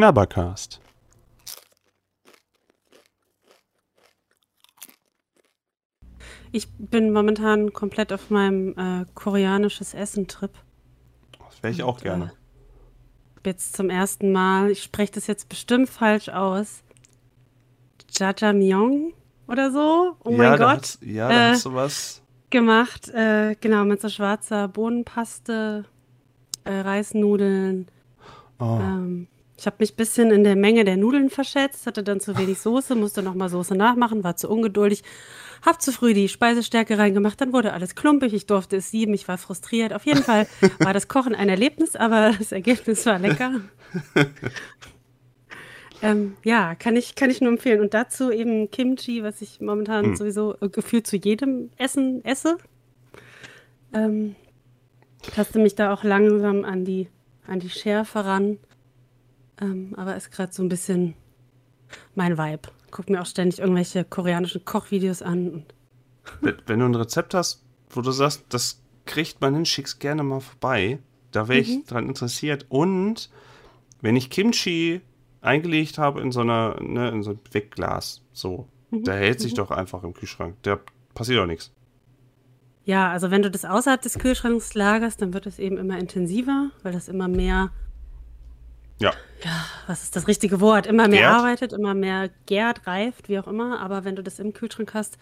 Knabbercast. 0.00 0.80
Ich 6.52 6.72
bin 6.78 7.12
momentan 7.12 7.74
komplett 7.74 8.10
auf 8.10 8.30
meinem 8.30 8.70
äh, 8.78 9.04
koreanisches 9.12 9.92
Essen-Trip. 9.92 10.52
Das 11.38 11.62
wäre 11.62 11.74
ich 11.74 11.82
auch 11.82 12.00
gerne. 12.00 12.32
Äh, 13.44 13.48
jetzt 13.50 13.76
zum 13.76 13.90
ersten 13.90 14.32
Mal, 14.32 14.70
ich 14.70 14.82
spreche 14.82 15.12
das 15.12 15.26
jetzt 15.26 15.50
bestimmt 15.50 15.90
falsch 15.90 16.30
aus. 16.30 16.82
Jajamyeon 18.10 19.12
oder 19.48 19.70
so. 19.70 20.16
Oh 20.24 20.30
ja, 20.30 20.36
mein 20.38 20.50
da 20.52 20.56
Gott. 20.56 20.76
Hat's, 20.78 20.98
ja, 21.02 21.28
da 21.28 21.34
Äh, 21.34 21.50
hast 21.50 21.66
du 21.66 21.74
was. 21.74 22.22
Gemacht, 22.48 23.10
äh, 23.10 23.54
genau, 23.60 23.84
mit 23.84 24.00
so 24.00 24.08
schwarzer 24.08 24.66
Bohnenpaste, 24.66 25.84
äh, 26.64 26.72
Reisnudeln. 26.72 27.86
Oh. 28.58 28.78
Ähm, 28.80 29.28
ich 29.60 29.66
habe 29.66 29.76
mich 29.78 29.92
ein 29.92 29.96
bisschen 29.96 30.30
in 30.30 30.42
der 30.42 30.56
Menge 30.56 30.84
der 30.84 30.96
Nudeln 30.96 31.28
verschätzt, 31.28 31.86
hatte 31.86 32.02
dann 32.02 32.18
zu 32.18 32.38
wenig 32.38 32.58
Soße, 32.60 32.94
musste 32.94 33.22
nochmal 33.22 33.50
Soße 33.50 33.74
nachmachen, 33.74 34.24
war 34.24 34.34
zu 34.34 34.48
ungeduldig, 34.48 35.02
hab 35.60 35.82
zu 35.82 35.92
früh 35.92 36.14
die 36.14 36.30
Speisestärke 36.30 36.96
reingemacht, 36.96 37.38
dann 37.42 37.52
wurde 37.52 37.74
alles 37.74 37.94
klumpig, 37.94 38.32
ich 38.32 38.46
durfte 38.46 38.78
es 38.78 38.90
sieben, 38.90 39.12
ich 39.12 39.28
war 39.28 39.36
frustriert. 39.36 39.92
Auf 39.92 40.06
jeden 40.06 40.22
Fall 40.22 40.46
war 40.78 40.94
das 40.94 41.08
Kochen 41.08 41.34
ein 41.34 41.50
Erlebnis, 41.50 41.94
aber 41.94 42.32
das 42.38 42.52
Ergebnis 42.52 43.04
war 43.04 43.18
lecker. 43.18 43.60
ähm, 46.02 46.36
ja, 46.42 46.74
kann 46.74 46.96
ich, 46.96 47.14
kann 47.14 47.28
ich 47.28 47.42
nur 47.42 47.50
empfehlen. 47.50 47.82
Und 47.82 47.92
dazu 47.92 48.30
eben 48.30 48.70
Kimchi, 48.70 49.22
was 49.22 49.42
ich 49.42 49.60
momentan 49.60 50.06
Hm. 50.06 50.16
sowieso 50.16 50.54
äh, 50.62 50.70
gefühlt 50.70 51.06
zu 51.06 51.18
jedem 51.18 51.68
Essen 51.76 52.24
esse. 52.24 52.56
Ähm, 53.92 54.36
taste 55.34 55.58
mich 55.58 55.74
da 55.74 55.92
auch 55.92 56.02
langsam 56.02 56.64
an 56.64 56.86
die, 56.86 57.08
an 57.46 57.60
die 57.60 57.68
Schärfe 57.68 58.24
ran. 58.24 58.58
Ähm, 59.60 59.94
aber 59.96 60.16
ist 60.16 60.30
gerade 60.30 60.52
so 60.52 60.62
ein 60.62 60.68
bisschen 60.68 61.14
mein 62.14 62.38
Vibe. 62.38 62.70
Guck 62.90 63.10
mir 63.10 63.20
auch 63.20 63.26
ständig 63.26 63.60
irgendwelche 63.60 64.04
koreanischen 64.04 64.64
Kochvideos 64.64 65.22
an. 65.22 65.50
Und 65.50 65.74
Wenn, 66.40 66.56
wenn 66.66 66.78
du 66.80 66.86
ein 66.86 66.94
Rezept 66.94 67.34
hast, 67.34 67.62
wo 67.90 68.00
du 68.00 68.10
sagst, 68.10 68.44
das 68.48 68.80
kriegt 69.06 69.40
man 69.40 69.54
hin, 69.54 69.66
schick's 69.66 69.98
gerne 69.98 70.22
mal 70.22 70.40
vorbei. 70.40 70.98
Da 71.30 71.48
wäre 71.48 71.60
ich 71.60 71.84
dran 71.86 72.08
interessiert. 72.08 72.66
Und 72.68 73.30
wenn 74.00 74.16
ich 74.16 74.30
Kimchi 74.30 75.00
eingelegt 75.40 75.98
habe 75.98 76.20
in 76.20 76.32
so 76.32 76.40
einer, 76.40 76.80
ne, 76.80 77.10
in 77.10 77.22
so 77.22 77.30
ein 77.32 77.40
Wegglas, 77.52 78.22
so, 78.32 78.68
der 78.90 79.14
hält 79.16 79.40
sich 79.40 79.54
doch 79.54 79.70
einfach 79.70 80.02
im 80.02 80.14
Kühlschrank. 80.14 80.56
Da 80.62 80.78
passiert 81.14 81.38
doch 81.38 81.46
nichts. 81.46 81.70
ja, 82.84 83.10
also 83.10 83.30
wenn 83.30 83.42
du 83.42 83.50
das 83.50 83.64
außerhalb 83.64 84.02
des 84.02 84.18
Kühlschranks 84.18 84.74
lagerst, 84.74 85.22
dann 85.22 85.32
wird 85.32 85.46
es 85.46 85.58
eben 85.58 85.78
immer 85.78 85.98
intensiver, 85.98 86.70
weil 86.82 86.92
das 86.92 87.08
immer 87.08 87.28
mehr, 87.28 87.70
Ja. 89.00 89.12
was 89.86 90.02
ist 90.02 90.14
das 90.16 90.28
richtige 90.28 90.60
Wort, 90.60 90.86
immer 90.86 91.08
mehr 91.08 91.20
Gärt? 91.20 91.32
arbeitet, 91.34 91.72
immer 91.72 91.94
mehr 91.94 92.28
gärt, 92.46 92.86
reift, 92.86 93.28
wie 93.28 93.38
auch 93.38 93.46
immer. 93.48 93.80
Aber 93.80 94.04
wenn 94.04 94.14
du 94.16 94.22
das 94.22 94.38
im 94.38 94.52
Kühlschrank 94.52 94.92
hast, 94.94 95.16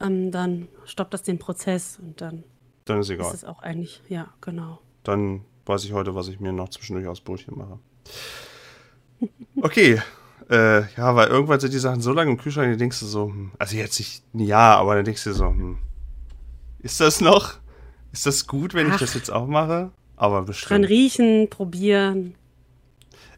ähm, 0.00 0.30
dann 0.30 0.68
stoppt 0.84 1.14
das 1.14 1.22
den 1.22 1.38
Prozess 1.38 1.98
und 2.00 2.20
dann 2.20 2.44
Dann 2.84 3.00
ist 3.00 3.06
ist 3.08 3.14
egal. 3.14 3.32
es 3.34 3.44
auch 3.44 3.62
eigentlich, 3.62 4.02
ja, 4.08 4.28
genau. 4.40 4.80
Dann 5.04 5.42
weiß 5.66 5.84
ich 5.84 5.92
heute, 5.92 6.14
was 6.14 6.28
ich 6.28 6.40
mir 6.40 6.52
noch 6.52 6.68
zwischendurch 6.68 7.06
aus 7.08 7.20
Brötchen 7.20 7.56
mache. 7.58 7.78
Okay. 9.62 10.02
Äh, 10.50 10.80
ja, 10.96 11.16
weil 11.16 11.28
irgendwann 11.28 11.58
sind 11.60 11.72
die 11.72 11.78
Sachen 11.78 12.02
so 12.02 12.12
lange 12.12 12.30
im 12.32 12.36
Kühlschrank, 12.36 12.70
dann 12.70 12.78
denkst 12.78 13.00
du 13.00 13.06
so, 13.06 13.28
hm, 13.28 13.52
also 13.58 13.76
jetzt 13.76 13.98
nicht 13.98 14.22
ein 14.34 14.40
Jahr, 14.40 14.76
aber 14.76 14.94
dann 14.96 15.06
denkst 15.06 15.24
du 15.24 15.32
so, 15.32 15.46
hm, 15.46 15.78
ist 16.80 17.00
das 17.00 17.22
noch? 17.22 17.54
Ist 18.12 18.26
das 18.26 18.46
gut, 18.46 18.74
wenn 18.74 18.88
ich 18.88 18.92
Ach. 18.94 18.98
das 19.00 19.14
jetzt 19.14 19.30
auch 19.32 19.46
mache? 19.46 19.90
Aber 20.16 20.36
Dran 20.38 20.46
bestimmt. 20.46 20.88
riechen, 20.90 21.48
probieren. 21.48 22.34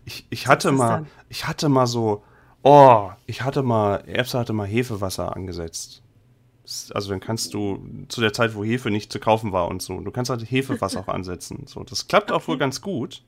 Ich, 0.06 0.26
ich 0.30 0.46
hatte 0.46 0.72
mal, 0.72 0.88
dann? 0.88 1.06
ich 1.28 1.46
hatte 1.46 1.68
mal 1.68 1.86
so, 1.86 2.22
oh, 2.62 3.10
ich 3.26 3.42
hatte 3.42 3.62
mal, 3.62 4.04
Erbse 4.06 4.38
hatte 4.38 4.54
mal 4.54 4.66
Hefewasser 4.66 5.36
angesetzt. 5.36 6.02
Also 6.94 7.10
dann 7.10 7.20
kannst 7.20 7.52
du 7.54 7.78
zu 8.08 8.20
der 8.20 8.32
Zeit, 8.32 8.54
wo 8.54 8.64
Hefe 8.64 8.90
nicht 8.90 9.12
zu 9.12 9.20
kaufen 9.20 9.52
war 9.52 9.68
und 9.68 9.82
so, 9.82 10.00
du 10.00 10.10
kannst 10.10 10.30
halt 10.30 10.42
Hefewasser 10.50 11.00
auch 11.00 11.08
ansetzen. 11.14 11.66
So, 11.66 11.84
das 11.84 12.08
klappt 12.08 12.32
auch 12.32 12.48
wohl 12.48 12.56
ganz 12.56 12.80
gut. 12.80 13.22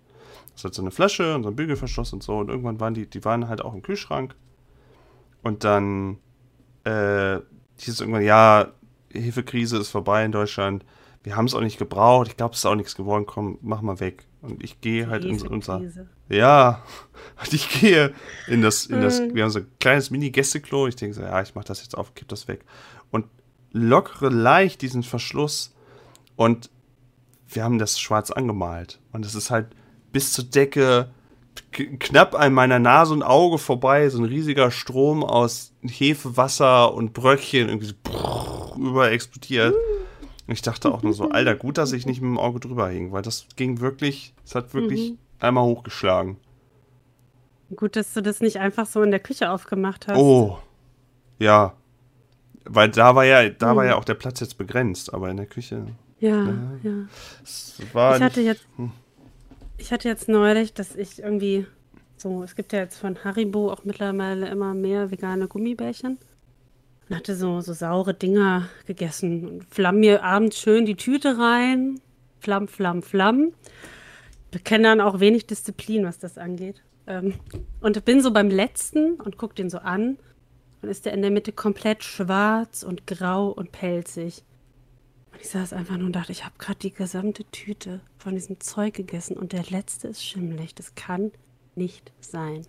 Das 0.54 0.64
hat 0.64 0.74
so 0.74 0.82
eine 0.82 0.90
Flasche 0.90 1.34
und 1.34 1.44
so 1.44 1.50
ein 1.50 1.56
Bügelverschluss 1.56 2.12
und 2.12 2.22
so 2.22 2.38
und 2.38 2.48
irgendwann 2.48 2.80
waren 2.80 2.94
die, 2.94 3.06
die 3.06 3.24
waren 3.24 3.48
halt 3.48 3.62
auch 3.62 3.74
im 3.74 3.82
Kühlschrank. 3.82 4.34
Und 5.42 5.64
dann 5.64 6.18
äh, 6.84 7.38
hieß 7.78 7.94
es 7.94 8.00
irgendwann, 8.00 8.24
ja, 8.24 8.72
Hefekrise 9.12 9.78
ist 9.78 9.90
vorbei 9.90 10.24
in 10.24 10.32
Deutschland. 10.32 10.84
Wir 11.22 11.36
haben 11.36 11.46
es 11.46 11.54
auch 11.54 11.60
nicht 11.60 11.78
gebraucht. 11.78 12.28
Ich 12.28 12.36
glaube, 12.36 12.52
es 12.52 12.60
ist 12.60 12.66
auch 12.66 12.74
nichts 12.74 12.94
geworden. 12.94 13.26
Komm, 13.26 13.58
mach 13.62 13.82
mal 13.82 14.00
weg. 14.00 14.26
Und 14.40 14.62
ich 14.62 14.80
gehe 14.80 15.08
halt 15.08 15.24
in 15.24 15.40
unser 15.46 15.82
ja, 16.28 16.82
und 17.40 17.52
ich 17.52 17.80
gehe 17.80 18.14
in 18.46 18.62
das, 18.62 18.86
in 18.86 19.00
das, 19.00 19.20
Mhm. 19.20 19.34
wir 19.34 19.42
haben 19.42 19.50
so 19.50 19.58
ein 19.60 19.66
kleines 19.80 20.10
Mini-Gästeklo. 20.10 20.86
Ich 20.86 20.96
denke 20.96 21.14
so, 21.14 21.22
ja, 21.22 21.42
ich 21.42 21.54
mache 21.54 21.66
das 21.66 21.82
jetzt 21.82 21.96
auf, 21.96 22.14
kipp 22.14 22.28
das 22.28 22.46
weg. 22.46 22.64
Und 23.10 23.26
lockere 23.72 24.28
leicht 24.30 24.82
diesen 24.82 25.02
Verschluss. 25.02 25.74
Und 26.36 26.70
wir 27.48 27.64
haben 27.64 27.78
das 27.78 27.98
schwarz 27.98 28.30
angemalt. 28.30 29.00
Und 29.12 29.24
es 29.24 29.34
ist 29.34 29.50
halt 29.50 29.66
bis 30.12 30.32
zur 30.32 30.44
Decke 30.44 31.10
knapp 31.72 32.34
an 32.36 32.52
meiner 32.52 32.78
Nase 32.78 33.12
und 33.14 33.22
Auge 33.24 33.58
vorbei. 33.58 34.08
So 34.08 34.18
ein 34.18 34.24
riesiger 34.24 34.70
Strom 34.70 35.24
aus 35.24 35.72
Hefe, 35.82 36.36
Wasser 36.36 36.94
und 36.94 37.12
Bröckchen 37.12 37.68
irgendwie 37.68 37.88
so 37.88 37.94
brrr, 38.04 38.76
überall 38.78 39.12
explodiert. 39.12 39.74
Und 40.48 40.54
ich 40.54 40.62
dachte 40.62 40.90
auch 40.92 41.02
nur 41.02 41.12
so, 41.12 41.28
Alter, 41.30 41.54
gut, 41.54 41.76
dass 41.78 41.92
ich 41.92 42.06
nicht 42.06 42.20
mit 42.22 42.30
dem 42.30 42.38
Auge 42.38 42.58
drüber 42.58 42.88
hing, 42.88 43.12
weil 43.12 43.22
das 43.22 43.46
ging 43.56 43.80
wirklich, 43.80 44.34
es 44.44 44.54
hat 44.54 44.72
wirklich 44.74 45.10
Mhm. 45.12 45.18
einmal 45.40 45.64
hochgeschlagen. 45.64 46.38
Gut, 47.76 47.96
dass 47.96 48.14
du 48.14 48.22
das 48.22 48.40
nicht 48.40 48.56
einfach 48.58 48.86
so 48.86 49.02
in 49.02 49.10
der 49.10 49.20
Küche 49.20 49.50
aufgemacht 49.50 50.08
hast. 50.08 50.16
Oh. 50.18 50.58
Ja. 51.38 51.74
Weil 52.64 52.88
da 52.90 53.14
war 53.14 53.24
ja, 53.24 53.48
da 53.50 53.76
war 53.76 53.84
Mhm. 53.84 53.90
ja 53.90 53.96
auch 53.96 54.04
der 54.04 54.14
Platz 54.14 54.40
jetzt 54.40 54.56
begrenzt, 54.56 55.12
aber 55.12 55.28
in 55.30 55.36
der 55.36 55.46
Küche. 55.46 55.86
Ja, 56.18 56.44
Ja. 56.46 56.54
ja. 56.82 56.92
Es 57.42 57.78
war 57.92 58.16
Ich 58.16 58.22
hatte 58.22 58.40
nicht- 58.40 58.46
jetzt, 58.48 58.66
Hm. 58.76 58.90
ich 59.76 59.92
hatte 59.92 60.08
jetzt 60.08 60.28
neulich, 60.28 60.72
dass 60.72 60.96
ich 60.96 61.18
irgendwie 61.22 61.66
so, 62.16 62.42
es 62.42 62.56
gibt 62.56 62.72
ja 62.72 62.80
jetzt 62.80 62.96
von 62.98 63.22
Haribo 63.22 63.70
auch 63.70 63.84
mittlerweile 63.84 64.48
immer 64.48 64.72
mehr 64.74 65.10
vegane 65.10 65.46
Gummibärchen. 65.46 66.18
Und 67.08 67.16
hatte 67.16 67.34
so, 67.34 67.60
so 67.60 67.72
saure 67.72 68.12
Dinger 68.12 68.68
gegessen 68.86 69.48
und 69.48 69.64
flamm 69.64 70.00
mir 70.00 70.22
abends 70.22 70.58
schön 70.58 70.84
die 70.84 70.96
Tüte 70.96 71.38
rein. 71.38 72.00
Flamm, 72.40 72.68
flamm, 72.68 73.02
flamm. 73.02 73.52
Bekenne 74.50 74.84
dann 74.84 75.00
auch 75.00 75.20
wenig 75.20 75.46
Disziplin, 75.46 76.04
was 76.04 76.18
das 76.18 76.36
angeht. 76.36 76.82
Ähm, 77.06 77.34
und 77.80 78.04
bin 78.04 78.20
so 78.20 78.30
beim 78.30 78.50
letzten 78.50 79.14
und 79.14 79.38
guck 79.38 79.56
den 79.56 79.70
so 79.70 79.78
an. 79.78 80.18
Und 80.82 80.90
ist 80.90 81.06
der 81.06 81.14
in 81.14 81.22
der 81.22 81.30
Mitte 81.30 81.52
komplett 81.52 82.04
schwarz 82.04 82.82
und 82.82 83.06
grau 83.06 83.48
und 83.48 83.72
pelzig. 83.72 84.44
Und 85.32 85.40
ich 85.40 85.48
saß 85.48 85.72
einfach 85.72 85.96
nur 85.96 86.06
und 86.06 86.16
dachte, 86.16 86.32
ich 86.32 86.44
habe 86.44 86.54
gerade 86.58 86.78
die 86.78 86.92
gesamte 86.92 87.44
Tüte 87.44 88.00
von 88.18 88.34
diesem 88.34 88.60
Zeug 88.60 88.94
gegessen 88.94 89.36
und 89.36 89.52
der 89.52 89.64
letzte 89.70 90.08
ist 90.08 90.24
schimmelig. 90.24 90.74
Das 90.74 90.94
kann 90.94 91.32
nicht 91.74 92.12
sein. 92.20 92.66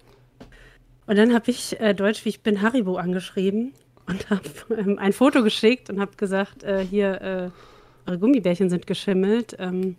Und 1.06 1.18
dann 1.18 1.34
habe 1.34 1.52
ich 1.52 1.80
äh, 1.80 1.94
Deutsch, 1.94 2.24
wie 2.24 2.30
ich 2.30 2.42
bin, 2.42 2.62
Haribo 2.62 2.96
angeschrieben 2.96 3.74
und 4.10 4.30
habe 4.30 4.42
ähm, 4.76 4.98
ein 5.00 5.14
Foto 5.14 5.44
geschickt 5.44 5.90
und 5.90 6.00
habe 6.00 6.16
gesagt, 6.18 6.64
äh, 6.64 6.84
hier, 6.84 7.22
äh, 7.22 8.10
eure 8.10 8.20
Gummibärchen 8.20 8.70
sind 8.70 8.88
geschimmelt. 8.88 9.56
Ähm, 9.60 9.96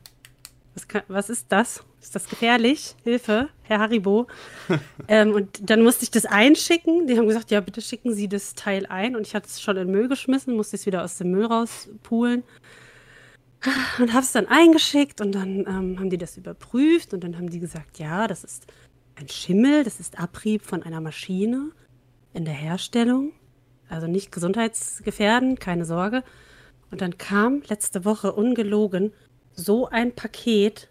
was, 0.75 0.88
kann, 0.88 1.03
was 1.09 1.31
ist 1.31 1.47
das? 1.48 1.84
Ist 2.00 2.15
das 2.15 2.28
gefährlich? 2.28 2.97
Hilfe, 3.04 3.49
Herr 3.62 3.78
Haribo. 3.78 4.26
ähm, 5.09 5.32
und 5.32 5.70
dann 5.70 5.82
musste 5.82 6.04
ich 6.04 6.10
das 6.10 6.26
einschicken. 6.26 7.06
Die 7.06 7.16
haben 7.16 7.28
gesagt, 7.28 7.50
ja, 7.50 7.60
bitte 7.60 7.81
schicken 7.81 8.15
Sie 8.15 8.28
das 8.28 8.54
Teil 8.54 8.87
ein. 8.87 9.15
Und 9.15 9.26
ich 9.26 9.34
hatte 9.34 9.47
es 9.47 9.60
schon 9.60 9.76
in 9.76 9.91
Müll 9.91 10.09
geschmissen, 10.09 10.56
musste 10.56 10.76
es 10.76 10.87
wieder 10.87 11.04
aus 11.04 11.19
dem 11.19 11.31
Müll 11.31 11.47
rauspulen. 11.47 12.43
Und 13.99 14.12
habe 14.12 14.25
es 14.25 14.32
dann 14.32 14.47
eingeschickt 14.47 15.20
und 15.20 15.32
dann 15.32 15.66
ähm, 15.66 15.99
haben 15.99 16.09
die 16.09 16.16
das 16.16 16.38
überprüft 16.38 17.12
und 17.12 17.22
dann 17.22 17.37
haben 17.37 17.50
die 17.50 17.61
gesagt, 17.61 17.99
ja, 17.99 18.26
das 18.26 18.43
ist 18.43 18.67
ein 19.17 19.29
Schimmel, 19.29 19.85
das 19.85 20.00
ist 20.00 20.19
Abrieb 20.19 20.62
von 20.62 20.82
einer 20.82 21.02
Maschine 21.02 21.70
in 22.32 22.46
der 22.46 22.55
Herstellung. 22.55 23.32
Also 23.90 24.06
nicht 24.06 24.32
gesundheitsgefährdend, 24.32 25.60
keine 25.60 25.84
Sorge. 25.84 26.22
Und 26.90 27.00
dann 27.00 27.19
kam 27.19 27.62
letzte 27.69 28.04
Woche 28.04 28.32
ungelogen 28.32 29.12
so 29.54 29.88
ein 29.88 30.14
Paket 30.14 30.88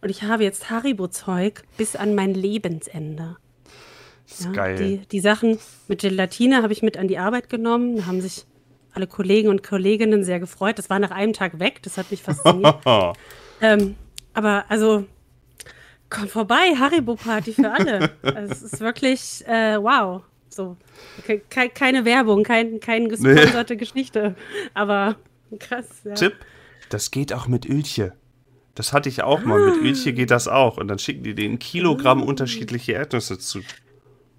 und 0.00 0.10
ich 0.10 0.22
habe 0.22 0.44
jetzt 0.44 0.70
Haribo-Zeug 0.70 1.62
bis 1.76 1.96
an 1.96 2.14
mein 2.14 2.34
Lebensende. 2.34 3.36
Das 4.28 4.40
ist 4.40 4.46
Ja, 4.46 4.52
geil. 4.52 4.76
Die, 4.76 4.98
die 5.06 5.20
Sachen 5.20 5.58
mit 5.88 6.02
Gelatine 6.02 6.62
habe 6.62 6.72
ich 6.72 6.82
mit 6.82 6.96
an 6.96 7.08
die 7.08 7.18
Arbeit 7.18 7.48
genommen. 7.48 7.96
Da 7.96 8.06
haben 8.06 8.20
sich 8.20 8.44
alle 8.92 9.06
Kollegen 9.06 9.48
und 9.48 9.62
Kolleginnen 9.62 10.22
sehr 10.22 10.40
gefreut. 10.40 10.78
Das 10.78 10.90
war 10.90 10.98
nach 10.98 11.10
einem 11.10 11.32
Tag 11.32 11.58
weg. 11.58 11.82
Das 11.82 11.96
hat 11.96 12.10
mich 12.10 12.22
fasziniert. 12.22 12.76
ähm, 13.60 13.96
aber 14.34 14.64
also, 14.68 15.04
komm 16.10 16.28
vorbei, 16.28 16.74
Haribo-Party 16.78 17.52
für 17.54 17.70
alle. 17.70 18.10
also, 18.22 18.52
es 18.52 18.62
ist 18.62 18.80
wirklich, 18.80 19.46
äh, 19.46 19.82
wow. 19.82 20.22
So, 20.54 20.76
ke 21.26 21.40
ke 21.50 21.68
keine 21.68 22.04
Werbung, 22.04 22.44
kein, 22.44 22.80
keine 22.80 23.08
gesponserte 23.08 23.76
Geschichte. 23.76 24.36
Aber 24.72 25.16
krass, 25.58 25.86
ja. 26.04 26.14
Tipp, 26.14 26.34
das 26.88 27.10
geht 27.10 27.32
auch 27.32 27.48
mit 27.48 27.68
Ölche. 27.68 28.12
Das 28.74 28.92
hatte 28.92 29.08
ich 29.08 29.22
auch 29.22 29.44
mal. 29.44 29.60
Mit 29.70 29.82
Ölche 29.82 30.12
geht 30.12 30.30
das 30.30 30.48
auch. 30.48 30.78
Und 30.78 30.88
dann 30.88 30.98
schicken 30.98 31.22
die 31.22 31.34
den 31.34 31.58
Kilogramm 31.58 32.22
unterschiedliche 32.22 32.92
Erdnüsse 32.92 33.38
zu. 33.38 33.60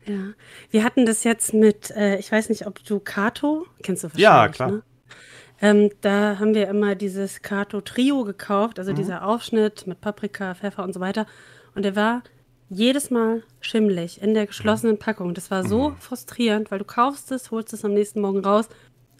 Ja. 0.06 0.34
Wir 0.72 0.84
hatten 0.84 1.06
das 1.06 1.24
jetzt 1.24 1.54
mit, 1.54 1.92
äh, 1.92 2.18
ich 2.18 2.32
weiß 2.32 2.50
nicht, 2.50 2.68
ob 2.68 2.84
du 2.84 3.00
Kato, 3.00 3.66
kennst 3.82 4.04
du 4.04 4.08
wahrscheinlich, 4.08 4.24
Ja, 4.24 4.48
klar. 4.50 4.72
Ne? 4.72 4.84
Ähm, 5.62 5.90
da 6.02 6.38
haben 6.38 6.54
wir 6.54 6.68
immer 6.68 6.96
dieses 6.96 7.42
Kato 7.42 7.80
Trio 7.82 8.24
gekauft, 8.24 8.78
also 8.78 8.92
dieser 8.92 9.26
Aufschnitt 9.26 9.88
mit 9.88 10.02
Paprika, 10.02 10.54
Pfeffer 10.54 10.84
und 10.84 10.94
so 10.94 11.00
weiter. 11.00 11.26
Und 11.76 11.84
der 11.84 11.96
war 11.96 12.24
jedes 12.70 13.12
Mal 13.12 13.44
schimmelig 13.60 14.22
in 14.22 14.34
der 14.34 14.48
geschlossenen 14.48 14.98
Packung. 14.98 15.34
Das 15.34 15.52
war 15.52 15.68
so 15.68 15.96
frustrierend, 16.00 16.72
weil 16.72 16.80
du 16.80 16.86
kaufst 16.86 17.32
es, 17.32 17.52
holst 17.52 17.74
es 17.74 17.86
am 17.86 17.94
nächsten 17.94 18.22
Morgen 18.22 18.44
raus 18.44 18.68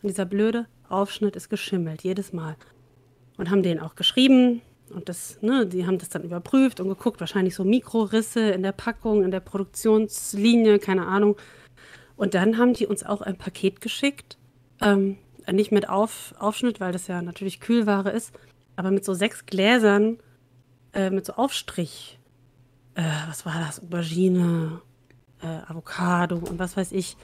und 0.02 0.10
dieser 0.10 0.26
blöde 0.26 0.66
Aufschnitt 0.90 1.36
ist 1.36 1.50
geschimmelt, 1.50 2.04
jedes 2.04 2.34
Mal. 2.34 2.56
Und 3.38 3.50
haben 3.50 3.64
den 3.64 3.80
auch 3.80 3.96
geschrieben 3.96 4.62
und 4.90 5.10
das, 5.10 5.42
ne, 5.42 5.66
die 5.66 5.86
haben 5.86 5.98
das 5.98 6.10
dann 6.10 6.24
überprüft 6.24 6.80
und 6.80 6.90
geguckt, 6.90 7.20
wahrscheinlich 7.20 7.56
so 7.56 7.64
Mikrorisse 7.64 8.52
in 8.52 8.64
der 8.64 8.72
Packung, 8.72 9.24
in 9.24 9.32
der 9.32 9.40
Produktionslinie, 9.40 10.80
keine 10.80 11.08
Ahnung. 11.08 11.38
Und 12.16 12.34
dann 12.34 12.58
haben 12.58 12.74
die 12.74 12.86
uns 12.86 13.04
auch 13.04 13.22
ein 13.22 13.38
Paket 13.38 13.82
geschickt, 13.82 14.38
ähm, 14.82 15.18
nicht 15.52 15.72
mit 15.72 15.90
Auf, 15.90 16.34
Aufschnitt, 16.40 16.80
weil 16.80 16.92
das 16.92 17.08
ja 17.08 17.22
natürlich 17.22 17.60
Kühlware 17.60 18.10
ist, 18.10 18.34
aber 18.76 18.92
mit 18.92 19.06
so 19.06 19.14
sechs 19.14 19.46
Gläsern, 19.46 20.18
äh, 20.94 21.10
mit 21.10 21.26
so 21.26 21.34
Aufstrich. 21.34 22.15
Äh, 22.96 23.04
was 23.28 23.46
war 23.46 23.60
das? 23.60 23.82
Aubergine, 23.82 24.82
äh, 25.42 25.48
Avocado 25.68 26.38
und 26.38 26.58
was 26.60 26.76
weiß 26.78 26.92
ich. 26.94 27.16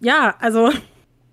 Ja, 0.00 0.36
also 0.40 0.70
Ich 0.70 0.80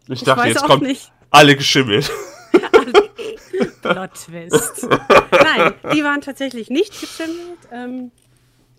ich 0.09 0.23
dachte, 0.23 0.41
weiß 0.41 0.47
jetzt 0.55 0.63
auch 0.63 0.67
kommt 0.67 0.83
nicht. 0.83 1.11
alle 1.31 1.55
geschimmelt. 1.55 2.11
Plot 3.81 4.13
Twist. 4.15 4.87
Nein, 4.89 5.73
die 5.93 6.03
waren 6.03 6.21
tatsächlich 6.21 6.69
nicht 6.69 6.99
geschimmelt. 6.99 7.59
Ähm, 7.71 8.11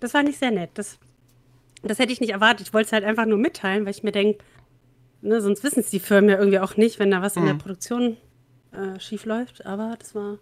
das 0.00 0.12
war 0.14 0.23
nicht 0.23 0.38
sehr 0.38 0.50
nett. 0.50 0.70
Das, 0.75 0.99
das 1.82 1.99
hätte 1.99 2.12
ich 2.12 2.20
nicht 2.20 2.31
erwartet. 2.31 2.67
Ich 2.67 2.75
wollte 2.75 2.87
es 2.87 2.93
halt 2.93 3.05
einfach 3.05 3.26
nur 3.26 3.38
mitteilen, 3.38 3.84
weil 3.84 3.93
ich 3.93 4.02
mir 4.02 4.12
denke, 4.12 4.43
ne, 5.22 5.40
sonst 5.40 5.62
wissen 5.62 5.81
es 5.81 5.90
die 5.90 6.00
Firmen 6.00 6.29
ja 6.31 6.37
irgendwie 6.38 6.58
auch 6.58 6.76
nicht, 6.76 6.99
wenn 6.99 7.11
da 7.12 7.22
was 7.22 7.37
in 7.37 7.44
der 7.44 7.55
Mhm. 7.55 7.58
Produktion 7.58 8.17
äh, 8.72 8.99
schief 8.99 9.25
läuft. 9.25 9.64
Aber 9.64 9.94
das 9.99 10.14
war, 10.17 10.38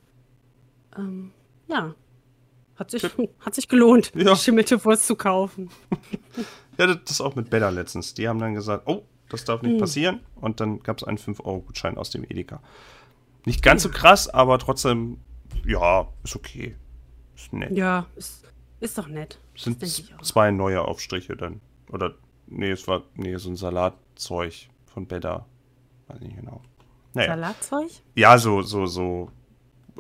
ähm, 0.97 1.33
ja, 1.69 1.95
hat 2.77 2.91
sich, 2.91 3.03
hat 3.41 3.55
sich 3.55 3.69
gelohnt, 3.69 4.13
Ja. 4.15 4.31
geschimmelte 4.33 4.85
Wurst 4.85 5.07
zu 5.07 5.17
kaufen. 5.17 5.71
Ja, 6.77 6.93
das 6.93 7.21
auch 7.21 7.37
mit 7.37 7.51
Bella 7.51 7.69
letztens. 7.69 8.15
Die 8.15 8.27
haben 8.27 8.41
dann 8.41 8.55
gesagt, 8.55 8.89
oh, 8.89 9.05
das 9.29 9.45
darf 9.45 9.63
nicht 9.63 9.79
passieren. 9.79 10.19
Und 10.35 10.59
dann 10.59 10.81
gab 10.83 10.99
es 10.99 11.05
einen 11.05 11.19
5-Euro-Gutschein 11.19 11.97
aus 11.97 12.11
dem 12.11 12.25
Edeka. 12.25 12.61
Nicht 13.45 13.63
ganz 13.63 13.85
so 13.85 13.91
krass, 13.91 14.29
aber 14.29 14.59
trotzdem, 14.59 15.19
ja, 15.65 16.09
ist 16.25 16.35
okay. 16.35 16.75
Ist 17.37 17.53
nett. 17.53 17.71
Ja, 17.71 18.07
ist, 18.17 18.43
ist 18.81 18.99
doch 18.99 19.07
nett. 19.07 19.39
sind 19.57 19.81
das 19.83 20.03
auch. 20.19 20.23
zwei 20.23 20.51
neue 20.51 20.83
Aufstriche 20.83 21.37
dann. 21.37 21.61
Oder, 21.93 22.15
nee, 22.49 22.73
es 22.73 22.89
war, 22.89 23.05
nee, 23.15 23.37
so 23.37 23.51
ein 23.51 23.57
Salatzeug 23.57 24.67
von 24.87 25.07
Bella. 25.07 25.47
Weiß 26.09 26.19
nicht 26.19 26.35
genau. 26.35 26.61
Naja. 27.13 27.29
Salatzeug? 27.37 27.91
Ja, 28.17 28.37
so, 28.37 28.63
so, 28.63 28.87
so 28.87 29.31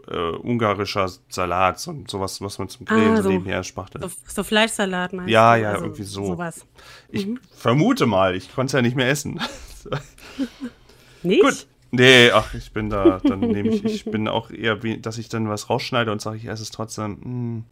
äh, 0.09 0.31
ungarischer 0.37 1.09
Salat, 1.29 1.79
so, 1.81 1.95
sowas, 2.09 2.41
was 2.41 2.59
man 2.59 2.69
zum 2.69 2.87
Grillen 2.87 3.15
Ah, 3.19 3.23
so 3.23 3.29
nebenher 3.31 3.62
spachtet. 3.65 4.03
So, 4.03 4.11
so 4.27 4.45
Fleischsalat 4.45 5.12
meinst 5.12 5.31
Ja, 5.33 5.56
du? 5.56 5.62
ja, 5.62 5.71
Also 5.73 5.85
irgendwie 5.85 6.03
so. 6.03 6.25
Sowas. 6.27 6.67
Ich 7.11 7.27
Mhm. 7.27 7.41
vermute 7.56 8.06
mal, 8.06 8.35
ich 8.35 8.53
konnte 8.55 8.67
es 8.69 8.73
ja 8.73 8.83
nicht 8.83 8.97
mehr 8.97 9.09
essen. 9.09 9.41
Nicht? 11.23 11.43
Gut. 11.43 11.67
Nee, 11.91 12.33
ach, 12.33 12.55
ich 12.55 12.73
bin 12.73 12.91
da, 12.91 13.21
dann 13.21 13.39
nehme 13.41 13.69
ich, 13.71 13.85
ich 13.85 14.05
bin 14.05 14.27
auch 14.27 14.51
eher, 14.51 14.83
wie, 14.83 14.99
dass 15.01 15.17
ich 15.17 15.29
dann 15.29 15.49
was 15.49 15.71
rausschneide 15.71 16.11
und 16.11 16.21
sage, 16.21 16.39
ich 16.39 16.47
esse 16.47 16.62
es 16.65 16.73
trotzdem. 16.73 17.65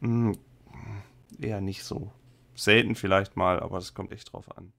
Mm, 0.00 0.06
mm, 0.06 0.32
eher 1.40 1.62
nicht 1.62 1.82
so. 1.84 2.12
Selten 2.54 2.94
vielleicht 2.94 3.36
mal, 3.36 3.60
aber 3.60 3.78
das 3.78 3.94
kommt 3.94 4.12
echt 4.12 4.32
drauf 4.32 4.54
an. 4.56 4.72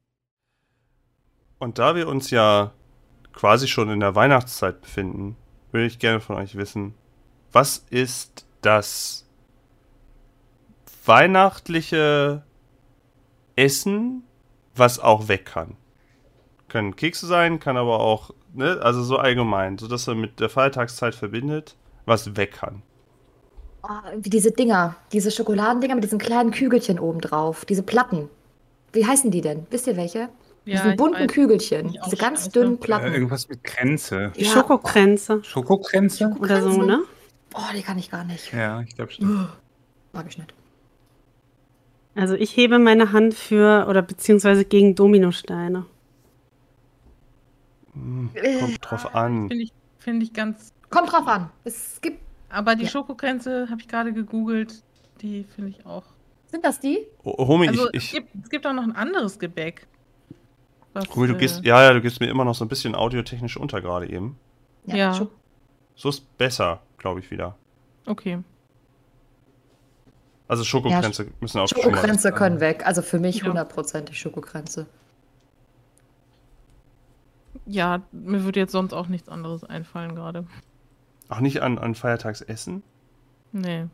Und 1.58 1.80
da 1.80 1.96
wir 1.96 2.08
uns 2.08 2.30
ja 2.30 2.74
quasi 3.34 3.68
schon 3.68 3.90
in 3.90 4.02
der 4.02 4.14
Weihnachtszeit 4.14 4.82
befinden, 4.82 5.36
würde 5.76 5.88
ich 5.88 6.00
gerne 6.00 6.22
von 6.22 6.38
euch 6.38 6.56
wissen, 6.56 6.94
was 7.52 7.86
ist 7.90 8.46
das 8.62 9.26
weihnachtliche 11.04 12.44
Essen, 13.58 14.24
was 14.74 15.00
auch 15.00 15.28
weg 15.28 15.46
kann? 15.46 15.76
Können 16.70 16.96
Kekse 16.96 17.28
sein, 17.28 17.60
kann 17.60 17.76
aber 17.76 18.00
auch, 18.00 18.32
ne, 18.54 18.80
also 18.82 19.04
so 19.04 19.18
allgemein, 19.18 19.78
so 19.78 19.88
dass 19.90 20.08
er 20.08 20.16
mit 20.16 20.40
der 20.40 20.50
Feiertagszeit 20.50 21.14
verbindet, 21.14 21.76
was 22.06 22.38
weg 22.38 22.54
kann. 22.54 22.82
Oh, 23.84 23.90
irgendwie 24.10 24.30
diese 24.30 24.52
Dinger, 24.52 24.96
diese 25.12 25.30
Schokoladendinger 25.30 25.96
mit 25.96 26.06
diesen 26.06 26.20
kleinen 26.20 26.52
Kügelchen 26.52 27.00
oben 27.00 27.20
drauf, 27.20 27.66
diese 27.66 27.84
Platten. 27.84 28.30
Wie 28.94 29.06
heißen 29.06 29.30
die 29.30 29.42
denn? 29.42 29.68
Wisst 29.70 29.88
ihr 29.88 29.98
welche? 29.98 30.30
Diesen 30.66 30.92
ich 30.92 30.98
bunten 30.98 31.20
weiß. 31.22 31.32
Kügelchen, 31.32 31.96
diese 32.06 32.18
ganz 32.18 32.50
dünnen 32.50 32.76
Äh, 32.76 32.78
Platten. 32.78 33.14
irgendwas 33.14 33.48
mit. 33.50 33.60
Die 33.64 34.44
Ja. 34.44 34.50
Schokokränze 34.52 35.44
Schokokränze? 35.44 36.36
oder 36.40 36.62
so, 36.62 36.82
ne? 36.82 37.02
Oh, 37.54 37.60
die 37.76 37.84
kann 37.84 37.98
ich 38.00 38.10
gar 38.10 38.24
nicht. 38.24 38.52
Ja, 38.52 38.82
ich 38.82 38.96
glaube 38.96 39.12
schon. 39.12 39.48
Mag 40.12 40.26
ich 40.28 40.38
nicht. 40.38 40.54
Also 42.16 42.34
ich 42.36 42.56
hebe 42.58 42.80
meine 42.80 43.12
Hand 43.12 43.34
für 43.34 43.86
oder 43.88 44.02
beziehungsweise 44.02 44.66
gegen 44.66 44.96
Dominosteine. 44.96 45.86
Hm, 47.94 48.30
Äh, 48.34 48.60
kommt 48.60 48.80
drauf 48.82 49.16
an. 49.16 49.48
Finde 49.50 49.64
ich, 49.64 49.74
find 50.00 50.24
ich 50.24 50.34
ganz. 50.34 50.74
Kommt 50.90 51.12
drauf 51.12 51.28
an. 51.28 51.50
Es 51.64 52.00
gibt. 52.02 52.20
Aber 52.50 52.76
die 52.76 52.84
Ja. 52.86 52.90
Schokokränze 52.90 53.68
habe 53.70 53.82
ich 53.82 53.88
gerade 53.88 54.14
gegoogelt. 54.14 54.82
Die 55.22 55.44
finde 55.56 55.72
ich 55.72 55.86
auch. 55.86 56.04
Sind 56.48 56.64
das 56.64 56.80
die? 56.80 57.06
Oh, 57.24 57.48
Homie, 57.48 57.68
Also 57.68 57.90
ich, 57.92 57.96
es, 57.98 58.04
ich, 58.06 58.12
gibt, 58.14 58.30
es 58.44 58.50
gibt 58.50 58.66
auch 58.68 58.74
noch 58.74 58.84
ein 58.84 58.96
anderes 58.96 59.40
Gebäck. 59.40 59.88
Was, 60.96 61.10
Homie, 61.16 61.28
du 61.28 61.36
äh, 61.36 61.38
gehst, 61.38 61.64
ja, 61.64 61.82
ja, 61.84 61.94
du 61.94 62.02
gehst 62.02 62.20
mir 62.22 62.28
immer 62.28 62.46
noch 62.46 62.56
so 62.56 62.66
ein 62.66 62.68
bisschen 62.70 62.96
audiotechnisch 62.96 63.58
unter 63.58 63.82
gerade 63.82 64.10
eben. 64.10 64.38
Ja. 64.86 65.14
Schok- 65.14 65.30
So 65.96 66.10
ist 66.10 66.38
besser, 66.38 66.82
glaube 66.98 67.20
ich, 67.20 67.30
wieder. 67.32 67.56
Okay. 68.06 68.40
Also 70.48 70.64
Schokokränze 70.64 71.28
müssen 71.42 71.60
auch. 71.60 71.68
Schokokränze 71.68 72.32
können 72.32 72.60
weg. 72.60 72.86
Also 72.86 73.02
für 73.02 73.20
mich 73.20 73.38
Ja. 73.38 73.48
hundertprozentig 73.48 74.20
Schokokränze. 74.20 74.86
Ja, 77.66 78.02
mir 78.12 78.44
würde 78.44 78.60
jetzt 78.60 78.72
sonst 78.72 78.94
auch 78.94 79.08
nichts 79.08 79.28
anderes 79.28 79.64
einfallen 79.64 80.14
gerade. 80.16 80.46
Auch 81.30 81.40
nicht 81.40 81.62
an, 81.62 81.80
an 81.80 81.96
Feiertagsessen? 81.96 82.84
Nee. 83.52 83.88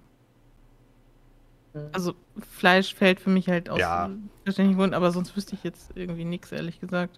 Also 1.93 2.13
Fleisch 2.57 2.93
fällt 2.95 3.19
für 3.19 3.29
mich 3.29 3.47
halt 3.47 3.69
aus 3.69 3.79
Ja. 3.79 4.09
verständlichen 4.43 4.77
Gründen, 4.79 4.93
aber 4.95 5.11
sonst 5.11 5.35
wüsste 5.37 5.55
ich 5.55 5.63
jetzt 5.63 5.89
irgendwie 5.95 6.25
nichts, 6.25 6.51
ehrlich 6.51 6.79
gesagt. 6.79 7.17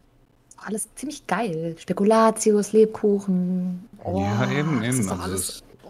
Alles 0.66 0.94
ziemlich 0.96 1.25
geil. 1.28 1.75
Spekulatius, 1.80 2.72
Lebkuchen. 2.74 3.89
Ja, 4.06 4.50
eben, 4.51 4.78
das 4.80 4.88
eben. 4.88 5.00
Ist 5.00 5.10
doch 5.10 5.20
Also 5.20 5.24
alles, 5.24 5.63
oh. 5.84 5.89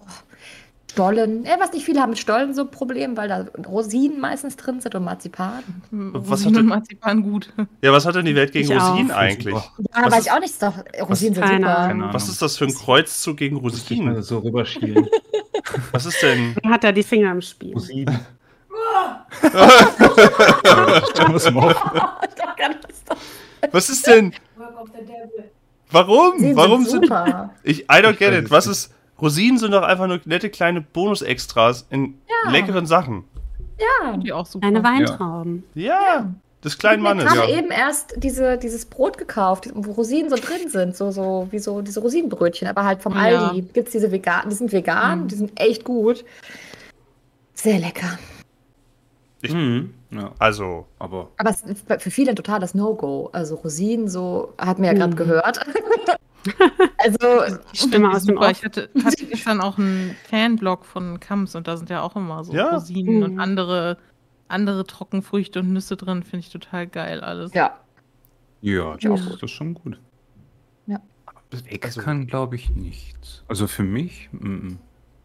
Stollen. 0.91 1.43
Ja, 1.43 1.57
was 1.59 1.73
nicht 1.73 1.85
viele 1.85 1.99
haben 2.01 2.11
mit 2.11 2.19
Stollen 2.19 2.53
so 2.53 2.61
ein 2.61 2.71
Problem, 2.71 3.17
weil 3.17 3.27
da 3.27 3.45
Rosinen 3.67 4.19
meistens 4.19 4.55
drin 4.55 4.79
sind 4.79 4.93
und 4.95 5.03
Marzipan. 5.03 5.63
Was 5.91 6.29
Rosinen 6.45 6.53
hatte- 6.55 6.59
und 6.61 6.67
Marzipan 6.67 7.23
gut. 7.23 7.51
Ja, 7.81 7.91
was 7.91 8.05
hat 8.05 8.15
denn 8.15 8.25
die 8.25 8.35
Welt 8.35 8.51
gegen 8.51 8.71
Ich 8.71 8.77
auch. 8.77 8.91
Rosinen 8.91 9.07
Super. 9.09 9.19
eigentlich? 9.19 9.53
Ja, 9.55 9.63
Was 9.91 10.11
weiß 10.11 10.19
ist- 10.19 10.25
ich 10.27 10.31
auch 10.31 10.39
nicht. 10.39 10.61
Doch, 10.61 10.73
Rosinen 11.09 11.33
sind 11.35 11.43
Keine 11.43 11.57
super. 11.67 11.75
Keine. 11.87 12.13
Was 12.13 12.29
ist 12.29 12.41
das 12.41 12.57
für 12.57 12.65
ein 12.65 12.73
Kreuzzug 12.73 13.37
gegen 13.37 13.55
Muss 13.61 13.75
ich 13.89 13.89
mal 13.99 14.07
Rosinen? 14.07 14.23
so 14.23 14.37
rüberschielen. 14.39 15.07
Was 15.91 16.05
ist 16.05 16.21
denn? 16.21 16.55
Hat 16.65 16.83
er 16.83 16.91
die 16.93 17.03
Finger 17.03 17.31
im 17.31 17.41
Spiel. 17.41 17.73
Rosinen. 17.73 18.19
Was 23.71 23.89
ist 23.89 24.05
denn? 24.07 24.33
Warum? 25.91 26.33
Rosinen 26.33 26.55
Warum 26.55 26.81
sind 26.85 26.91
sind. 26.91 27.03
super. 27.05 27.49
Ich, 27.63 27.81
I 27.83 27.85
don't 28.01 28.17
get 28.17 28.33
it. 28.33 28.49
Was 28.51 28.67
ist. 28.67 28.91
Rosinen 29.21 29.57
sind 29.57 29.71
doch 29.71 29.83
einfach 29.83 30.07
nur 30.07 30.19
nette 30.25 30.49
kleine 30.49 30.81
Bonusextras 30.81 31.85
in 31.89 32.15
Ja. 32.45 32.51
leckeren 32.51 32.85
Sachen. 32.87 33.23
Ja. 33.79 34.17
Die 34.17 34.33
auch 34.33 34.45
super. 34.45 34.65
Eine 34.67 34.83
Weintrauben. 34.83 35.63
Ja, 35.75 36.31
des 36.63 36.77
kleinen 36.77 37.03
Ich 37.03 37.09
habe 37.09 37.23
Mannes. 37.25 37.35
Ja. 37.35 37.47
eben 37.57 37.69
erst 37.71 38.13
diese, 38.17 38.57
dieses 38.57 38.85
Brot 38.85 39.17
gekauft, 39.17 39.69
wo 39.75 39.91
Rosinen 39.91 40.29
so 40.29 40.35
drin 40.35 40.67
sind, 40.69 40.95
so, 40.97 41.11
so 41.11 41.47
wie 41.51 41.59
so 41.59 41.81
diese 41.81 41.99
Rosinenbrötchen, 42.01 42.67
aber 42.67 42.83
halt 42.85 43.01
vom 43.01 43.13
Ja. 43.13 43.49
Aldi. 43.49 43.61
Gibt 43.73 43.87
es 43.87 43.91
diese 43.93 44.11
vegan, 44.11 44.49
die 44.49 44.55
sind 44.55 44.71
vegan, 44.73 45.21
Mhm. 45.23 45.27
die 45.27 45.35
sind 45.35 45.59
echt 45.59 45.83
gut. 45.85 46.25
Sehr 47.53 47.79
lecker. 47.79 48.17
Mhm. 49.51 49.93
Ja, 50.11 50.31
Also, 50.39 50.85
aber 50.99 51.31
Aber 51.37 51.49
es 51.49 51.61
ist 51.63 51.85
für 52.01 52.11
viele 52.11 52.29
ein 52.31 52.35
totales 52.35 52.73
No-Go. 52.75 53.29
Also 53.33 53.55
Rosinen, 53.55 54.07
so 54.07 54.53
hat 54.57 54.79
mir 54.79 54.87
ja 54.87 54.93
gerade 54.93 55.13
Mhm. 55.13 55.17
gehört. 55.17 55.59
also, 56.97 57.55
Stimme 57.73 58.09
aus 58.11 58.23
dem 58.25 58.35
super. 58.35 58.47
Off. 58.47 58.51
Ich 58.51 58.63
hatte, 58.63 58.89
hatte 59.03 59.25
gestern 59.25 59.61
auch 59.61 59.77
einen 59.77 60.15
Fanblog 60.29 60.85
von 60.85 61.19
Kams 61.19 61.55
und 61.55 61.67
da 61.67 61.77
sind 61.77 61.89
ja 61.89 62.01
auch 62.01 62.15
immer 62.15 62.43
so 62.43 62.53
Ja. 62.53 62.69
Rosinen 62.75 63.17
Mhm. 63.17 63.23
und 63.23 63.39
andere, 63.39 63.97
andere 64.47 64.85
Trockenfrüchte 64.85 65.59
und 65.59 65.73
Nüsse 65.73 65.97
drin. 65.97 66.23
Finde 66.23 66.39
ich 66.39 66.49
total 66.51 66.87
geil 66.87 67.21
alles. 67.21 67.53
ja. 67.53 67.77
ja, 68.61 68.95
Ja. 68.99 69.09
das 69.15 69.41
ist 69.43 69.51
schon 69.51 69.73
gut. 69.73 69.99
Ja. 70.87 70.99
Weg 71.51 71.85
Also- 71.85 72.01
kann, 72.01 72.27
glaube 72.27 72.55
ich, 72.55 72.69
nichts. 72.71 73.43
Also 73.47 73.67
für 73.67 73.83
mich, 73.83 74.29
mm, 74.31 74.75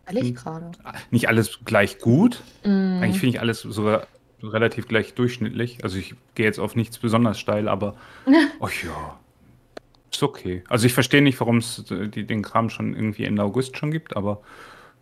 Ehrlich 0.08 0.34
gerade. 0.34 0.70
Nicht 1.10 1.28
alles 1.28 1.60
gleich 1.64 1.98
gut. 1.98 2.42
Mm. 2.64 3.00
Eigentlich 3.02 3.20
finde 3.20 3.36
ich 3.36 3.40
alles 3.40 3.60
sogar 3.60 4.06
relativ 4.42 4.88
gleich 4.88 5.14
durchschnittlich. 5.14 5.82
Also 5.84 5.98
ich 5.98 6.14
gehe 6.34 6.46
jetzt 6.46 6.58
auf 6.60 6.76
nichts 6.76 6.98
besonders 6.98 7.38
steil, 7.38 7.68
aber 7.68 7.94
oh 8.60 8.68
ja, 8.84 9.18
ist 10.10 10.22
okay. 10.22 10.62
Also 10.68 10.86
ich 10.86 10.94
verstehe 10.94 11.22
nicht, 11.22 11.38
warum 11.40 11.58
es 11.58 11.90
äh, 11.90 12.08
die- 12.08 12.26
den 12.26 12.42
Kram 12.42 12.70
schon 12.70 12.94
irgendwie 12.94 13.24
Ende 13.24 13.42
August 13.42 13.76
schon 13.76 13.90
gibt, 13.90 14.16
aber 14.16 14.40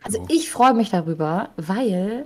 Also 0.03 0.19
Ja. 0.19 0.25
ich 0.29 0.51
freue 0.51 0.75
mich 0.75 0.91
darüber, 0.91 1.51
weil 1.57 2.25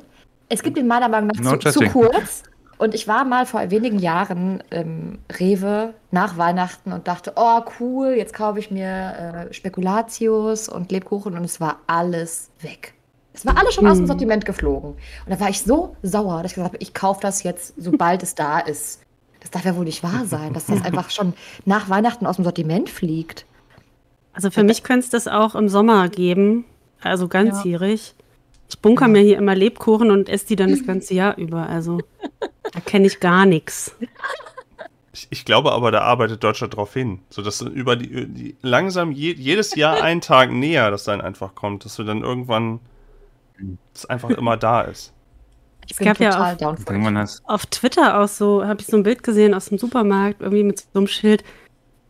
es 0.48 0.62
gibt 0.62 0.78
in 0.78 0.86
meiner 0.86 1.08
Meinung 1.08 1.30
nach 1.34 1.52
No 1.52 1.56
zu, 1.58 1.70
zu 1.70 1.84
kurz. 1.86 2.42
Und 2.80 2.94
ich 2.94 3.06
war 3.06 3.26
mal 3.26 3.44
vor 3.44 3.70
wenigen 3.70 3.98
Jahren 3.98 4.64
im 4.70 5.18
Rewe 5.38 5.92
nach 6.10 6.38
Weihnachten 6.38 6.92
und 6.92 7.08
dachte, 7.08 7.34
oh 7.36 7.60
cool, 7.78 8.14
jetzt 8.16 8.32
kaufe 8.32 8.58
ich 8.58 8.70
mir 8.70 9.48
äh, 9.50 9.52
Spekulatius 9.52 10.66
und 10.70 10.90
Lebkuchen 10.90 11.36
und 11.36 11.44
es 11.44 11.60
war 11.60 11.80
alles 11.86 12.48
weg. 12.62 12.94
Es 13.34 13.44
war 13.44 13.58
alles 13.58 13.74
schon 13.74 13.86
aus 13.86 13.98
dem 13.98 14.04
Hm. 14.04 14.06
Sortiment 14.06 14.46
geflogen. 14.46 14.92
Und 14.92 14.98
da 15.28 15.38
war 15.38 15.50
ich 15.50 15.60
so 15.60 15.94
sauer, 16.02 16.42
dass 16.42 16.52
ich 16.52 16.54
gesagt 16.54 16.72
habe, 16.72 16.82
ich 16.82 16.94
kaufe 16.94 17.20
das 17.20 17.42
jetzt, 17.42 17.74
sobald 17.76 18.22
es 18.22 18.34
da 18.34 18.60
ist. 18.60 19.02
Das 19.40 19.50
darf 19.50 19.66
ja 19.66 19.76
wohl 19.76 19.84
nicht 19.84 20.02
wahr 20.02 20.24
sein, 20.24 20.54
dass 20.54 20.64
das 20.64 20.82
einfach 20.82 21.10
schon 21.10 21.34
nach 21.66 21.90
Weihnachten 21.90 22.24
aus 22.24 22.36
dem 22.36 22.44
Sortiment 22.46 22.88
fliegt. 22.88 23.44
Also 24.32 24.50
für 24.50 24.64
mich 24.64 24.84
könnte 24.84 25.04
es 25.04 25.10
das 25.10 25.28
auch 25.28 25.54
im 25.54 25.68
Sommer 25.68 26.08
geben, 26.08 26.64
also 27.02 27.28
ganzjährig. 27.28 28.14
Ich 28.70 28.78
bunker 28.78 29.08
mir 29.08 29.20
hier 29.20 29.36
immer 29.36 29.54
Lebkuchen 29.54 30.10
und 30.10 30.30
esse 30.30 30.46
die 30.46 30.56
dann 30.56 30.70
das 30.70 30.86
ganze 30.86 31.12
Jahr 31.12 31.36
über. 31.36 31.68
Also 31.68 31.98
da 32.72 32.80
kenne 32.80 33.06
ich 33.06 33.20
gar 33.20 33.46
nichts. 33.46 33.94
Ich, 35.12 35.26
ich 35.30 35.44
glaube 35.44 35.72
aber, 35.72 35.90
da 35.90 36.02
arbeitet 36.02 36.42
Deutschland 36.44 36.76
drauf 36.76 36.92
hin. 36.94 37.20
So 37.30 37.42
dass 37.42 37.58
dann 37.58 37.72
über 37.72 37.96
die, 37.96 38.26
die 38.26 38.56
langsam 38.62 39.10
je, 39.12 39.32
jedes 39.32 39.74
Jahr 39.74 40.02
einen 40.02 40.20
Tag 40.20 40.50
näher 40.52 40.90
das 40.90 41.04
dann 41.04 41.20
einfach 41.20 41.54
kommt, 41.54 41.84
dass 41.84 41.96
du 41.96 42.04
dann 42.04 42.22
irgendwann 42.22 42.80
es 43.94 44.06
einfach 44.06 44.30
immer 44.30 44.56
da 44.56 44.82
ist. 44.82 45.12
Ich 45.86 45.92
Es 45.92 45.98
gab 45.98 46.20
ja 46.20 46.52
auch- 46.52 46.56
down 46.56 47.26
Auf 47.44 47.66
Twitter 47.66 48.20
auch 48.20 48.28
so, 48.28 48.64
habe 48.64 48.80
ich 48.80 48.86
so 48.86 48.96
ein 48.96 49.02
Bild 49.02 49.22
gesehen 49.22 49.54
aus 49.54 49.66
dem 49.66 49.78
Supermarkt, 49.78 50.40
irgendwie 50.40 50.62
mit 50.62 50.78
so 50.78 50.86
einem 50.94 51.08
Schild. 51.08 51.42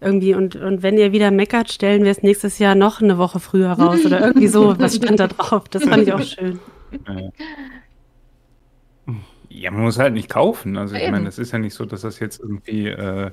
Irgendwie, 0.02 0.34
und, 0.34 0.56
und 0.56 0.82
wenn 0.82 0.96
ihr 0.96 1.12
wieder 1.12 1.30
meckert, 1.30 1.70
stellen 1.72 2.04
wir 2.04 2.10
es 2.10 2.22
nächstes 2.22 2.58
Jahr 2.58 2.74
noch 2.74 3.02
eine 3.02 3.18
Woche 3.18 3.38
früher 3.38 3.72
raus 3.72 4.04
oder 4.04 4.20
irgendwie 4.20 4.48
so. 4.48 4.74
Was 4.78 4.96
stand 4.96 5.20
da 5.20 5.26
drauf? 5.28 5.68
Das 5.68 5.84
fand 5.84 6.04
ich 6.04 6.12
auch 6.12 6.22
schön. 6.22 6.58
Ja, 9.50 9.70
man 9.72 9.82
muss 9.82 9.98
halt 9.98 10.14
nicht 10.14 10.28
kaufen. 10.30 10.76
Also 10.78 10.94
ich 10.94 11.02
Eben. 11.02 11.12
meine, 11.12 11.28
es 11.28 11.38
ist 11.38 11.52
ja 11.52 11.58
nicht 11.58 11.74
so, 11.74 11.84
dass 11.84 12.02
das 12.02 12.20
jetzt 12.20 12.40
irgendwie 12.40 12.86
äh, 12.86 13.30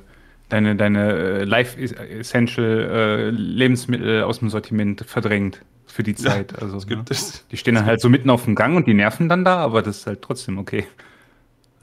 deine, 0.50 0.76
deine 0.76 1.12
äh, 1.14 1.44
Life 1.44 1.80
Essential 1.80 2.66
äh, 2.68 3.30
Lebensmittel 3.30 4.24
aus 4.24 4.40
dem 4.40 4.50
Sortiment 4.50 5.06
verdrängt 5.06 5.64
für 5.86 6.04
die 6.04 6.16
Zeit. 6.16 6.60
also, 6.62 6.78
Es 6.78 6.88
gibt 6.88 7.10
ne? 7.10 7.16
es. 7.16 7.46
Die 7.52 7.58
stehen 7.58 7.76
dann 7.76 7.86
halt 7.86 8.02
so 8.02 8.10
mitten 8.10 8.30
auf 8.30 8.46
dem 8.46 8.56
Gang 8.56 8.76
und 8.76 8.88
die 8.88 8.94
nerven 8.94 9.30
dann 9.30 9.46
da, 9.46 9.58
aber 9.58 9.82
das 9.82 10.00
ist 10.00 10.08
halt 10.08 10.22
trotzdem 10.22 10.58
okay. 10.58 10.86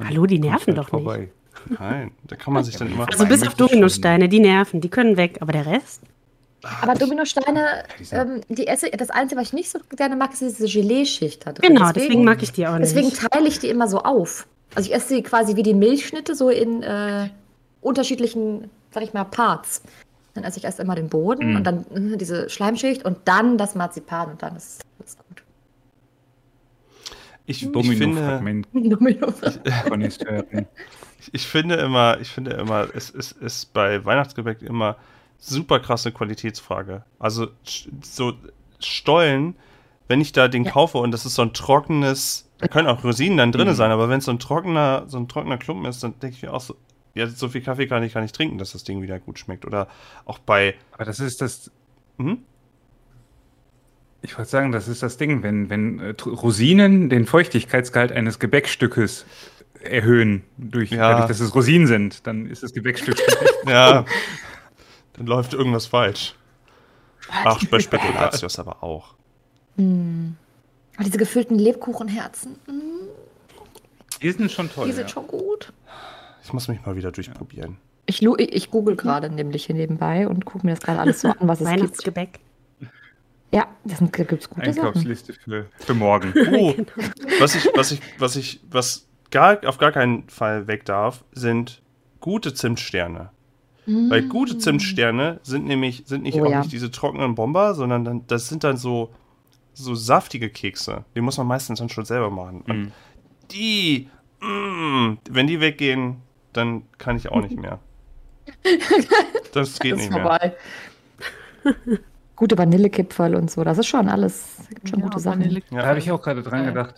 Hallo, 0.02 0.26
die 0.26 0.40
nerven 0.40 0.76
halt 0.76 0.78
doch 0.78 0.82
nicht. 0.82 0.90
vorbei. 0.90 1.30
Nein, 1.78 2.10
da 2.24 2.36
kann 2.36 2.52
man 2.52 2.64
sich 2.64 2.76
dann 2.76 2.90
immer. 2.92 3.06
Also 3.08 3.26
bis 3.26 3.46
auf. 3.46 3.54
Dominosteine, 3.54 4.28
die 4.28 4.40
nerven, 4.40 4.80
die 4.80 4.88
können 4.90 5.16
weg, 5.16 5.38
aber 5.40 5.52
der 5.52 5.66
Rest? 5.66 6.02
Aber 6.80 6.94
Dominosteine, 6.94 7.84
ähm, 8.10 8.40
die 8.48 8.66
esse, 8.66 8.90
das 8.90 9.10
Einzige, 9.10 9.40
was 9.40 9.48
ich 9.48 9.52
nicht 9.52 9.70
so 9.70 9.78
gerne 9.96 10.16
mag, 10.16 10.32
ist 10.32 10.40
diese 10.40 10.66
Gelee-Schicht 10.66 11.46
da 11.46 11.52
drin. 11.52 11.74
Genau, 11.74 11.92
deswegen, 11.92 12.24
mag 12.24 12.42
ich 12.42 12.52
die 12.52 12.66
auch 12.66 12.78
nicht. 12.78 12.94
Deswegen 12.94 13.12
teile 13.12 13.48
ich 13.48 13.58
die 13.58 13.68
immer 13.68 13.88
so 13.88 13.98
auf. 14.00 14.46
Also 14.74 14.88
ich 14.90 14.94
esse 14.96 15.08
sie 15.08 15.22
quasi 15.22 15.56
wie 15.56 15.62
die 15.62 15.74
Milchschnitte, 15.74 16.34
so 16.34 16.48
in 16.50 16.82
äh, 16.82 17.28
unterschiedlichen, 17.80 18.70
sag 18.90 19.02
ich 19.02 19.12
mal, 19.12 19.24
Parts. 19.24 19.82
Dann 20.34 20.42
esse 20.44 20.58
ich 20.58 20.64
erst 20.64 20.80
immer 20.80 20.96
den 20.96 21.08
Boden 21.08 21.52
Mm. 21.52 21.56
und 21.56 21.64
dann 21.64 22.12
äh, 22.14 22.16
diese 22.16 22.50
Schleimschicht 22.50 23.04
und 23.04 23.18
dann 23.24 23.56
das 23.56 23.74
Marzipan 23.74 24.30
und 24.30 24.42
dann 24.42 24.56
ist 24.56 24.82
das 24.98 25.16
gut. 25.16 25.42
Ich, 27.46 27.62
ich 27.62 27.68
finde, 27.68 27.82
Domino-Fragment 27.82 28.66
Domino. 28.72 29.32
Konnoisseurin. 29.88 30.66
ich 31.32 31.46
finde 31.46 31.76
immer, 31.76 32.18
ich 32.20 32.28
finde 32.28 32.52
immer, 32.52 32.88
es 32.94 33.10
ist, 33.10 33.32
ist 33.32 33.72
bei 33.72 34.04
Weihnachtsgebäck 34.04 34.62
immer 34.62 34.96
super 35.46 35.80
krasse 35.80 36.12
Qualitätsfrage. 36.12 37.04
Also 37.18 37.48
so 38.02 38.32
Stollen, 38.80 39.54
wenn 40.08 40.20
ich 40.20 40.32
da 40.32 40.48
den 40.48 40.64
Ja. 40.64 40.70
kaufe 40.72 40.98
und 40.98 41.10
das 41.10 41.26
ist 41.26 41.34
so 41.34 41.42
ein 41.42 41.52
trockenes, 41.52 42.48
da 42.58 42.68
können 42.68 42.88
auch 42.88 43.02
Rosinen 43.04 43.36
dann 43.38 43.52
drin 43.52 43.68
Mhm. 43.68 43.74
sein, 43.74 43.90
aber 43.90 44.08
wenn 44.08 44.18
es 44.18 44.24
so 44.26 44.30
ein 44.32 44.38
trockener, 44.38 45.04
so 45.06 45.18
ein 45.18 45.28
trockener 45.28 45.58
Klumpen 45.58 45.86
ist, 45.86 46.02
dann 46.02 46.18
denke 46.20 46.36
ich 46.36 46.42
mir 46.42 46.52
auch 46.52 46.60
so, 46.60 46.76
ja, 47.14 47.26
so 47.28 47.48
viel 47.48 47.60
Kaffee 47.62 47.86
kann 47.86 48.02
ich 48.02 48.12
gar 48.14 48.20
nicht 48.20 48.34
trinken, 48.34 48.58
dass 48.58 48.72
das 48.72 48.84
Ding 48.84 49.00
wieder 49.02 49.18
gut 49.20 49.38
schmeckt. 49.38 49.64
Oder 49.64 49.88
auch 50.24 50.38
bei, 50.38 50.74
Aber 50.92 51.04
das 51.04 51.20
ist 51.20 51.40
das, 51.40 51.70
hm? 52.18 52.38
ich 54.22 54.36
wollte 54.38 54.50
sagen, 54.50 54.72
das 54.72 54.88
ist 54.88 55.02
das 55.02 55.16
Ding, 55.16 55.42
wenn, 55.42 55.68
wenn 55.70 56.00
äh, 56.00 56.14
Rosinen 56.26 57.10
den 57.10 57.26
Feuchtigkeitsgehalt 57.26 58.10
eines 58.10 58.38
Gebäckstückes 58.38 59.26
erhöhen, 59.82 60.42
durch, 60.56 60.90
Ja. 60.90 61.10
dadurch, 61.10 61.28
dass 61.28 61.40
es 61.40 61.54
Rosinen 61.54 61.86
sind, 61.86 62.26
dann 62.26 62.46
ist 62.46 62.62
das 62.62 62.72
Gebäckstück 62.72 63.16
ja, 63.66 64.04
dann 65.14 65.26
läuft 65.26 65.54
irgendwas 65.54 65.86
falsch. 65.86 66.34
Ach, 67.30 67.62
bei 67.70 67.80
Spekulatius 67.80 68.58
aber 68.58 68.82
auch. 68.82 69.14
Hm. 69.76 70.36
Aber 70.96 71.04
diese 71.04 71.18
gefüllten 71.18 71.58
Lebkuchenherzen, 71.58 72.52
mm, 72.66 73.08
Die 74.22 74.30
sind 74.30 74.50
schon 74.50 74.70
toll. 74.70 74.86
die 74.86 74.92
sind 74.92 75.08
ja. 75.08 75.08
schon 75.08 75.26
gut. 75.26 75.72
Ich 76.44 76.52
muss 76.52 76.68
mich 76.68 76.84
mal 76.84 76.94
wieder 76.94 77.10
durchprobieren. 77.10 77.78
Ich, 78.06 78.22
ich, 78.22 78.38
ich 78.38 78.70
google 78.70 78.96
gerade 78.96 79.30
nämlich 79.30 79.66
hier 79.66 79.74
nebenbei 79.74 80.28
und 80.28 80.44
gucke 80.44 80.66
mir 80.66 80.74
das 80.74 80.82
gerade 80.82 81.00
alles 81.00 81.22
so 81.22 81.28
an, 81.28 81.36
was 81.40 81.60
es 81.60 81.66
gibt. 81.66 81.80
Weihnachtsgebäck. 81.80 82.40
Ja, 83.50 83.68
das 83.84 83.98
sind, 83.98 84.12
gibt's 84.12 84.50
gute 84.50 84.72
Sachen. 84.72 84.88
Einkaufsliste 84.88 85.32
für, 85.32 85.66
für 85.78 85.94
morgen. 85.94 86.34
Oh, 86.52 86.74
was 87.38 87.54
ich, 87.54 87.70
was 87.74 87.92
ich, 87.92 88.00
was 88.18 88.36
ich, 88.36 88.60
was 88.68 89.06
gar, 89.30 89.64
auf 89.66 89.78
gar 89.78 89.92
keinen 89.92 90.28
Fall 90.28 90.66
weg 90.66 90.84
darf, 90.84 91.24
sind 91.32 91.80
gute 92.20 92.52
Zimtsterne. 92.52 93.30
Weil 93.86 94.22
gute 94.28 94.56
Zimtsterne 94.58 95.40
sind 95.42 95.66
nämlich, 95.66 96.04
sind 96.06 96.22
nicht 96.22 96.36
Mm. 96.36 96.40
Oh 96.40 96.46
auch 96.46 96.50
ja. 96.50 96.58
nicht 96.60 96.72
diese 96.72 96.90
trockenen 96.90 97.34
Bomber, 97.34 97.74
sondern 97.74 98.04
dann, 98.04 98.26
das 98.26 98.48
sind 98.48 98.64
dann 98.64 98.76
so, 98.76 99.10
so 99.74 99.94
saftige 99.94 100.48
Kekse. 100.50 101.04
Die 101.14 101.20
muss 101.20 101.36
man 101.36 101.46
meistens 101.46 101.78
dann 101.80 101.88
schon 101.90 102.04
selber 102.04 102.30
machen. 102.30 102.62
Und 102.66 102.76
Mhm. 102.78 102.92
die, 103.50 104.08
mm, 104.40 105.18
wenn 105.30 105.46
die 105.46 105.60
weggehen, 105.60 106.16
dann 106.52 106.82
kann 106.98 107.16
ich 107.16 107.30
auch 107.30 107.40
nicht 107.42 107.58
mehr. 107.58 107.78
Das 109.52 109.78
geht 109.78 109.92
Das 109.92 109.98
nicht 109.98 110.06
ist 110.06 110.10
mehr. 110.12 110.22
vorbei. 110.22 110.54
Gute 112.36 112.58
Vanillekipferl 112.58 113.36
und 113.36 113.50
so, 113.50 113.62
das 113.62 113.78
ist 113.78 113.86
schon 113.86 114.08
alles, 114.08 114.58
es 114.60 114.68
gibt 114.68 114.88
schon 114.88 114.98
Ja, 114.98 115.04
gute 115.06 115.20
Sachen. 115.20 115.42
Vanille- 115.42 115.62
Da 115.70 115.86
habe 115.86 115.98
ich 116.00 116.10
auch 116.10 116.20
gerade 116.20 116.42
dran 116.42 116.64
gedacht. 116.66 116.94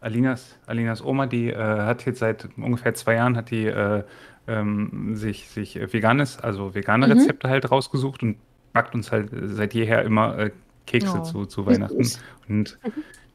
Alinas, 0.00 0.56
Alinas 0.66 1.04
Oma, 1.04 1.26
die 1.26 1.48
äh, 1.50 1.56
hat 1.56 2.06
jetzt 2.06 2.20
seit 2.20 2.48
ungefähr 2.56 2.94
zwei 2.94 3.14
Jahren 3.14 3.36
hat 3.36 3.50
die 3.50 3.66
äh, 3.66 4.04
ähm, 4.48 5.14
sich, 5.14 5.48
sich 5.50 5.76
äh, 5.76 5.92
veganes, 5.92 6.38
also 6.38 6.74
vegane 6.74 7.06
Mhm. 7.06 7.12
Rezepte 7.12 7.48
halt 7.48 7.70
rausgesucht 7.70 8.22
und 8.22 8.36
backt 8.72 8.94
uns 8.94 9.12
halt 9.12 9.32
äh, 9.32 9.48
seit 9.48 9.74
jeher 9.74 10.02
immer 10.04 10.38
äh, 10.38 10.50
Kekse 10.86 11.18
Oh. 11.20 11.22
zu, 11.22 11.46
zu 11.46 11.66
Weihnachten. 11.66 12.06
Und 12.48 12.78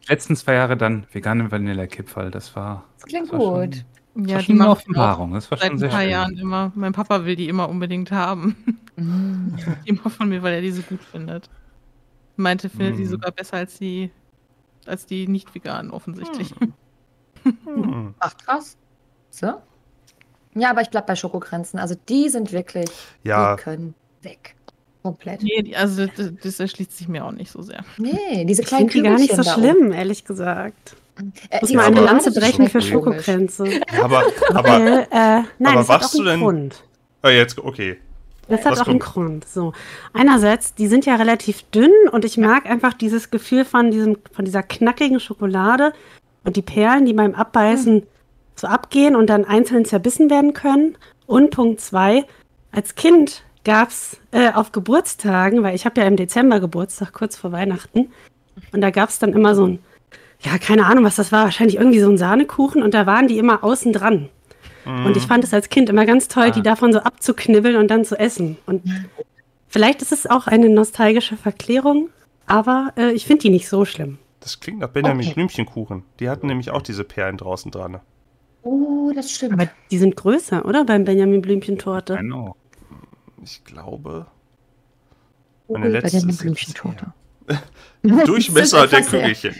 die 0.04 0.10
letzten 0.10 0.36
zwei 0.36 0.54
Jahre 0.56 0.76
dann 0.76 1.06
vegane 1.12 1.52
Vanillekipferl. 1.52 2.32
Das 2.32 2.56
war, 2.56 2.84
Das 2.96 3.06
klingt 3.06 3.32
das 3.32 3.40
war 3.40 3.68
gut. 3.68 3.76
Schon, 4.16 4.26
Ja, 4.26 4.26
das 4.26 4.34
war 4.34 4.40
die 4.40 4.46
schon 4.46 4.56
eine 4.56 4.64
ich 4.64 4.68
auch 4.68 4.72
Offenbarung. 4.72 5.34
Das 5.34 5.52
war 5.52 5.58
seit 5.58 5.68
schon 5.68 5.76
ein 5.76 5.80
sehr 5.80 5.90
paar 5.90 6.02
schön. 6.02 6.10
Jahren 6.10 6.38
immer. 6.38 6.72
Mein 6.76 6.94
Papa 6.94 7.26
will 7.26 7.36
die 7.36 7.48
immer 7.50 7.70
unbedingt 7.70 8.12
haben. 8.12 8.56
Mm. 8.96 9.56
immer 9.86 10.10
von 10.10 10.30
mir, 10.30 10.42
weil 10.44 10.54
er 10.56 10.62
die 10.62 10.72
so 10.72 10.82
gut 10.84 11.04
findet. 11.04 11.50
Meinte, 12.36 12.70
findet 12.70 12.98
die 12.98 13.04
Mhm. 13.04 13.08
sogar 13.10 13.32
besser 13.32 13.58
als 13.58 13.78
die, 13.78 14.10
als 14.88 15.06
die 15.06 15.28
nicht 15.28 15.54
veganen 15.54 15.92
offensichtlich. 15.92 16.54
Hm. 17.66 18.14
Ach, 18.20 18.36
krass. 18.38 18.78
So? 19.30 19.54
Ja, 20.56 20.70
aber 20.72 20.82
ich 20.82 20.90
bleib 20.90 21.08
bei 21.08 21.16
Schokogrenzen. 21.16 21.80
Also 21.80 21.96
die 22.10 22.30
sind 22.30 22.52
wirklich, 22.52 22.90
Ja, 23.24 23.56
die 23.56 23.62
können 23.62 23.94
weg. 24.22 24.56
Komplett. 25.02 25.44
Nee, 25.44 25.76
also 25.76 26.06
das, 26.06 26.32
das 26.42 26.60
erschließt 26.62 26.98
sich 26.98 27.08
mir 27.10 27.26
auch 27.26 27.32
nicht 27.34 27.52
so 27.52 27.62
sehr. 27.62 27.84
Nee, 27.98 28.46
diese 28.46 28.62
Ich 28.62 28.68
kleinen 28.68 28.90
finde 28.90 29.10
die 29.10 29.16
gar 29.16 29.20
nicht 29.20 29.36
so 29.36 29.44
schlimm, 29.44 29.92
ehrlich 29.92 30.24
gesagt. 30.24 30.96
oben. 31.20 31.34
Äh, 31.50 31.60
Muss 31.62 31.74
mal 31.74 31.86
aber- 31.88 31.98
eine 31.98 32.06
Lanze 32.06 32.32
brechen 32.32 32.70
für. 32.70 32.82
Schokogrenze. 32.82 33.66
aber, 34.02 34.24
aber, 34.54 34.70
Weil, 34.70 34.88
äh, 34.90 35.08
nein, 35.12 35.46
aber 35.60 35.76
das 35.76 35.90
hat 35.90 36.02
wachst 36.02 36.10
auch 36.16 36.20
du 36.20 36.20
einen 36.22 36.28
denn- 36.30 36.40
Grund. 36.40 36.84
ah, 37.22 37.30
jetzt, 37.30 37.60
okay. 37.60 37.98
Das 38.48 38.64
hat 38.66 38.74
Was 38.74 38.82
auch 38.82 38.88
einen 38.88 39.00
kommt? 39.00 39.14
Grund. 39.14 39.48
So. 39.48 39.74
Einerseits, 40.14 40.74
die 40.74 40.88
sind 40.88 41.06
ja 41.06 41.16
relativ 41.16 41.64
dünn 41.72 41.92
und 42.12 42.26
ich 42.26 42.38
mag 42.38 42.66
einfach 42.66 42.94
dieses 42.94 43.30
Gefühl 43.30 43.64
von, 43.66 43.92
diesem, 43.92 44.18
von 44.32 44.44
dieser 44.46 44.64
knackigen 44.64 45.20
Schokolade 45.20 45.94
und 46.44 46.56
die 46.56 46.62
Perlen, 46.62 47.06
die 47.06 47.14
beim 47.14 47.36
Abbeißen 47.36 48.04
so 48.56 48.68
abgehen 48.68 49.16
und 49.16 49.28
dann 49.28 49.46
einzeln 49.46 49.86
zerbissen 49.86 50.30
werden 50.30 50.54
können. 50.54 50.98
Und 51.26 51.52
Punkt 51.52 51.82
zwei, 51.82 52.26
als 52.72 52.96
Kind 52.96 53.44
gab 53.64 53.90
es 53.90 54.18
äh, 54.32 54.52
auf 54.52 54.72
Geburtstagen, 54.72 55.64
weil 55.64 55.76
ich 55.76 55.86
habe 55.86 56.02
ja 56.02 56.08
im 56.08 56.18
Dezember 56.18 56.60
Geburtstag, 56.60 57.14
kurz 57.14 57.38
vor 57.38 57.52
Weihnachten, 57.52 58.12
und 58.72 58.82
da 58.82 58.92
gab 58.92 59.10
es 59.10 59.20
dann 59.20 59.34
immer 59.34 59.56
so 59.56 59.66
ein, 59.66 59.80
ja, 60.42 60.58
keine 60.58 60.86
Ahnung, 60.86 61.06
was 61.06 61.16
das 61.16 61.32
war, 61.32 61.46
wahrscheinlich 61.46 61.78
irgendwie 61.78 62.00
so 62.00 62.10
ein 62.10 62.18
Sahnekuchen 62.18 62.84
und 62.84 62.94
da 62.94 63.06
waren 63.06 63.28
die 63.28 63.38
immer 63.38 63.64
außen 63.64 63.94
dran. 63.94 64.30
Und 64.86 65.16
ich 65.16 65.28
fand 65.28 65.46
es 65.46 65.54
als 65.54 65.70
Kind 65.70 65.90
immer 65.90 66.06
ganz 66.06 66.28
toll, 66.28 66.52
die 66.52 66.62
davon 66.62 66.92
so 66.92 67.00
abzuknibbeln 67.00 67.78
und 67.78 67.88
dann 67.88 68.04
zu 68.04 68.20
essen. 68.20 68.58
Und 68.66 68.84
vielleicht 69.70 70.02
ist 70.02 70.12
es 70.12 70.30
auch 70.30 70.48
eine 70.48 70.68
nostalgische 70.70 71.38
Verklärung, 71.38 72.10
aber 72.48 72.92
äh, 72.98 73.12
ich 73.14 73.26
finde 73.26 73.44
die 73.44 73.50
nicht 73.50 73.70
so 73.70 73.86
schlimm. 73.86 74.18
Das 74.42 74.60
klingt 74.60 74.80
nach 74.80 74.90
Benjamin 74.90 75.26
Okay. 75.26 75.36
Blümchenkuchen. 75.36 76.04
Die 76.20 76.30
hatten 76.30 76.48
nämlich 76.48 76.72
auch 76.72 76.82
diese 76.82 77.06
Perlen 77.06 77.38
draußen 77.38 77.72
dran. 77.72 78.02
Oh, 78.64 79.12
das 79.14 79.32
stimmt. 79.32 79.54
Aber 79.54 79.70
die 79.92 79.98
sind 79.98 80.16
größer, 80.16 80.66
oder? 80.66 80.86
Beim 80.86 81.04
Benjamin 81.04 81.42
Blümchentorte. 81.42 82.16
Genau. 82.18 82.56
Ich 83.44 83.64
glaube, 83.66 84.26
Oh, 85.68 85.74
meine 85.74 85.86
bei 85.86 86.00
letzte 86.00 86.20
der 86.22 86.30
ist 86.30 86.40
Blümchentorte. 86.40 87.14
Durchmesser 88.04 88.88
der 88.88 89.02
Kügelchen. 89.02 89.54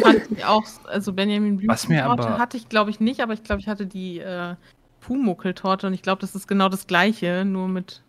Fand 0.00 0.22
ich 0.30 0.44
auch, 0.44 0.64
also 0.86 1.12
Benjamin 1.12 1.56
Was 1.68 1.88
mir 1.88 2.02
Blümchentorte 2.02 2.28
aber- 2.28 2.38
hatte 2.38 2.56
ich, 2.56 2.68
glaube 2.68 2.90
ich, 2.90 3.00
nicht, 3.00 3.20
aber 3.20 3.32
ich 3.34 3.42
glaube, 3.44 3.60
ich 3.60 3.68
hatte 3.68 3.86
die 3.86 4.18
äh, 4.20 4.54
Pumuckeltorte 5.00 5.86
und 5.86 5.94
ich 5.94 6.02
glaube, 6.02 6.20
das 6.20 6.34
ist 6.34 6.46
genau 6.48 6.68
das 6.68 6.86
gleiche, 6.86 7.44
nur 7.44 7.68
mit 7.68 8.02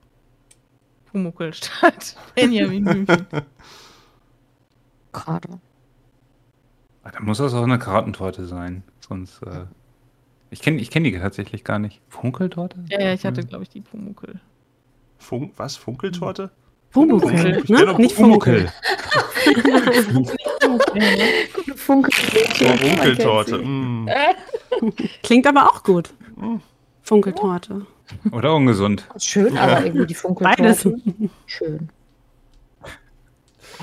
Pumuckel 1.11 1.53
statt 1.53 2.15
Benjamin 2.35 2.83
Blümchen. 2.85 3.27
Gerade. 5.11 5.59
Ah, 7.03 7.11
Da 7.11 7.19
muss 7.21 7.39
das 7.39 7.53
auch 7.53 7.63
eine 7.63 7.79
Kartentorte 7.79 8.45
sein. 8.45 8.83
Sonst. 8.99 9.41
Äh, 9.43 9.65
ich 10.51 10.61
kenne 10.61 10.79
ich 10.79 10.91
kenn 10.91 11.03
die 11.03 11.17
tatsächlich 11.17 11.63
gar 11.63 11.79
nicht. 11.79 12.01
Funkeltorte? 12.09 12.77
ja, 12.89 13.01
ja, 13.01 13.13
ich 13.13 13.25
hatte, 13.25 13.43
glaube 13.43 13.63
ich, 13.63 13.69
die 13.69 13.81
Pumuckel. 13.81 14.39
Funk, 15.17 15.53
was? 15.55 15.75
Funkeltorte? 15.77 16.51
Doch 16.93 17.05
ne? 17.05 17.95
Nicht 17.97 18.15
Funkel. 18.15 18.69
Funkel. 21.77 22.13
Oh, 22.63 22.77
Funkeltorte. 22.77 23.57
Mm. 23.59 24.09
Klingt 25.23 25.47
aber 25.47 25.69
auch 25.69 25.83
gut. 25.83 26.13
Funkeltorte. 27.01 27.85
Oder 28.33 28.53
ungesund. 28.53 29.07
Schön, 29.17 29.57
aber 29.57 29.85
irgendwie 29.85 30.07
die 30.07 30.15
Funkeltorte. 30.15 30.63
Beides. 30.63 31.29
Schön. 31.45 31.89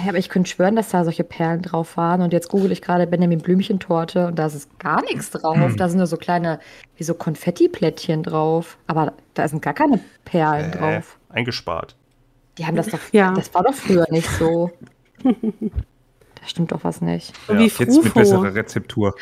Ja, 0.03 0.11
aber 0.11 0.19
ich 0.19 0.29
könnte 0.29 0.49
schwören, 0.51 0.77
dass 0.77 0.91
da 0.91 1.03
solche 1.05 1.25
Perlen 1.25 1.63
drauf 1.63 1.97
waren. 1.97 2.21
Und 2.23 2.33
jetzt 2.33 2.49
google 2.49 2.71
ich 2.73 2.83
gerade 2.83 3.07
Benjamin 3.07 3.41
Blümchentorte 3.41 4.27
und 4.29 4.39
da 4.39 4.47
ist 4.47 4.79
gar 4.79 5.03
nichts 5.03 5.31
drauf. 5.31 5.75
Da 5.77 5.89
sind 5.89 5.99
nur 5.99 6.07
so 6.07 6.17
kleine, 6.17 6.61
wie 6.97 7.05
so 7.05 7.15
Konfettiplättchen 7.15 8.23
drauf. 8.23 8.79
Aber 8.87 9.13
da 9.35 9.49
sind 9.49 9.63
gar 9.63 9.75
keine 9.75 10.01
Perlen 10.25 10.73
Äh, 10.73 10.77
drauf. 10.77 11.19
eingespart. 11.31 11.97
Die 12.59 12.67
haben 12.67 12.77
das 12.77 12.89
doch. 12.89 12.99
Ja. 13.13 13.33
Das 13.33 13.53
war 13.55 13.63
doch 13.63 13.75
früher 13.75 14.07
nicht 14.11 14.29
so. 14.39 14.71
da 15.23 15.31
stimmt 16.47 16.73
doch 16.73 16.85
was 16.85 17.01
nicht. 17.01 17.33
So 17.47 17.59
wie 17.59 17.65
jetzt 17.67 17.79
mit 18.05 18.15
besserer 18.15 18.55
Rezeptur. 18.55 19.15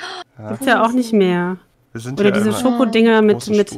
Gibt's 0.49 0.66
ja 0.66 0.85
auch 0.85 0.92
nicht 0.92 1.12
mehr. 1.12 1.56
Wir 1.92 2.00
sind 2.00 2.21
Oder 2.21 2.30
ja 2.30 2.35
diese 2.37 2.52
Schokodinger 2.52 3.23
mit, 3.23 3.49
mit, 3.49 3.75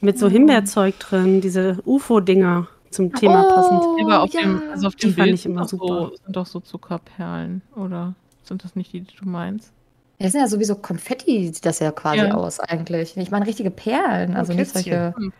mit 0.00 0.18
so 0.18 0.28
Himbeerzeug 0.28 0.98
drin. 0.98 1.40
Diese 1.40 1.78
UFO-Dinger 1.86 2.68
zum 2.96 3.12
Thema 3.14 3.42
passend. 3.54 3.80
Oh, 3.82 3.98
Aber 4.02 4.22
auf 4.22 4.32
ja. 4.34 4.40
dem, 4.42 4.62
also 4.70 4.88
auf 4.88 4.96
Die 4.96 5.06
dem 5.06 5.14
fand 5.14 5.24
Bild 5.26 5.34
ich 5.38 5.46
immer 5.46 5.66
sind, 5.66 5.80
doch 5.80 5.86
super. 5.88 6.08
so, 6.10 6.16
sind 6.24 6.36
doch 6.36 6.46
so 6.46 6.60
Zuckerperlen, 6.60 7.62
oder 7.76 8.14
sind 8.42 8.64
das 8.64 8.74
nicht 8.76 8.92
die, 8.92 9.00
die 9.02 9.16
du 9.16 9.28
meinst? 9.28 9.72
Das 10.18 10.32
sind 10.32 10.40
ja 10.40 10.48
sowieso 10.48 10.76
Konfetti, 10.76 11.46
sieht 11.52 11.64
das 11.66 11.78
ja 11.78 11.92
quasi 11.92 12.18
Ja. 12.18 12.34
aus 12.34 12.58
eigentlich. 12.58 13.16
Ich 13.16 13.30
meine 13.30 13.46
richtige 13.46 13.70
Perlen, 13.70 14.34
also 14.34 14.52
nicht 14.54 14.72
Kätzchen. 14.72 15.12
solche 15.14 15.32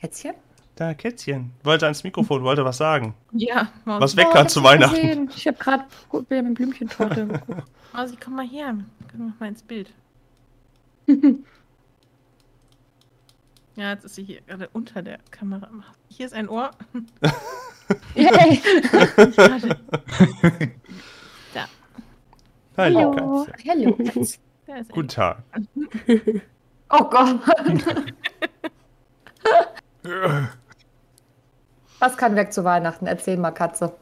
Kätzchen. 0.00 0.34
Da, 0.76 0.94
Kätzchen. 0.94 1.50
Wollte 1.64 1.84
ans 1.84 2.02
Mikrofon, 2.02 2.42
wollte 2.42 2.64
was 2.64 2.78
sagen. 2.78 3.14
Ja, 3.32 3.68
Mausi, 3.84 4.02
Was 4.02 4.16
weg 4.16 4.26
Oh, 4.30 4.32
kann 4.32 4.46
ich 4.46 4.52
zu 4.52 4.62
Weihnachten. 4.64 4.94
gesehen. 5.00 5.30
Ich 5.36 5.46
habe 5.46 5.58
gerade 5.58 5.84
Benjamin 6.28 6.54
Blümchentorte 6.54 7.26
geguckt. 7.26 7.62
Mausi, 7.92 8.16
komm 8.22 8.36
mal 8.36 8.46
her. 8.48 8.78
Komm 9.10 9.34
mal 9.38 9.48
ins 9.48 9.62
Bild. 9.62 9.92
ja, 13.76 13.92
jetzt 13.92 14.04
ist 14.04 14.14
sie 14.14 14.24
hier 14.24 14.40
gerade 14.42 14.68
unter 14.72 15.02
der 15.02 15.18
Kamera. 15.30 15.68
Hier 16.08 16.26
ist 16.26 16.34
ein 16.34 16.48
Ohr. 16.48 16.70
Yay. 18.14 18.60
Warte, 22.74 22.94
Hallo, 22.94 23.14
Hallo. 23.16 23.46
Katze. 23.46 23.52
Hallo. 23.68 23.98
da 24.66 24.82
Guten 24.90 25.08
Tag. 25.08 25.42
Oh 26.94 27.04
Gott. 27.08 27.40
Was 32.00 32.16
kann 32.18 32.36
weg 32.36 32.52
zu 32.52 32.64
Weihnachten? 32.64 33.06
Erzähl 33.06 33.38
mal, 33.38 33.52
Katze. 33.52 33.96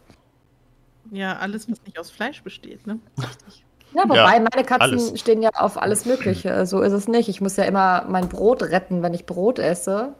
Ja, 1.12 1.36
alles, 1.38 1.70
was 1.70 1.80
nicht 1.84 1.98
aus 2.00 2.10
Fleisch 2.10 2.42
besteht, 2.42 2.88
ne? 2.88 2.98
Richtig. 3.16 3.64
Ja, 3.94 4.04
wobei 4.04 4.16
Ja, 4.36 4.40
meine 4.52 4.64
Katzen 4.64 4.80
alles. 4.80 5.20
stehen 5.20 5.42
ja 5.42 5.50
auf 5.54 5.80
alles 5.80 6.04
Mögliche. 6.06 6.64
So 6.66 6.80
ist 6.80 6.92
es 6.92 7.08
nicht. 7.08 7.28
Ich 7.28 7.40
muss 7.40 7.56
ja 7.56 7.64
immer 7.64 8.04
mein 8.08 8.28
Brot 8.28 8.62
retten, 8.62 9.02
wenn 9.02 9.14
ich 9.14 9.26
Brot 9.26 9.58
esse. 9.58 10.14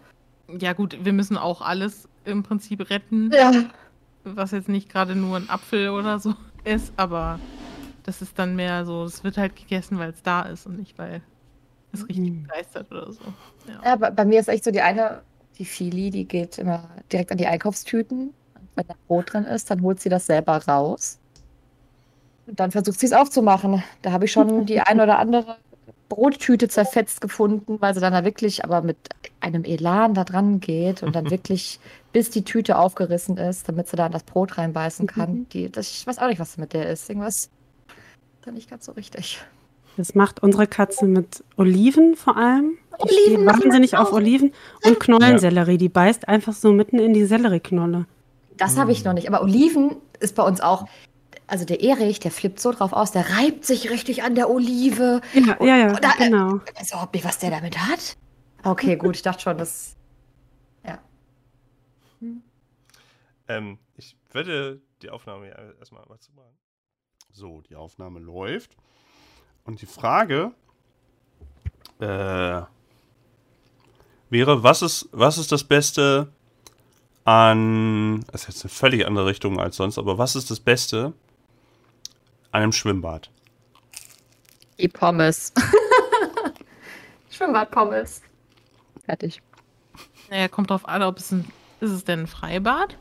Ja, 0.49 0.73
gut, 0.73 0.99
wir 1.05 1.13
müssen 1.13 1.37
auch 1.37 1.61
alles 1.63 2.09
im 2.25 2.43
Prinzip 2.43 2.91
retten, 2.91 3.31
Ja. 3.33 3.53
was 4.25 4.51
jetzt 4.51 4.69
nicht 4.69 4.89
gerade 4.91 5.15
nur 5.15 5.37
ein 5.37 5.49
Apfel 5.49 5.91
oder 5.91 6.19
so 6.19 6.35
ist, 6.65 6.93
aber 6.97 7.39
das 8.03 8.21
ist 8.23 8.37
dann 8.39 8.57
mehr 8.57 8.85
so, 8.85 9.05
es 9.05 9.23
wird 9.23 9.39
halt 9.39 9.55
gegessen, 9.55 9.99
weil 10.01 10.11
es 10.11 10.23
da 10.23 10.43
ist 10.43 10.67
und 10.67 10.77
nicht, 10.77 10.99
weil 10.99 11.23
es 11.93 12.09
richtig 12.09 12.31
Mhm. 12.33 12.43
begeistert 12.43 12.91
oder 12.91 13.13
so. 13.13 13.21
Ja. 13.69 13.81
Ja, 13.85 13.97
bei, 13.97 14.11
bei 14.11 14.25
mir 14.25 14.41
ist 14.41 14.49
echt 14.49 14.65
so 14.65 14.73
die 14.73 14.81
eine, 14.81 15.23
die 15.59 15.65
Fili, 15.65 16.11
die 16.11 16.27
geht 16.27 16.59
immer 16.59 16.89
direkt 17.13 17.31
an 17.31 17.39
die 17.39 17.47
Einkaufstüten. 17.47 18.35
Wenn 18.75 18.87
da 18.89 18.95
Brot 19.07 19.33
drin 19.33 19.45
ist, 19.45 19.71
dann 19.71 19.83
holt 19.83 20.01
sie 20.01 20.09
das 20.09 20.27
selber 20.27 20.57
raus. 20.67 21.20
Und 22.51 22.59
dann 22.59 22.73
versucht 22.73 22.99
sie 22.99 23.07
es 23.07 23.13
aufzumachen. 23.13 23.83
Da 24.03 24.13
habe 24.13 24.25
ich 24.25 24.33
schon 24.33 24.67
die 24.67 24.81
ein 24.81 25.01
oder 25.01 25.19
andere 25.19 25.57
Brottüte 26.09 26.69
zerfetzt 26.69 27.21
gefunden, 27.21 27.77
weil 27.81 27.95
sie 27.95 28.01
dann 28.01 28.13
da 28.13 28.25
wirklich 28.25 28.65
aber 28.65 28.83
mit 28.83 28.97
einem 29.39 29.65
Elan 29.65 30.15
da 30.15 30.25
dran 30.25 30.59
geht 30.59 31.05
und 31.05 31.15
dann 31.15 31.31
wirklich 31.31 31.79
bis 32.13 32.31
die 32.31 32.43
Tüte 32.43 32.77
aufgerissen 32.77 33.37
ist, 33.37 33.69
damit 33.69 33.89
sie 33.89 33.97
da 33.97 34.07
in 34.07 34.13
das 34.13 34.25
Brot 34.25 34.59
reinbeißen 34.59 35.07
kann. 35.07 35.47
Die, 35.53 35.71
das, 35.71 35.89
ich 35.89 36.07
weiß 36.07 36.19
auch 36.19 36.27
nicht, 36.27 36.41
was 36.41 36.59
mit 36.59 36.73
der 36.73 36.91
ist. 36.91 37.09
Irgendwas 37.09 37.51
da 38.43 38.51
nicht 38.51 38.69
ganz 38.69 38.87
so 38.87 38.93
richtig. 38.93 39.41
Das 39.97 40.15
macht 40.15 40.43
unsere 40.43 40.67
Katze 40.67 41.07
mit 41.07 41.45
Oliven 41.57 42.17
vor 42.17 42.37
allem. 42.37 42.79
Die 42.99 43.29
Oliven 43.29 43.47
wahnsinnig 43.47 43.97
auf 43.97 44.09
auch. 44.09 44.15
Oliven 44.15 44.53
und 44.85 44.99
Knollensellerie. 44.99 45.79
Die 45.79 45.89
beißt 45.89 46.27
einfach 46.27 46.55
so 46.55 46.73
mitten 46.73 46.99
in 46.99 47.13
die 47.13 47.25
Sellerieknolle. 47.25 48.07
Das 48.57 48.77
habe 48.77 48.93
ich 48.93 49.05
noch 49.05 49.13
nicht. 49.13 49.29
Aber 49.29 49.43
Oliven 49.43 49.97
ist 50.19 50.35
bei 50.35 50.43
uns 50.43 50.61
auch. 50.61 50.87
Also 51.51 51.65
der 51.65 51.83
Erich, 51.83 52.21
der 52.21 52.31
flippt 52.31 52.61
so 52.61 52.71
drauf 52.71 52.93
aus, 52.93 53.11
der 53.11 53.29
reibt 53.29 53.65
sich 53.65 53.91
richtig 53.91 54.23
an 54.23 54.37
der 54.37 54.49
Olive. 54.49 55.21
Ja, 55.35 55.57
ja, 55.61 55.77
ja, 55.77 55.97
Oder, 55.97 56.15
äh, 56.17 56.29
genau. 56.29 56.61
Also, 56.77 56.99
ob 56.99 57.15
ich, 57.17 57.25
was 57.25 57.41
der 57.41 57.51
damit 57.51 57.77
hat? 57.77 58.17
Okay, 58.63 58.95
gut, 58.95 59.17
ich 59.17 59.23
dachte 59.23 59.43
schon, 59.43 59.59
das. 59.59 59.97
Ja. 60.87 61.01
Ähm, 63.49 63.79
ich 63.97 64.17
werde 64.31 64.81
die 65.03 65.11
Aufnahme 65.11 65.49
ja 65.49 65.57
erstmal 65.81 66.07
mal 66.07 66.21
zu 66.21 66.33
machen. 66.35 66.57
So, 67.33 67.63
die 67.63 67.75
Aufnahme 67.75 68.21
läuft. 68.21 68.77
Und 69.65 69.83
die 69.83 69.87
Frage 69.87 70.53
äh, 71.99 72.63
wäre, 74.31 74.63
was 74.63 74.83
ist, 74.83 75.09
was 75.11 75.37
ist 75.37 75.51
das 75.51 75.65
Beste 75.65 76.33
an, 77.25 78.25
das 78.31 78.43
ist 78.43 78.49
jetzt 78.49 78.65
eine 78.65 78.71
völlig 78.71 79.05
andere 79.05 79.27
Richtung 79.27 79.59
als 79.59 79.77
sonst, 79.77 79.99
aber 79.99 80.17
was 80.17 80.37
ist 80.37 80.49
das 80.53 80.61
Beste 80.61 81.13
an 82.53 82.63
einem 82.63 82.73
Schwimmbad? 82.73 83.31
Die 84.79 84.89
Pommes. 84.89 85.53
Schwimmbad-Pommes. 87.31 88.23
Fertig. 89.05 89.41
Naja, 90.31 90.49
kommt 90.49 90.71
drauf 90.71 90.87
an, 90.89 91.03
ob 91.03 91.19
es 91.19 91.31
ein, 91.33 91.45
ist 91.81 91.91
es 91.91 92.05
denn 92.05 92.21
ein 92.21 92.27
Freibad 92.27 92.97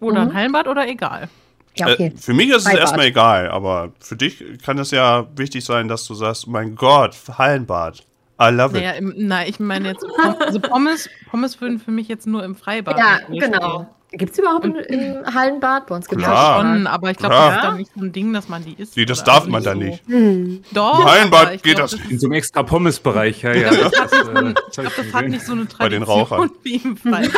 oder 0.00 0.24
Mhm. 0.24 0.30
ein 0.30 0.34
Hallenbad 0.34 0.68
oder 0.68 0.86
egal. 0.88 1.28
Ja, 1.76 1.86
okay. 1.88 2.12
Äh, 2.14 2.18
für 2.18 2.34
mich 2.34 2.48
ist 2.50 2.56
es 2.58 2.62
Freibad. 2.64 2.80
erstmal 2.80 3.06
egal, 3.06 3.50
aber 3.50 3.92
für 4.00 4.16
dich 4.16 4.42
kann 4.64 4.78
es 4.78 4.90
ja 4.90 5.26
wichtig 5.36 5.64
sein, 5.64 5.88
dass 5.88 6.04
du 6.06 6.14
sagst, 6.14 6.46
mein 6.46 6.74
Gott, 6.74 7.16
Hallenbad. 7.38 8.04
I 8.42 8.48
love 8.50 8.74
Naja, 8.74 8.92
it. 8.92 8.98
im, 8.98 9.14
nein, 9.16 9.48
ich 9.48 9.60
meine 9.60 9.88
jetzt, 9.90 10.04
also 10.40 10.60
Pommes, 10.60 11.08
Pommes 11.30 11.60
würden 11.60 11.78
für 11.78 11.90
mich 11.90 12.08
jetzt 12.08 12.26
nur 12.26 12.42
im 12.42 12.56
Freibad. 12.56 12.98
ja, 12.98 13.18
genau. 13.28 13.86
Gibt 14.12 14.32
es 14.32 14.38
überhaupt 14.38 14.64
ein, 14.64 14.76
ein 14.76 15.34
Hallenbad? 15.34 15.86
Bei 15.86 15.94
uns 15.94 16.08
gibt 16.08 16.20
es. 16.22 16.26
Schon, 16.26 16.86
aber 16.88 17.10
ich 17.12 17.16
glaube, 17.16 17.34
das 17.34 17.54
ist 17.56 17.62
dann 17.62 17.76
nicht 17.76 17.92
so 17.94 18.00
ein 18.00 18.12
Ding, 18.12 18.32
dass 18.32 18.48
man 18.48 18.64
die 18.64 18.74
isst. 18.74 18.96
Nee, 18.96 19.04
das 19.04 19.22
darf 19.22 19.40
also 19.40 19.50
man 19.50 19.62
da 19.62 19.72
so. 19.72 19.78
nicht. 19.78 20.06
Hm. 20.08 20.64
Doch, 20.72 20.98
Im 20.98 21.04
Hallenbad 21.04 21.54
ich 21.54 21.62
geht 21.62 21.76
glaub, 21.76 21.90
das. 21.90 22.00
In 22.10 22.18
so 22.18 22.26
einem 22.26 22.32
extra 22.32 22.64
Pommes-Bereich, 22.64 23.42
ja, 23.42 23.52
ja. 23.54 23.70
Das 23.90 24.00
hat 24.00 24.12
das, 24.12 24.12
nicht 24.12 24.58
äh, 24.58 24.62
Ich 24.68 24.72
glaube, 24.72 24.90
das 24.96 25.14
hat 25.14 25.28
nicht 25.28 25.46
so 25.46 25.52
eine 25.52 25.66
Bei 25.78 25.88
den 25.88 26.02
Tradition 26.02 26.02
Rauchern. 26.02 26.50
wie 26.64 26.76
im 26.76 26.96
Freibad. 26.96 27.30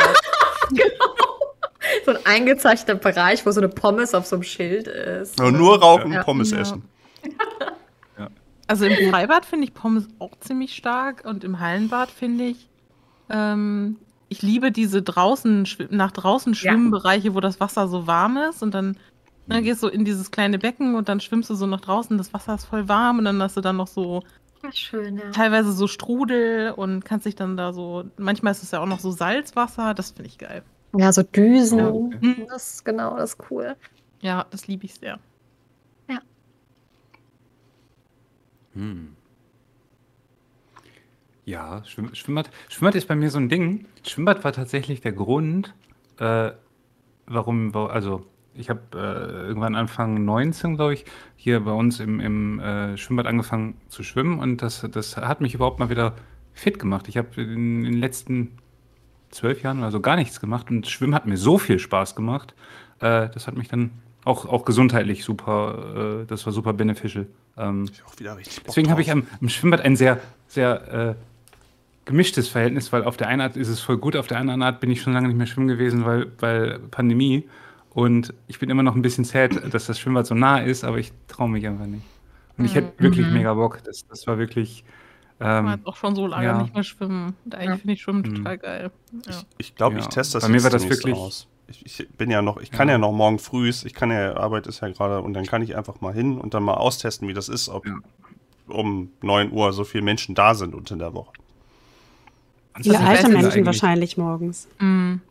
so 2.05 2.11
ein 2.11 2.25
eingezeichneter 2.25 2.95
Bereich, 2.95 3.45
wo 3.45 3.51
so 3.51 3.59
eine 3.59 3.69
Pommes 3.69 4.15
auf 4.15 4.25
so 4.25 4.35
einem 4.37 4.43
Schild 4.43 4.87
ist. 4.87 5.39
Aber 5.39 5.51
nur 5.51 5.79
rauchen, 5.79 6.11
Ja. 6.13 6.23
Pommes 6.23 6.51
Ja. 6.51 6.59
essen. 6.59 6.83
Also 8.65 8.85
im 8.85 9.11
Freibad 9.11 9.45
finde 9.45 9.65
ich 9.65 9.73
Pommes 9.73 10.07
auch 10.19 10.31
ziemlich 10.39 10.73
stark 10.73 11.25
und 11.25 11.43
im 11.43 11.59
Hallenbad 11.59 12.09
finde 12.09 12.45
ich, 12.45 12.69
ähm, 13.29 13.97
ich 14.33 14.41
liebe 14.41 14.71
diese 14.71 15.03
draußen, 15.03 15.67
nach 15.91 16.11
draußen 16.11 16.55
Schwimmbereiche, 16.55 17.35
wo 17.35 17.39
das 17.39 17.59
Wasser 17.59 17.87
so 17.87 18.07
warm 18.07 18.37
ist 18.37 18.63
und 18.63 18.73
dann, 18.73 18.97
dann 19.45 19.63
gehst 19.63 19.83
du 19.83 19.87
in 19.87 20.05
dieses 20.05 20.31
kleine 20.31 20.57
Becken 20.57 20.95
und 20.95 21.07
dann 21.07 21.19
schwimmst 21.19 21.51
du 21.51 21.55
so 21.55 21.67
nach 21.67 21.81
draußen, 21.81 22.17
das 22.17 22.33
Wasser 22.33 22.55
ist 22.55 22.65
voll 22.65 22.89
warm 22.89 23.19
und 23.19 23.25
dann 23.25 23.41
hast 23.43 23.55
du 23.57 23.61
dann 23.61 23.77
noch 23.77 23.87
so 23.87 24.23
Schön, 24.71 25.17
ja. 25.17 25.29
teilweise 25.31 25.71
so 25.71 25.87
Strudel 25.87 26.71
und 26.71 27.05
kannst 27.05 27.27
dich 27.27 27.35
dann 27.35 27.57
da 27.57 27.73
so, 27.73 28.05
manchmal 28.17 28.53
ist 28.53 28.63
es 28.63 28.71
ja 28.71 28.79
auch 28.79 28.87
noch 28.87 28.99
so 28.99 29.11
Salzwasser, 29.11 29.93
das 29.93 30.11
finde 30.11 30.29
ich 30.29 30.39
geil. 30.39 30.63
Ja, 30.97 31.13
so 31.13 31.21
Düsen. 31.21 31.77
Ja, 31.77 31.89
okay. 31.89 32.47
Das, 32.49 32.83
genau, 32.83 33.15
das 33.17 33.33
ist 33.35 33.51
cool. 33.51 33.75
Ja, 34.21 34.47
das 34.49 34.67
liebe 34.67 34.85
ich 34.85 34.95
sehr. 34.95 35.19
Hm. 38.73 39.15
Ja, 41.45 41.83
Schwimm 41.85 42.13
Schwimmbad, 42.15 42.49
Schwimmbad 42.69 42.95
ist 42.95 43.07
bei 43.07 43.15
mir 43.15 43.29
so 43.29 43.37
ein 43.37 43.49
Ding. 43.49 43.85
Schwimmbad 44.07 44.43
war 44.43 44.53
tatsächlich 44.53 45.01
der 45.01 45.11
Grund, 45.11 45.73
äh, 46.19 46.51
warum, 47.25 47.75
also 47.75 48.25
ich 48.53 48.69
habe 48.69 48.81
äh, 48.93 49.47
irgendwann 49.47 49.75
Anfang 49.75 50.23
19, 50.23 50.75
glaube 50.75 50.93
ich, 50.93 51.05
hier 51.35 51.61
bei 51.61 51.71
uns 51.71 51.99
im, 51.99 52.19
im 52.19 52.59
äh, 52.59 52.97
Schwimmbad 52.97 53.25
angefangen 53.25 53.75
zu 53.89 54.03
schwimmen 54.03 54.39
und 54.39 54.61
das, 54.61 54.87
das 54.91 55.17
hat 55.17 55.41
mich 55.41 55.53
überhaupt 55.53 55.79
mal 55.79 55.89
wieder 55.89 56.13
fit 56.53 56.79
gemacht. 56.79 57.07
Ich 57.07 57.17
habe 57.17 57.41
in, 57.41 57.83
in 57.83 57.93
den 57.93 57.99
letzten 57.99 58.57
zwölf 59.31 59.63
Jahren 59.63 59.79
oder 59.79 59.91
so 59.91 59.99
gar 59.99 60.15
nichts 60.15 60.39
gemacht 60.39 60.69
und 60.69 60.87
Schwimmen 60.87 61.15
hat 61.15 61.25
mir 61.25 61.37
so 61.37 61.57
viel 61.57 61.79
Spaß 61.79 62.15
gemacht. 62.15 62.53
Äh, 62.99 63.29
das 63.29 63.47
hat 63.47 63.57
mich 63.57 63.67
dann 63.67 63.91
auch, 64.25 64.45
auch 64.45 64.63
gesundheitlich 64.65 65.23
super, 65.25 66.21
äh, 66.21 66.25
das 66.25 66.45
war 66.45 66.53
super 66.53 66.73
beneficial. 66.73 67.27
Ähm, 67.57 67.89
auch 68.05 68.19
wieder 68.19 68.37
richtig 68.37 68.57
Bock 68.57 68.67
deswegen 68.67 68.89
habe 68.89 69.01
ich 69.01 69.11
am, 69.11 69.27
am, 69.41 69.49
Schwimmbad 69.49 69.81
ein 69.81 69.95
sehr, 69.95 70.19
sehr 70.47 70.93
äh, 71.09 71.15
gemischtes 72.05 72.49
Verhältnis, 72.49 72.91
weil 72.91 73.03
auf 73.03 73.17
der 73.17 73.27
einen 73.27 73.41
Art 73.41 73.55
ist 73.55 73.69
es 73.69 73.79
voll 73.79 73.97
gut, 73.97 74.15
auf 74.15 74.27
der 74.27 74.39
anderen 74.39 74.61
Art 74.61 74.79
bin 74.79 74.91
ich 74.91 75.01
schon 75.01 75.13
lange 75.13 75.27
nicht 75.27 75.37
mehr 75.37 75.47
schwimmen 75.47 75.67
gewesen, 75.67 76.05
weil, 76.05 76.31
weil 76.39 76.79
Pandemie. 76.91 77.47
Und 77.91 78.33
ich 78.47 78.59
bin 78.59 78.69
immer 78.69 78.83
noch 78.83 78.95
ein 78.95 79.01
bisschen 79.01 79.23
sad, 79.23 79.73
dass 79.73 79.85
das 79.85 79.99
Schwimmbad 79.99 80.25
so 80.25 80.35
nah 80.35 80.59
ist, 80.59 80.83
aber 80.83 80.97
ich 80.97 81.11
traue 81.27 81.49
mich 81.49 81.67
einfach 81.67 81.85
nicht. 81.85 82.03
Und 82.57 82.65
ich 82.65 82.75
hätte 82.75 82.93
mhm. 82.97 83.03
wirklich 83.03 83.27
mega 83.27 83.53
Bock. 83.53 83.79
Das, 83.83 84.05
das 84.07 84.27
war 84.27 84.37
wirklich. 84.37 84.83
Ähm, 85.39 85.79
ich 85.79 85.87
auch 85.87 85.95
schon 85.95 86.15
so 86.15 86.27
lange 86.27 86.45
ja. 86.45 86.61
nicht 86.61 86.73
mehr 86.73 86.83
schwimmen. 86.83 87.35
Und 87.45 87.55
eigentlich 87.55 87.69
ja. 87.69 87.77
finde 87.77 87.93
ich 87.93 88.01
Schwimmen 88.01 88.21
mhm. 88.21 88.35
total 88.35 88.57
geil. 88.57 88.91
Ja. 89.11 89.19
Ich, 89.29 89.45
ich 89.57 89.75
glaube, 89.75 89.99
ich 89.99 90.07
teste 90.07 90.37
das 90.37 90.43
Bei 90.43 90.49
mir 90.49 90.63
war 90.63 90.69
das 90.69 90.87
wirklich 90.89 91.15
aus. 91.15 91.47
Ich, 91.67 91.99
ich, 91.99 92.09
bin 92.09 92.29
ja 92.29 92.41
noch, 92.41 92.57
ich 92.57 92.71
kann 92.71 92.89
ja, 92.89 92.97
noch 92.97 93.13
morgen 93.13 93.39
früh, 93.39 93.69
ich 93.69 93.93
kann 93.93 94.11
ja, 94.11 94.35
Arbeit 94.35 94.67
ist 94.67 94.81
ja 94.81 94.89
gerade, 94.89 95.21
und 95.21 95.33
dann 95.33 95.45
kann 95.45 95.61
ich 95.61 95.77
einfach 95.77 96.01
mal 96.01 96.13
hin 96.13 96.37
und 96.37 96.53
dann 96.53 96.61
mal 96.61 96.73
austesten, 96.73 97.27
wie 97.27 97.33
das 97.33 97.47
ist, 97.47 97.69
ob 97.69 97.85
um 98.67 99.11
9 99.21 99.51
Uhr 99.51 99.71
so 99.71 99.85
viele 99.85 100.03
Menschen 100.03 100.35
da 100.35 100.55
sind 100.55 100.75
unter 100.75 100.97
der 100.97 101.13
Woche. 101.13 101.31
Viele 102.81 102.99
alte 102.99 103.29
Menschen 103.29 103.65
wahrscheinlich 103.65 104.17
morgens. 104.17 104.67
Mhm. 104.79 105.21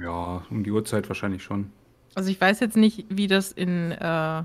Ja, 0.00 0.42
um 0.50 0.62
die 0.62 0.70
Uhrzeit 0.70 1.08
wahrscheinlich 1.08 1.42
schon. 1.42 1.70
Also 2.14 2.30
ich 2.30 2.40
weiß 2.40 2.60
jetzt 2.60 2.76
nicht, 2.76 3.06
wie 3.08 3.26
das 3.26 3.52
in, 3.52 3.92
äh, 3.92 4.42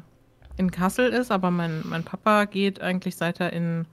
in 0.58 0.72
Kassel 0.72 1.12
ist, 1.12 1.32
aber 1.32 1.52
mein, 1.52 1.82
mein 1.86 2.04
Papa 2.04 2.46
geht 2.46 2.82
eigentlich, 2.82 3.15
seit 3.15 3.39
er 3.39 3.54
in 3.54 3.86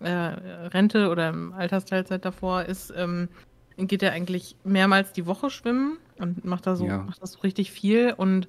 äh, 0.00 0.08
Rente 0.08 1.10
oder 1.10 1.28
im 1.28 1.52
Altersteilzeit 1.52 2.24
davor 2.24 2.64
ist, 2.64 2.92
ähm, 2.96 3.28
geht 3.76 4.02
er 4.02 4.12
eigentlich 4.12 4.56
mehrmals 4.64 5.12
die 5.12 5.26
Woche 5.26 5.50
schwimmen 5.50 5.98
und 6.18 6.44
macht 6.44 6.66
da 6.66 6.76
so, 6.76 6.86
ja. 6.86 6.98
macht 6.98 7.22
das 7.22 7.32
so 7.32 7.40
richtig 7.40 7.72
viel. 7.72 8.14
Und 8.16 8.46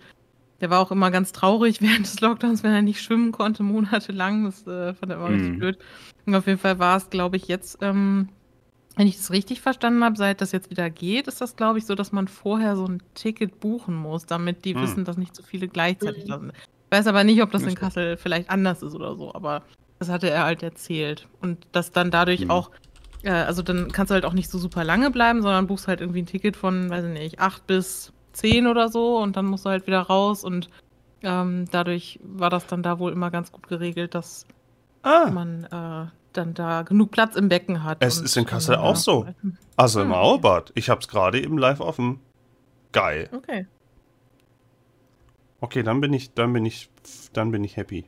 der 0.61 0.69
war 0.69 0.79
auch 0.79 0.91
immer 0.91 1.11
ganz 1.11 1.31
traurig 1.31 1.81
während 1.81 2.05
des 2.05 2.21
Lockdowns, 2.21 2.63
wenn 2.63 2.73
er 2.73 2.81
nicht 2.81 3.01
schwimmen 3.01 3.31
konnte, 3.31 3.63
monatelang. 3.63 4.45
Das 4.45 4.65
äh, 4.67 4.93
fand 4.93 5.11
er 5.11 5.17
immer 5.17 5.29
mhm. 5.29 5.35
richtig 5.35 5.59
blöd. 5.59 5.77
Und 6.25 6.35
auf 6.35 6.47
jeden 6.47 6.59
Fall 6.59 6.79
war 6.79 6.97
es, 6.97 7.09
glaube 7.09 7.37
ich, 7.37 7.47
jetzt 7.47 7.79
ähm, 7.81 8.29
wenn 8.95 9.07
ich 9.07 9.17
das 9.17 9.31
richtig 9.31 9.61
verstanden 9.61 10.03
habe, 10.03 10.15
seit 10.15 10.41
das 10.41 10.51
jetzt 10.51 10.69
wieder 10.69 10.89
geht, 10.89 11.27
ist 11.27 11.41
das, 11.41 11.55
glaube 11.55 11.79
ich, 11.79 11.85
so, 11.85 11.95
dass 11.95 12.11
man 12.11 12.27
vorher 12.27 12.75
so 12.75 12.85
ein 12.85 13.01
Ticket 13.13 13.59
buchen 13.59 13.95
muss, 13.95 14.25
damit 14.25 14.65
die 14.65 14.73
hm. 14.73 14.81
wissen, 14.81 15.05
dass 15.05 15.17
nicht 15.17 15.35
so 15.35 15.43
viele 15.43 15.67
gleichzeitig 15.67 16.25
da 16.25 16.39
sind. 16.39 16.53
Ich 16.55 16.97
weiß 16.97 17.07
aber 17.07 17.23
nicht, 17.23 17.41
ob 17.41 17.51
das 17.51 17.63
in 17.63 17.75
Kassel 17.75 18.15
vielleicht 18.15 18.49
anders 18.49 18.81
ist 18.81 18.95
oder 18.95 19.15
so, 19.15 19.33
aber 19.33 19.63
das 19.99 20.09
hatte 20.09 20.29
er 20.29 20.45
halt 20.45 20.63
erzählt. 20.63 21.27
Und 21.41 21.67
dass 21.71 21.91
dann 21.91 22.09
dadurch 22.09 22.41
hm. 22.41 22.51
auch, 22.51 22.71
äh, 23.23 23.31
also 23.31 23.61
dann 23.61 23.91
kannst 23.91 24.11
du 24.11 24.13
halt 24.13 24.25
auch 24.25 24.33
nicht 24.33 24.49
so 24.49 24.57
super 24.57 24.83
lange 24.83 25.11
bleiben, 25.11 25.41
sondern 25.41 25.67
buchst 25.67 25.87
halt 25.87 25.99
irgendwie 25.99 26.21
ein 26.21 26.27
Ticket 26.27 26.55
von, 26.55 26.89
weiß 26.89 27.05
ich 27.05 27.13
nicht, 27.13 27.39
acht 27.39 27.67
bis 27.67 28.13
zehn 28.31 28.67
oder 28.67 28.89
so 28.89 29.17
und 29.17 29.35
dann 29.35 29.45
musst 29.45 29.65
du 29.65 29.69
halt 29.69 29.87
wieder 29.87 30.01
raus 30.01 30.43
und 30.43 30.69
ähm, 31.23 31.65
dadurch 31.71 32.19
war 32.23 32.49
das 32.49 32.67
dann 32.67 32.83
da 32.83 32.99
wohl 32.99 33.11
immer 33.11 33.31
ganz 33.31 33.51
gut 33.51 33.67
geregelt, 33.67 34.13
dass 34.13 34.45
ah. 35.03 35.29
man 35.31 35.63
äh, 35.65 36.11
dann 36.37 36.53
da 36.53 36.83
genug 36.83 37.11
Platz 37.11 37.35
im 37.35 37.49
Becken 37.49 37.83
hat. 37.83 37.97
Es 38.01 38.19
ist 38.19 38.37
in 38.37 38.45
Kassel 38.45 38.75
auch 38.75 38.95
so. 38.95 39.27
Also 39.75 40.01
im 40.01 40.09
hm. 40.09 40.13
Auerbad. 40.13 40.71
Ich 40.75 40.89
habe 40.89 41.01
es 41.01 41.07
gerade 41.07 41.41
eben 41.41 41.57
live 41.57 41.79
offen. 41.79 42.19
Geil. 42.91 43.29
Okay. 43.31 43.65
Okay, 45.59 45.83
dann 45.83 46.01
bin 46.01 46.13
ich, 46.13 46.33
dann 46.33 46.53
bin 46.53 46.65
ich, 46.65 46.89
dann 47.33 47.51
bin 47.51 47.63
ich 47.63 47.77
happy. 47.77 48.05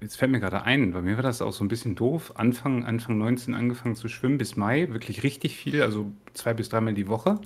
Jetzt 0.00 0.16
fällt 0.16 0.30
mir 0.30 0.40
gerade 0.40 0.62
ein, 0.64 0.92
bei 0.92 1.00
mir 1.00 1.16
war 1.16 1.22
das 1.22 1.40
auch 1.40 1.52
so 1.52 1.64
ein 1.64 1.68
bisschen 1.68 1.94
doof. 1.94 2.32
Anfang, 2.36 2.84
Anfang 2.84 3.16
19 3.16 3.54
angefangen 3.54 3.96
zu 3.96 4.08
schwimmen 4.08 4.36
bis 4.36 4.54
Mai, 4.56 4.88
wirklich 4.90 5.22
richtig 5.22 5.56
viel, 5.56 5.80
also 5.82 6.12
zwei 6.34 6.52
bis 6.52 6.68
dreimal 6.68 6.92
die 6.92 7.08
Woche. 7.08 7.40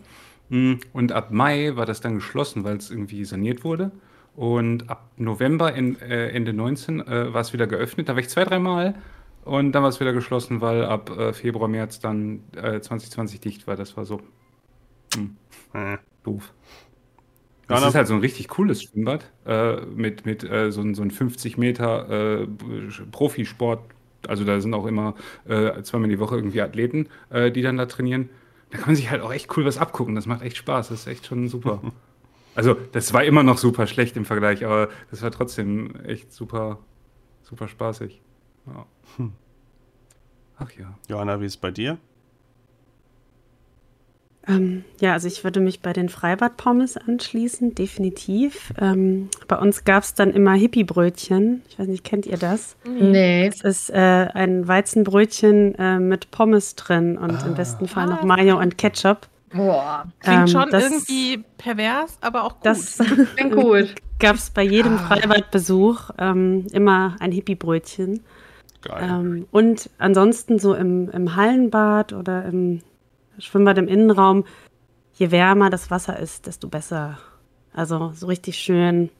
Hm, 0.51 0.81
und 0.93 1.13
ab 1.13 1.31
Mai 1.31 1.77
war 1.77 1.87
das 1.87 2.01
dann 2.01 2.17
geschlossen, 2.17 2.65
weil 2.65 2.77
es 2.77 2.91
irgendwie 2.91 3.25
saniert 3.25 3.63
wurde. 3.63 3.93
Und 4.39 4.89
ab 4.89 5.11
November, 5.17 5.75
in, 5.75 6.01
äh, 6.01 6.29
Ende 6.29 6.53
19, 6.53 7.01
äh, 7.01 7.35
war 7.35 7.41
es 7.41 7.53
wieder 7.53 7.67
geöffnet. 7.67 8.09
Da 8.09 8.13
war 8.13 8.21
ich 8.21 8.29
zwei, 8.29 8.45
dreimal. 8.45 8.95
Und 9.45 9.73
dann 9.73 9.83
war 9.83 9.89
es 9.89 9.99
wieder 9.99 10.13
geschlossen, 10.13 10.61
weil 10.61 10.85
ab 10.85 11.11
äh, 11.11 11.33
Februar, 11.33 11.67
März 11.67 11.99
dann 11.99 12.45
2020 12.53 13.41
äh, 13.41 13.43
dicht 13.43 13.67
war. 13.67 13.75
Das 13.75 13.97
war 13.97 14.05
so 14.05 14.21
hm. 15.17 15.37
Äh. 15.73 15.99
doof. 16.23 16.55
Das 17.67 17.85
ist 17.85 17.97
halt 17.97 18.07
so 18.07 18.15
ein 18.15 18.21
richtig 18.21 18.47
cooles 18.47 18.85
Schwimmbad 18.85 19.29
äh, 19.45 19.81
mit, 19.87 20.25
mit 20.25 20.43
so, 20.43 20.71
so 20.71 21.03
ein 21.03 21.11
50 21.11 21.59
Meter 21.59 22.47
Profisport. 23.11 23.81
Also 24.29 24.45
da 24.45 24.61
sind 24.61 24.73
auch 24.73 24.87
immer 24.87 25.17
zweimal 25.83 26.09
die 26.09 26.19
Woche 26.19 26.37
irgendwie 26.37 26.63
Athleten, 26.63 27.09
die 27.31 27.61
dann 27.61 27.77
da 27.77 27.87
trainieren. 27.87 28.31
Da 28.71 28.79
kann 28.79 28.87
man 28.87 28.97
sich 28.97 29.11
halt 29.11 29.21
auch 29.21 29.33
echt 29.33 29.55
cool 29.57 29.65
was 29.65 29.79
abgucken. 29.79 30.15
Das 30.15 30.27
macht 30.27 30.43
echt 30.43 30.57
Spaß. 30.57 30.89
Das 30.89 31.01
ist 31.01 31.07
echt 31.09 31.27
schon 31.27 31.49
super. 31.49 31.83
Also, 32.55 32.75
das 32.93 33.13
war 33.13 33.25
immer 33.25 33.43
noch 33.43 33.59
super 33.59 33.87
schlecht 33.87 34.17
im 34.17 34.25
Vergleich, 34.25 34.65
aber 34.65 34.89
das 35.11 35.23
war 35.23 35.31
trotzdem 35.31 35.95
echt 36.05 36.33
super, 36.33 36.79
super 37.43 37.69
spaßig. 37.69 38.21
Ja. 38.67 38.87
Hm. 39.17 39.33
Ach 40.59 40.71
ja. 40.73 40.99
Johanna, 41.09 41.41
wie 41.41 41.47
ist 41.47 41.55
es 41.55 41.57
bei 41.57 41.71
dir? 41.71 41.99
Ähm, 44.49 44.85
ja, 44.99 45.13
also 45.13 45.29
ich 45.29 45.45
würde 45.45 45.61
mich 45.61 45.81
bei 45.81 45.93
den 45.93 46.09
Freibad-Pommes 46.09 46.97
anschließen, 46.97 47.75
definitiv. 47.75 48.73
Ähm, 48.81 49.29
bei 49.47 49.57
uns 49.57 49.85
gab 49.85 50.03
es 50.03 50.15
dann 50.15 50.31
immer 50.31 50.55
Hippie-Brötchen. 50.55 51.63
Ich 51.69 51.79
weiß 51.79 51.87
nicht, 51.87 52.03
kennt 52.03 52.25
ihr 52.25 52.39
das? 52.39 52.77
Nee. 52.85 53.47
Es 53.47 53.61
ist 53.63 53.91
äh, 53.91 53.95
ein 53.95 54.67
Weizenbrötchen 54.67 55.75
äh, 55.75 55.99
mit 55.99 56.31
Pommes 56.31 56.77
drin 56.77 57.19
und 57.19 57.43
ah. 57.43 57.47
im 57.47 57.55
besten 57.55 57.89
Fall 57.89 58.07
noch 58.07 58.23
Mayo 58.23 58.59
und 58.59 58.79
Ketchup. 58.79 59.29
Boah. 59.53 60.07
Klingt 60.21 60.41
ähm, 60.41 60.49
schon 60.49 60.71
das, 60.71 60.85
irgendwie 60.85 61.45
pervers, 61.57 62.19
aber 62.21 62.45
auch 62.45 62.55
gut. 62.55 62.67
Das 62.67 62.99
klingt 63.37 63.55
gut. 63.55 63.95
Gab 64.19 64.37
es 64.37 64.51
bei 64.51 64.63
jedem 64.63 64.95
ah. 64.95 64.99
Freibadbesuch 64.99 66.11
ähm, 66.19 66.67
immer 66.73 67.17
ein 67.21 67.33
Hippie-Brötchen. 67.33 68.21
Geil. 68.83 69.09
Ähm, 69.09 69.47
und 69.51 69.91
ansonsten 69.99 70.59
so 70.59 70.75
im, 70.75 71.09
im 71.11 71.37
Hallenbad 71.37 72.13
oder 72.13 72.45
im 72.45 72.83
Schwimmbad 73.39 73.79
im 73.79 73.89
Innenraum, 73.89 74.45
je 75.15 75.31
wärmer 75.31 75.71
das 75.71 75.91
Wasser 75.91 76.19
ist, 76.19 76.47
desto 76.47 76.69
besser. 76.69 77.19
Also 77.73 78.13
so 78.15 78.27
richtig 78.27 78.57
schön 78.59 79.11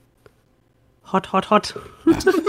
hot, 1.11 1.33
hot, 1.33 1.49
hot. 1.49 1.75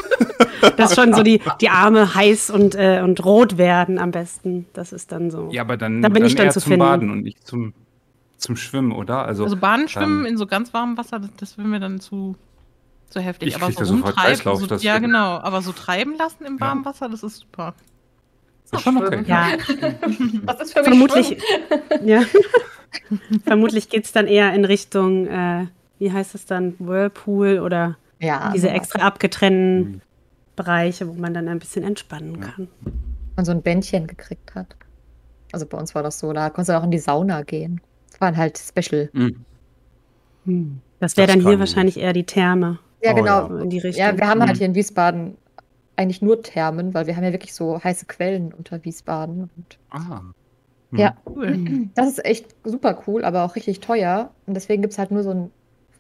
dass 0.77 0.95
schon 0.95 1.15
so 1.15 1.23
die, 1.23 1.41
die 1.61 1.69
Arme 1.69 2.15
heiß 2.15 2.51
und, 2.51 2.75
äh, 2.75 3.01
und 3.03 3.25
rot 3.25 3.59
werden 3.59 3.99
am 3.99 4.11
besten. 4.11 4.67
Das 4.73 4.93
ist 4.93 5.13
dann 5.13 5.31
so. 5.31 5.49
Ja, 5.53 5.63
aber 5.63 5.77
dann, 5.77 6.03
da 6.03 6.09
bin 6.09 6.23
dann 6.23 6.27
ich 6.27 6.35
dann 6.35 6.47
eher 6.47 6.53
zu 6.53 6.61
zum 6.61 6.71
finden. 6.71 6.87
Baden 6.87 7.11
und 7.11 7.23
nicht 7.23 7.47
zum, 7.47 7.75
zum 8.37 8.57
Schwimmen, 8.57 8.93
oder? 8.93 9.25
Also, 9.25 9.45
also 9.45 9.57
Baden, 9.57 9.89
Schwimmen 9.89 10.27
in 10.27 10.37
so 10.37 10.47
ganz 10.47 10.73
warmem 10.75 10.97
Wasser, 10.97 11.19
das, 11.19 11.31
das 11.37 11.59
will 11.59 11.67
mir 11.67 11.81
dann 11.81 12.01
zu, 12.01 12.37
zu 13.09 13.21
heftig. 13.21 13.49
Ich 13.49 13.57
aber 13.57 13.73
so 13.73 13.93
rumtreiben, 13.93 14.57
so, 14.57 14.75
ja 14.77 14.99
genau, 14.99 15.39
aber 15.39 15.63
so 15.63 15.73
treiben 15.73 16.17
lassen 16.19 16.45
im 16.45 16.61
warmen 16.61 16.83
ja. 16.85 16.91
Wasser, 16.91 17.09
das 17.09 17.23
ist 17.23 17.39
super. 17.39 17.75
Das 18.71 18.81
ist 18.81 18.85
schon 18.85 18.97
okay. 18.99 19.25
Ja. 19.27 19.49
Was 20.45 20.61
ist 20.61 20.73
für 20.73 20.81
mich 20.81 20.89
Vermutlich, 20.89 21.43
ja. 22.05 22.23
Vermutlich 23.45 23.89
geht 23.89 24.05
es 24.05 24.13
dann 24.13 24.27
eher 24.27 24.53
in 24.53 24.65
Richtung, 24.65 25.27
äh, 25.27 25.67
wie 25.99 26.13
heißt 26.13 26.35
es 26.35 26.47
dann, 26.47 26.75
Whirlpool 26.79 27.61
oder 27.61 27.97
ja, 28.21 28.53
diese 28.53 28.71
extra 28.71 29.01
abgetrennten 29.03 29.79
mhm. 29.79 30.01
Bereiche, 30.63 31.09
wo 31.09 31.15
man 31.15 31.33
dann 31.33 31.49
ein 31.49 31.59
bisschen 31.59 31.85
entspannen 31.85 32.41
kann. 32.41 32.69
Man 33.37 33.45
so 33.45 33.53
ein 33.53 33.63
Bändchen 33.63 34.07
gekriegt 34.07 34.55
hat. 34.55 34.77
Also 35.53 35.65
bei 35.65 35.79
uns 35.79 35.95
war 35.95 36.03
das 36.03 36.19
so, 36.19 36.33
da 36.33 36.51
konntest 36.51 36.69
du 36.69 36.79
auch 36.79 36.85
in 36.85 36.91
die 36.91 36.99
Sauna 36.99 37.43
gehen. 37.43 37.81
Das 38.11 38.21
war 38.21 38.37
halt 38.37 38.59
special. 38.59 39.09
Mhm. 39.13 39.45
Hm. 40.45 40.81
Das 40.99 41.17
wäre 41.17 41.29
dann 41.29 41.41
hier 41.41 41.59
wahrscheinlich 41.59 41.99
eher 41.99 42.13
die 42.13 42.25
Therme. 42.25 42.79
Ja, 43.03 43.13
oh, 43.13 43.15
genau. 43.15 43.49
Ja. 43.49 43.63
In 43.63 43.71
die 43.71 43.79
Richtung. 43.79 44.05
Ja, 44.05 44.17
wir 44.17 44.29
haben 44.29 44.43
halt 44.43 44.59
hier 44.59 44.67
in 44.67 44.75
Wiesbaden 44.75 45.39
eigentlich 45.97 46.21
nur 46.21 46.43
Thermen, 46.43 46.93
weil 46.93 47.07
wir 47.07 47.17
haben 47.17 47.25
ja 47.25 47.33
wirklich 47.33 47.55
so 47.55 47.83
heiße 47.83 48.05
Quellen 48.05 48.53
unter 48.53 48.85
Wiesbaden. 48.85 49.51
Und 49.57 49.79
ah. 49.91 50.21
Mhm. 50.91 50.99
Ja, 50.99 51.17
cool. 51.27 51.89
Das 51.95 52.09
ist 52.09 52.25
echt 52.25 52.55
super 52.65 53.03
cool, 53.07 53.25
aber 53.25 53.45
auch 53.45 53.57
richtig 53.57 53.81
teuer. 53.81 54.31
Und 54.47 54.55
deswegen 54.55 54.83
gibt 54.83 54.93
es 54.93 54.99
halt 54.99 55.11
nur 55.11 55.23
so 55.23 55.31
ein 55.31 55.51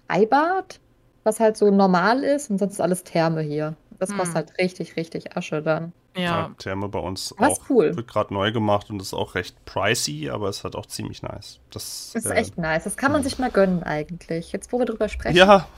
Freibad, 0.07 0.81
was 1.25 1.40
halt 1.40 1.57
so 1.57 1.70
normal 1.70 2.25
ist 2.25 2.51
und 2.51 2.59
sonst 2.59 2.75
ist 2.75 2.81
alles 2.81 3.05
Therme 3.05 3.40
hier. 3.40 3.75
Das 4.00 4.08
kostet 4.10 4.28
hm. 4.28 4.34
halt 4.34 4.58
richtig, 4.58 4.96
richtig 4.96 5.36
Asche 5.36 5.60
dann. 5.62 5.92
Ja. 6.16 6.22
ja 6.22 6.50
Therme 6.58 6.88
bei 6.88 6.98
uns 6.98 7.34
Was 7.36 7.60
auch 7.60 7.68
cool. 7.68 7.94
wird 7.94 8.08
gerade 8.08 8.32
neu 8.32 8.50
gemacht 8.50 8.88
und 8.88 9.00
ist 9.00 9.12
auch 9.12 9.34
recht 9.34 9.62
pricey, 9.66 10.30
aber 10.30 10.48
es 10.48 10.56
ist 10.58 10.64
halt 10.64 10.74
auch 10.74 10.86
ziemlich 10.86 11.22
nice. 11.22 11.60
Das 11.70 12.14
ist 12.14 12.24
äh, 12.24 12.34
echt 12.34 12.56
nice. 12.56 12.84
Das 12.84 12.96
kann 12.96 13.12
man 13.12 13.22
sich 13.22 13.38
mal 13.38 13.50
gönnen 13.50 13.82
eigentlich. 13.82 14.52
Jetzt, 14.52 14.72
wo 14.72 14.78
wir 14.78 14.86
drüber 14.86 15.10
sprechen. 15.10 15.36
Ja. 15.36 15.68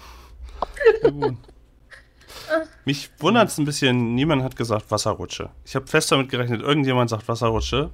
Mich 2.85 3.11
wundert 3.19 3.49
es 3.49 3.59
ein 3.59 3.65
bisschen, 3.65 4.15
niemand 4.15 4.43
hat 4.45 4.55
gesagt 4.55 4.91
Wasserrutsche. 4.91 5.51
Ich 5.65 5.75
habe 5.75 5.87
fest 5.89 6.13
damit 6.13 6.29
gerechnet, 6.29 6.63
irgendjemand 6.63 7.11
sagt 7.11 7.27
Wasserrutsche. 7.27 7.91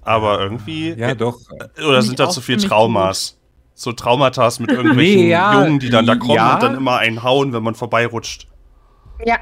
Aber 0.00 0.40
irgendwie. 0.40 0.94
Ja, 0.94 1.14
doch. 1.14 1.38
Oder 1.76 2.00
sind 2.00 2.18
da 2.18 2.30
zu 2.30 2.40
viel 2.40 2.56
Traumas? 2.56 3.37
So 3.80 3.92
Traumata 3.92 4.50
mit 4.58 4.70
irgendwelchen 4.72 5.20
Nee, 5.20 5.30
ja, 5.30 5.52
Jungen, 5.64 5.78
die 5.78 5.88
dann 5.88 6.04
da 6.04 6.16
kommen 6.16 6.32
ja. 6.34 6.54
und 6.54 6.62
dann 6.64 6.74
immer 6.74 6.98
einen 6.98 7.22
hauen, 7.22 7.52
wenn 7.52 7.62
man 7.62 7.76
vorbeirutscht. 7.76 8.48
Ja. 9.24 9.36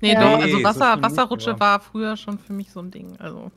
Nee, 0.00 0.12
Ja. 0.12 0.20
doch, 0.20 0.40
also 0.42 0.58
so 0.58 0.62
Wasser, 0.64 0.94
nicht, 0.94 1.04
Wasserrutsche 1.04 1.58
war 1.58 1.80
früher 1.80 2.16
schon 2.16 2.38
für 2.38 2.52
mich 2.52 2.70
so 2.70 2.78
ein 2.78 2.92
Ding. 2.92 3.16
Also 3.18 3.50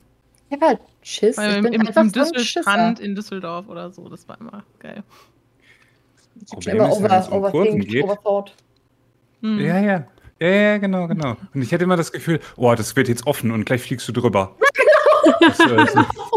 Ich 0.50 0.56
hab 0.56 0.68
halt 0.68 0.80
Schiss. 1.02 1.36
weil 1.36 1.50
ich 1.50 1.56
im, 1.58 1.62
bin 1.62 1.72
im, 1.74 1.86
so 1.92 2.02
Düsselstrand 2.02 2.98
in 2.98 3.14
Düsseldorf 3.14 3.68
oder 3.68 3.92
so, 3.92 4.08
das 4.08 4.28
war 4.28 4.40
immer 4.40 4.64
geil. 4.80 5.04
Ich 6.34 6.40
bin 6.40 6.46
Problem 6.48 6.76
immer 6.78 6.88
ist, 6.88 6.96
over, 6.96 7.28
um 7.30 7.38
overthinkt, 7.44 7.94
overthought. 8.04 8.54
Hm. 9.42 9.60
Ja, 9.60 9.78
ja. 9.78 10.04
Ja, 10.40 10.48
ja, 10.48 10.78
genau, 10.78 11.06
genau. 11.06 11.36
Und 11.54 11.62
ich 11.62 11.72
hatte 11.72 11.84
immer 11.84 11.96
das 11.96 12.10
Gefühl, 12.10 12.40
oh, 12.56 12.74
das 12.74 12.96
wird 12.96 13.06
jetzt 13.08 13.24
offen 13.28 13.52
und 13.52 13.64
gleich 13.64 13.82
fliegst 13.82 14.08
du 14.08 14.12
drüber. 14.12 14.56
Das, 15.40 15.58
äh, 15.60 15.86
so- 15.92 15.98
Und 16.00 16.35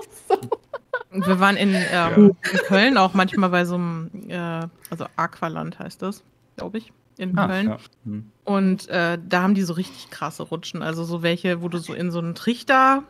Wir 1.12 1.40
waren 1.40 1.58
in, 1.58 1.74
ähm, 1.74 2.36
in 2.52 2.58
Köln 2.68 2.98
auch 2.98 3.14
manchmal 3.14 3.50
bei 3.50 3.66
so 3.66 3.76
einem, 3.76 4.12
äh, 4.28 4.68
also 4.90 5.06
Aqualand 5.16 5.80
heißt 5.80 6.02
das, 6.02 6.24
glaube 6.56 6.78
ich, 6.78 6.94
in 7.18 7.38
ah, 7.38 7.48
Köln. 7.48 7.70
ja. 7.70 7.78
Hm. 8.06 8.32
Und 8.46 8.88
äh, 8.90 9.18
da 9.28 9.42
haben 9.42 9.56
die 9.56 9.64
so 9.64 9.74
richtig 9.74 10.10
krasse 10.12 10.44
Rutschen. 10.44 10.84
Also 10.84 11.04
so 11.04 11.24
welche, 11.24 11.62
wo 11.62 11.68
du 11.70 11.80
so 11.80 11.94
in 11.94 12.12
so 12.12 12.20
einen 12.20 12.36
Trichter 12.36 13.04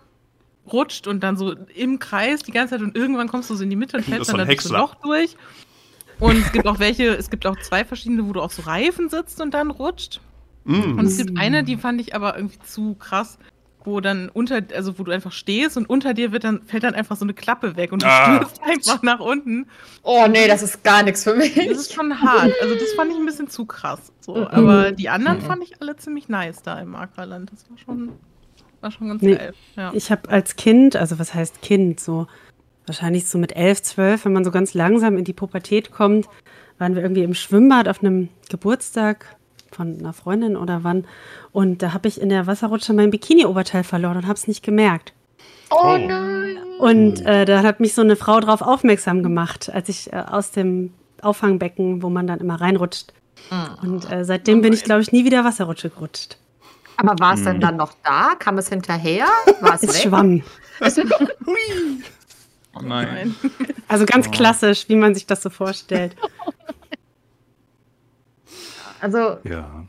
rutscht 0.71 1.07
und 1.07 1.21
dann 1.21 1.35
so 1.35 1.53
im 1.75 1.99
Kreis 1.99 2.41
die 2.43 2.51
ganze 2.51 2.75
Zeit 2.75 2.81
und 2.81 2.95
irgendwann 2.95 3.27
kommst 3.27 3.49
du 3.49 3.55
so 3.55 3.63
in 3.63 3.69
die 3.69 3.75
Mitte 3.75 3.97
und 3.97 4.07
Das 4.07 4.13
fällst 4.13 4.29
dann 4.29 4.39
ein 4.39 4.39
da 4.39 4.45
durch 4.45 4.61
so 4.61 4.73
ein 4.73 4.79
Häcksler. 4.79 4.79
Loch 4.79 4.95
durch. 5.03 5.35
Und 6.19 6.37
es 6.37 6.51
gibt 6.51 6.67
auch 6.67 6.79
welche, 6.79 7.15
es 7.15 7.29
gibt 7.29 7.45
auch 7.45 7.57
zwei 7.59 7.83
verschiedene, 7.85 8.27
wo 8.27 8.33
du 8.33 8.41
auf 8.41 8.53
so 8.53 8.61
Reifen 8.63 9.09
sitzt 9.09 9.41
und 9.41 9.53
dann 9.53 9.71
rutscht. 9.71 10.21
Und 10.65 10.95
Mm. 10.95 10.99
es 10.99 11.17
gibt 11.17 11.37
eine, 11.39 11.63
die 11.63 11.77
fand 11.77 11.99
ich 12.01 12.13
aber 12.13 12.35
irgendwie 12.35 12.59
zu 12.59 12.93
krass, 12.95 13.39
wo 13.85 14.01
dann 14.01 14.29
unter, 14.29 14.61
also 14.75 14.99
wo 14.99 15.03
du 15.03 15.11
einfach 15.11 15.31
stehst 15.31 15.77
und 15.77 15.89
unter 15.89 16.13
dir 16.13 16.31
wird 16.31 16.43
dann, 16.43 16.61
fällt 16.63 16.83
dann 16.83 16.95
einfach 16.95 17.15
so 17.15 17.23
eine 17.25 17.33
Klappe 17.33 17.75
weg 17.77 17.91
und 17.93 18.01
du 18.03 18.07
Ah. 18.07 18.35
stürzt 18.35 18.61
einfach 18.61 19.01
nach 19.03 19.19
unten. 19.19 19.67
Oh 20.03 20.25
nee, 20.29 20.47
das 20.47 20.61
ist 20.61 20.83
gar 20.83 21.01
nichts 21.03 21.23
für 21.23 21.33
mich. 21.35 21.55
Das 21.55 21.65
ist 21.77 21.93
schon 21.93 22.21
hart. 22.21 22.51
Also 22.61 22.75
das 22.75 22.91
fand 22.95 23.11
ich 23.11 23.17
ein 23.17 23.25
bisschen 23.25 23.49
zu 23.49 23.65
krass. 23.65 24.11
So. 24.19 24.47
Aber 24.49 24.91
die 24.91 25.09
anderen 25.09 25.41
fand 25.41 25.63
ich 25.63 25.81
alle 25.81 25.95
ziemlich 25.95 26.27
nice 26.29 26.61
da 26.61 26.79
im 26.79 26.93
Aqualand. 26.95 27.51
Das 27.51 27.69
war 27.69 27.77
schon, 27.77 28.09
war 28.81 28.91
schon 28.91 29.07
ganz 29.07 29.21
Nee. 29.21 29.35
geil. 29.35 29.53
Ja. 29.77 29.91
Ich 29.93 30.11
habe 30.11 30.29
als 30.29 30.55
Kind, 30.57 30.95
also 30.97 31.17
was 31.17 31.33
heißt 31.33 31.61
Kind, 31.61 31.99
so 32.01 32.27
wahrscheinlich 32.85 33.27
so 33.27 33.37
mit 33.37 33.55
elf, 33.55 33.81
zwölf, 33.81 34.25
wenn 34.25 34.33
man 34.33 34.43
so 34.43 34.51
ganz 34.51 34.73
langsam 34.73 35.17
in 35.17 35.23
die 35.23 35.33
Pubertät 35.33 35.91
kommt, 35.91 36.27
waren 36.79 36.95
wir 36.95 37.01
irgendwie 37.01 37.23
im 37.23 37.33
Schwimmbad 37.33 37.87
auf 37.87 38.01
einem 38.03 38.29
Geburtstag 38.49 39.37
von 39.79 39.97
einer 39.97 40.11
Freundin 40.11 40.57
oder 40.57 40.83
wann. 40.83 41.05
Und 41.53 41.81
da 41.81 41.93
habe 41.93 42.09
ich 42.09 42.19
in 42.19 42.27
der 42.27 42.47
Wasserrutsche 42.47 42.91
mein 42.91 43.11
Bikini-Oberteil 43.11 43.85
verloren 43.85 44.17
und 44.17 44.23
habe 44.27 44.33
es 44.33 44.45
nicht 44.45 44.61
gemerkt. 44.61 45.13
Oh 45.71 45.97
nein. 45.97 46.57
Und 46.79 47.25
äh, 47.25 47.45
da 47.45 47.63
hat 47.63 47.79
mich 47.79 47.93
so 47.93 48.01
eine 48.01 48.17
Frau 48.17 48.41
drauf 48.41 48.61
aufmerksam 48.61 49.23
gemacht, 49.23 49.71
als 49.73 49.87
ich 49.87 50.11
äh, 50.11 50.17
aus 50.17 50.51
dem 50.51 50.93
Auffangbecken, 51.21 52.03
wo 52.03 52.09
man 52.09 52.27
dann 52.27 52.39
immer 52.39 52.59
reinrutscht. 52.59 53.13
Und 53.81 54.11
äh, 54.11 54.25
seitdem 54.25 54.61
bin 54.61 54.73
ich, 54.73 54.83
glaube 54.83 55.01
ich, 55.01 55.13
nie 55.13 55.23
wieder 55.23 55.45
Wasserrutsche 55.45 55.89
gerutscht. 55.89 56.37
Aber 56.97 57.17
war 57.19 57.35
es 57.35 57.43
denn 57.45 57.61
dann 57.61 57.77
noch 57.77 57.93
da? 58.03 58.33
Kam 58.37 58.57
es 58.57 58.67
hinterher? 58.67 59.27
War 59.61 59.75
es 59.75 59.83
Es 59.83 60.01
schwamm. 60.01 60.43
Oh 62.75 62.81
nein. 62.83 63.35
Also 63.87 64.05
ganz 64.05 64.29
klassisch, 64.29 64.87
wie 64.89 64.95
man 64.95 65.15
sich 65.15 65.25
das 65.25 65.41
so 65.41 65.49
vorstellt. 65.49 66.15
Also 69.01 69.37
Ja. 69.43 69.85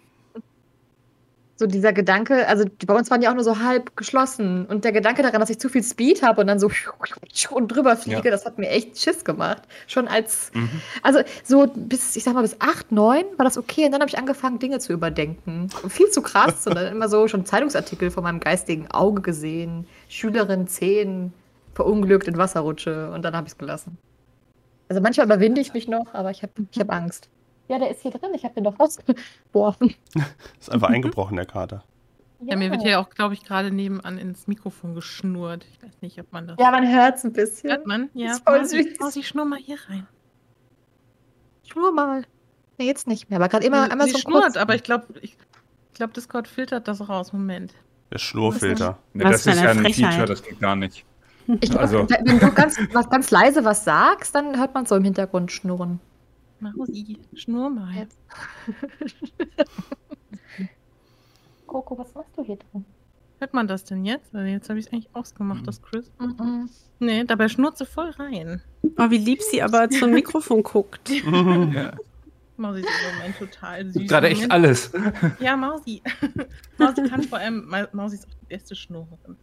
so 1.57 1.66
dieser 1.66 1.92
Gedanke, 1.92 2.46
also 2.49 2.64
die, 2.64 2.87
bei 2.87 2.94
uns 2.94 3.11
waren 3.11 3.20
ja 3.20 3.31
auch 3.31 3.35
nur 3.35 3.44
so 3.44 3.59
halb 3.59 3.94
geschlossen 3.94 4.64
und 4.64 4.83
der 4.85 4.92
Gedanke 4.92 5.20
daran, 5.23 5.40
dass 5.40 5.51
ich 5.51 5.59
zu 5.61 5.68
viel 5.68 5.83
Speed 5.83 6.23
habe 6.23 6.40
und 6.40 6.46
dann 6.46 6.59
so 6.59 6.70
und 7.51 7.68
drüber 7.68 7.96
fliege, 7.99 8.23
Ja. 8.25 8.31
das 8.31 8.46
hat 8.46 8.57
mir 8.57 8.70
echt 8.70 8.99
Schiss 8.99 9.25
gemacht. 9.25 9.62
Schon 9.87 10.09
als, 10.09 10.53
Mhm. 10.55 10.70
also 11.03 11.20
so 11.44 11.66
bis, 11.75 12.16
ich 12.16 12.25
sag 12.25 12.33
mal, 12.33 12.40
bis 12.42 12.57
acht, 12.61 12.90
neun 12.92 13.25
war 13.37 13.44
das 13.44 13.59
okay 13.59 13.85
und 13.85 13.92
dann 13.92 14.01
habe 14.01 14.09
ich 14.09 14.16
angefangen, 14.16 14.59
Dinge 14.59 14.79
zu 14.79 14.94
überdenken. 14.94 15.68
Viel 15.88 16.09
zu 16.11 16.23
krass 16.23 16.66
und 16.66 16.77
dann 16.77 16.90
immer 16.92 17.11
so 17.11 17.29
schon 17.29 17.44
Zeitungsartikel 17.44 18.11
von 18.11 18.23
meinem 18.23 18.40
geistigen 18.40 18.90
Auge 18.90 19.20
gesehen. 19.20 19.87
Schülerin 20.09 20.66
10 20.66 21.33
verunglückt 21.75 22.27
in 22.27 22.38
Wasserrutsche 22.38 23.11
und 23.12 23.23
dann 23.23 23.37
habe 23.37 23.46
ich 23.46 23.53
es 23.53 23.59
gelassen. 23.59 23.99
Also 24.88 25.03
manchmal 25.03 25.27
überwinde 25.27 25.61
ich 25.61 25.75
mich 25.75 25.88
noch, 25.88 26.14
aber 26.14 26.31
ich 26.31 26.42
habe 26.42 26.53
ich 26.73 26.81
hab 26.81 26.90
Angst. 26.90 27.29
Ja, 27.70 27.78
der 27.78 27.90
ist 27.90 28.02
hier 28.02 28.11
drin, 28.11 28.30
ich 28.35 28.42
habe 28.44 28.54
den 28.54 28.64
doch 28.64 28.78
rausgeworfen. 28.80 29.94
Ist 30.61 30.70
einfach 30.72 30.88
eingebrochen, 30.88 31.37
der 31.37 31.46
Kater. 31.46 31.85
Ja, 32.40 32.56
mir 32.56 32.70
wird 32.70 32.83
ja 32.83 32.98
auch, 32.98 33.11
glaube 33.11 33.35
ich, 33.35 33.44
gerade 33.44 33.70
nebenan 33.70 34.18
ins 34.18 34.46
Mikrofon 34.48 34.94
geschnurrt. 34.94 35.66
Ich 35.72 35.83
weiß 35.83 35.92
nicht, 36.00 36.18
ob 36.18 36.33
man 36.33 36.48
das. 36.48 36.56
Ja, 36.59 36.70
man 36.72 36.90
hört 36.90 37.16
es 37.18 37.24
ein 37.24 37.33
bisschen. 37.33 37.70
Hört 37.70 37.87
man? 37.87 38.11
Ja. 38.14 38.33
ist 38.33 38.42
voll 38.44 38.64
süß. 38.64 38.98
Mausi, 38.98 39.22
schnurr 39.22 39.44
mal 39.44 39.59
hier 39.59 39.76
rein. 39.88 40.06
Schnur 41.70 41.92
mal. 41.92 42.24
Nee, 42.78 42.87
jetzt 42.87 43.06
nicht 43.06 43.30
mehr, 43.30 43.38
aber 43.38 43.48
gerade 43.48 43.64
immer 43.66 43.85
sie 43.85 43.90
einmal 43.92 44.06
sie 44.06 44.14
so 44.14 44.18
schnurrt, 44.18 44.42
kurz. 44.44 44.56
aber 44.56 44.74
ich 44.74 44.83
glaube, 44.83 45.06
ich, 45.20 45.37
ich 45.92 45.94
glaub, 45.94 46.12
Discord 46.14 46.48
filtert 46.48 46.88
das 46.88 47.09
raus. 47.09 47.33
Moment. 47.33 47.74
Der 48.11 48.18
Schnurfilter. 48.18 48.98
Ne, 49.12 49.24
Was 49.24 49.44
das 49.44 49.46
ist 49.46 49.59
eine 49.59 49.64
ja 49.64 49.70
ein 49.70 49.78
Frechheit. 49.78 50.11
Feature, 50.14 50.26
das 50.26 50.42
geht 50.42 50.61
gar 50.61 50.74
nicht. 50.76 51.04
Ich, 51.61 51.78
Also- 51.78 52.09
Wenn 52.09 52.38
du 52.38 52.50
ganz, 52.52 52.78
was, 52.92 53.09
ganz 53.11 53.30
leise 53.30 53.64
was 53.64 53.85
sagst, 53.85 54.35
dann 54.35 54.59
hört 54.59 54.74
man 54.74 54.87
so 54.87 54.96
im 54.96 55.04
Hintergrund 55.04 55.52
schnurren. 55.52 56.00
Mausi, 56.61 57.18
schnurr 57.35 57.70
mal. 57.70 57.92
Jetzt. 57.94 58.18
Coco, 61.66 61.96
was 61.99 62.14
machst 62.14 62.37
du 62.37 62.44
hier 62.44 62.57
drin? 62.57 62.85
Hört 63.38 63.55
man 63.55 63.66
das 63.68 63.85
denn 63.85 64.05
jetzt? 64.05 64.35
Also 64.35 64.46
jetzt 64.46 64.68
habe 64.68 64.79
ich 64.79 64.87
es 64.87 64.92
eigentlich 64.92 65.09
ausgemacht, 65.14 65.62
Mhm. 65.62 65.66
das 65.66 65.81
Chris. 65.83 66.11
Mhm. 66.18 66.68
Nee, 66.99 67.25
dabei 67.25 67.49
schnurrt 67.49 67.79
sie 67.79 67.87
voll 67.87 68.11
rein. 68.11 68.61
Oh, 68.99 69.11
wie 69.11 69.18
lieb 69.18 69.40
sie 69.42 69.62
aber 69.62 69.88
zum 69.88 70.11
Mikrofon 70.11 70.62
guckt. 70.62 71.11
Ja. 71.73 71.92
Mausi 72.57 72.81
ist 72.81 72.88
im 73.11 73.16
Moment 73.16 73.38
total 73.38 73.87
süß. 73.90 74.07
Gerade 74.07 74.27
echt 74.29 74.42
Moment- 74.42 74.53
alles. 74.53 74.92
Ja, 75.40 75.57
Mausi. 75.57 76.03
Mausi 76.79 77.03
kann 77.09 77.23
vor 77.23 77.38
allem, 77.38 77.66
Ma- 77.66 77.88
Mausi 77.92 78.16
ist 78.16 78.27
auch 78.27 78.35
die 78.42 78.46
beste 78.55 78.75
Schnurrerin. 78.77 79.37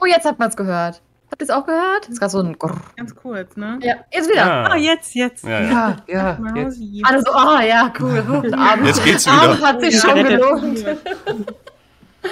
Oh, 0.00 0.06
jetzt 0.06 0.24
hat 0.24 0.38
man 0.38 0.50
es 0.50 0.56
gehört. 0.56 1.02
Habt 1.30 1.42
ihr 1.42 1.44
es 1.44 1.50
auch 1.50 1.66
gehört? 1.66 2.04
Das 2.04 2.08
ist 2.10 2.18
gerade 2.20 2.30
so 2.30 2.38
ein 2.40 2.58
Grrr. 2.58 2.80
Ganz 2.96 3.14
kurz, 3.14 3.56
ne? 3.56 3.78
Ja, 3.82 3.96
jetzt 4.12 4.30
wieder. 4.30 4.44
Ah, 4.50 4.72
Oh, 4.72 4.76
jetzt, 4.76 5.14
jetzt. 5.14 5.44
ja, 5.44 5.60
ja. 5.60 5.96
Ja, 6.08 6.38
ja. 6.54 6.54
Jetzt. 6.64 6.80
Alle 7.04 7.20
so, 7.20 7.30
oh 7.32 7.60
ja, 7.60 7.92
cool. 8.00 8.52
Abend, 8.54 8.86
Jetzt 8.86 9.04
geht's 9.04 9.26
wieder. 9.26 9.60
hat 9.60 9.80
sich 9.80 9.94
Ja, 9.94 10.00
schon 10.00 10.24
gelohnt. 10.24 10.84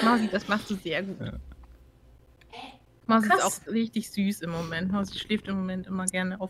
Mausi, 0.03 0.27
das 0.31 0.47
machst 0.47 0.69
du 0.69 0.75
sehr 0.75 1.03
gut. 1.03 1.17
Ja. 1.19 1.31
Mausi 3.05 3.27
ist 3.27 3.43
auch 3.43 3.71
richtig 3.71 4.09
süß 4.11 4.41
im 4.41 4.49
Moment. 4.51 4.91
Mausi 4.91 5.17
schläft 5.17 5.47
im 5.47 5.57
Moment 5.57 5.87
immer 5.87 6.05
gerne 6.07 6.41
auf, 6.41 6.49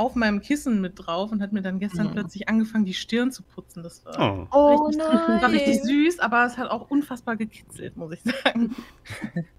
auf 0.00 0.14
meinem 0.16 0.40
Kissen 0.40 0.80
mit 0.80 0.94
drauf 0.96 1.30
und 1.30 1.40
hat 1.42 1.52
mir 1.52 1.62
dann 1.62 1.78
gestern 1.78 2.08
Mhm. 2.08 2.12
plötzlich 2.12 2.48
angefangen, 2.48 2.84
die 2.84 2.94
Stirn 2.94 3.30
zu 3.30 3.42
putzen. 3.42 3.82
Das 3.82 4.04
war, 4.04 4.18
Oh. 4.18 4.46
Oh 4.50 4.86
richtig, 4.86 5.04
nein. 5.06 5.42
war 5.42 5.50
richtig 5.52 5.82
süß, 5.82 6.18
aber 6.18 6.44
es 6.46 6.56
hat 6.58 6.70
auch 6.70 6.90
unfassbar 6.90 7.36
gekitzelt, 7.36 7.96
muss 7.96 8.12
ich 8.12 8.20
sagen. 8.22 8.74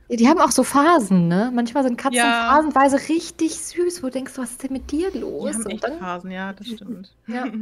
Ja, 0.09 0.17
die 0.17 0.27
haben 0.27 0.41
auch 0.41 0.51
so 0.51 0.65
Phasen, 0.65 1.29
ne? 1.29 1.51
Manchmal 1.55 1.83
sind 1.83 1.97
Katzen 1.97 2.17
Ja. 2.17 2.49
phasenweise 2.53 2.97
richtig 3.07 3.57
süß, 3.57 4.03
wo 4.03 4.07
du 4.07 4.11
denkst, 4.11 4.33
was 4.35 4.51
ist 4.51 4.63
denn 4.63 4.73
mit 4.73 4.91
dir 4.91 5.09
Die 5.09 5.19
los? 5.19 5.53
haben 5.53 5.63
Und 5.63 5.71
echt 5.71 5.83
dann, 5.85 5.99
Phasen, 5.99 6.31
ja, 6.31 6.51
das 6.51 6.67
stimmt. 6.67 7.15
Ja. 7.27 7.45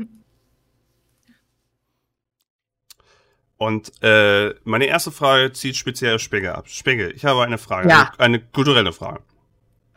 Und 3.58 3.92
äh, 4.02 4.56
meine 4.64 4.86
erste 4.86 5.12
Frage 5.12 5.52
zieht 5.52 5.76
speziell 5.76 6.18
Spegel 6.20 6.52
ab. 6.52 6.70
Spegel, 6.70 7.12
ich 7.16 7.26
habe 7.26 7.44
eine 7.44 7.58
Frage, 7.58 7.90
Ja. 7.90 8.12
eine, 8.18 8.38
eine 8.38 8.40
kulturelle 8.40 8.94
Frage. 8.94 9.20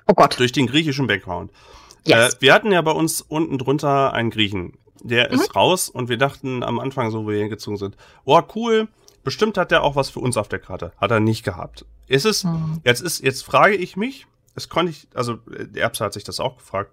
oh 0.09 0.15
Gott. 0.15 0.39
Durch 0.39 0.53
den 0.53 0.67
griechischen 0.67 1.07
Background. 1.07 1.53
Yes. 2.07 2.35
Äh, 2.35 2.37
wir 2.41 2.55
hatten 2.55 2.73
ja 2.73 2.81
bei 2.83 2.91
uns 2.93 3.21
unten 3.21 3.59
drunter 3.59 4.13
einen 4.13 4.31
Griechen. 4.31 4.79
Der 5.03 5.29
Mhm. 5.29 5.35
ist 5.41 5.55
raus 5.57 5.89
und 5.89 6.09
wir 6.09 6.17
dachten 6.19 6.63
am 6.63 6.79
Anfang, 6.79 7.11
so 7.11 7.25
wie 7.27 7.33
wir 7.33 7.39
hingezogen 7.41 7.77
sind, 7.77 7.97
oh 8.25 8.41
cool, 8.55 8.89
bestimmt 9.25 9.57
hat 9.59 9.71
der 9.71 9.83
auch 9.83 9.97
was 9.97 10.11
für 10.11 10.21
uns 10.21 10.37
auf 10.37 10.49
der 10.49 10.59
Karte. 10.61 10.93
Hat 10.97 11.11
er 11.11 11.21
nicht 11.21 11.45
gehabt. 11.45 11.85
Ist 12.07 12.25
es, 12.27 12.45
Hm. 12.45 12.81
jetzt 12.85 13.01
ist, 13.03 13.21
jetzt 13.23 13.43
frage 13.45 13.75
ich 13.77 13.97
mich, 13.97 14.27
das 14.55 14.69
konnte 14.69 14.91
ich, 14.91 15.09
also 15.15 15.35
äh, 15.57 15.67
der 15.67 15.85
Erbse 15.85 16.05
hat 16.05 16.13
sich 16.13 16.25
das 16.25 16.39
auch 16.41 16.57
gefragt. 16.59 16.93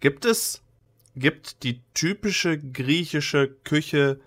Gibt 0.00 0.24
es, 0.24 0.62
gibt 1.16 1.62
die 1.62 1.80
typische 1.94 2.58
griechische 2.58 3.48
Küche 3.48 4.20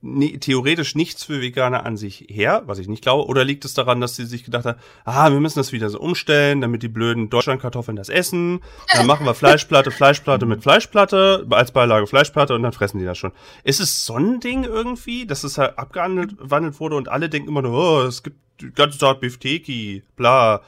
ni- 0.00 0.38
theoretisch 0.38 0.94
nichts 0.94 1.24
für 1.24 1.40
Veganer 1.40 1.84
an 1.84 1.96
sich 1.96 2.26
her, 2.28 2.62
was 2.66 2.78
ich 2.78 2.88
nicht 2.88 3.02
glaube, 3.02 3.26
oder 3.26 3.44
liegt 3.44 3.64
es 3.64 3.74
daran, 3.74 4.00
dass 4.00 4.16
sie 4.16 4.26
sich 4.26 4.44
gedacht 4.44 4.64
haben, 4.64 4.78
ah, 5.04 5.30
wir 5.30 5.40
müssen 5.40 5.58
das 5.58 5.72
wieder 5.72 5.90
so 5.90 5.98
umstellen, 6.00 6.60
damit 6.60 6.82
die 6.82 6.88
blöden 6.88 7.30
Deutschlandkartoffeln 7.30 7.96
das 7.96 8.08
essen, 8.08 8.60
dann 8.94 9.06
machen 9.06 9.26
wir 9.26 9.34
Fleischplatte, 9.34 9.90
Fleischplatte 9.90 10.46
mit 10.46 10.62
Fleischplatte, 10.62 11.46
als 11.50 11.72
Beilage 11.72 12.06
Fleischplatte 12.06 12.54
und 12.54 12.62
dann 12.62 12.72
fressen 12.72 12.98
die 12.98 13.04
das 13.04 13.18
schon. 13.18 13.32
Ist 13.64 13.80
es 13.80 14.06
so 14.06 14.14
ein 14.14 14.40
Ding 14.40 14.64
irgendwie, 14.64 15.26
dass 15.26 15.44
es 15.44 15.58
halt 15.58 15.78
abgewandelt 15.78 16.34
wandelt 16.38 16.78
wurde 16.80 16.96
und 16.96 17.08
alle 17.08 17.28
denken 17.28 17.48
immer 17.48 17.62
nur, 17.62 17.72
oh, 17.72 18.02
es 18.02 18.22
gibt 18.22 18.36
die 18.60 18.72
ganze 18.72 18.98
Tag 18.98 19.20
Beefsteaky, 19.20 20.02
bla. 20.16 20.62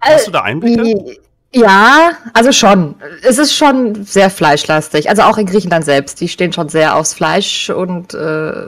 Hast 0.00 0.26
du 0.28 0.30
da 0.30 0.42
Einblicke? 0.42 1.18
Ja, 1.56 2.10
also 2.34 2.52
schon. 2.52 2.96
Es 3.22 3.38
ist 3.38 3.54
schon 3.54 4.04
sehr 4.04 4.28
fleischlastig. 4.28 5.08
Also 5.08 5.22
auch 5.22 5.38
in 5.38 5.46
Griechenland 5.46 5.86
selbst. 5.86 6.20
Die 6.20 6.28
stehen 6.28 6.52
schon 6.52 6.68
sehr 6.68 6.96
aufs 6.96 7.14
Fleisch 7.14 7.70
und 7.70 8.12
äh, 8.12 8.66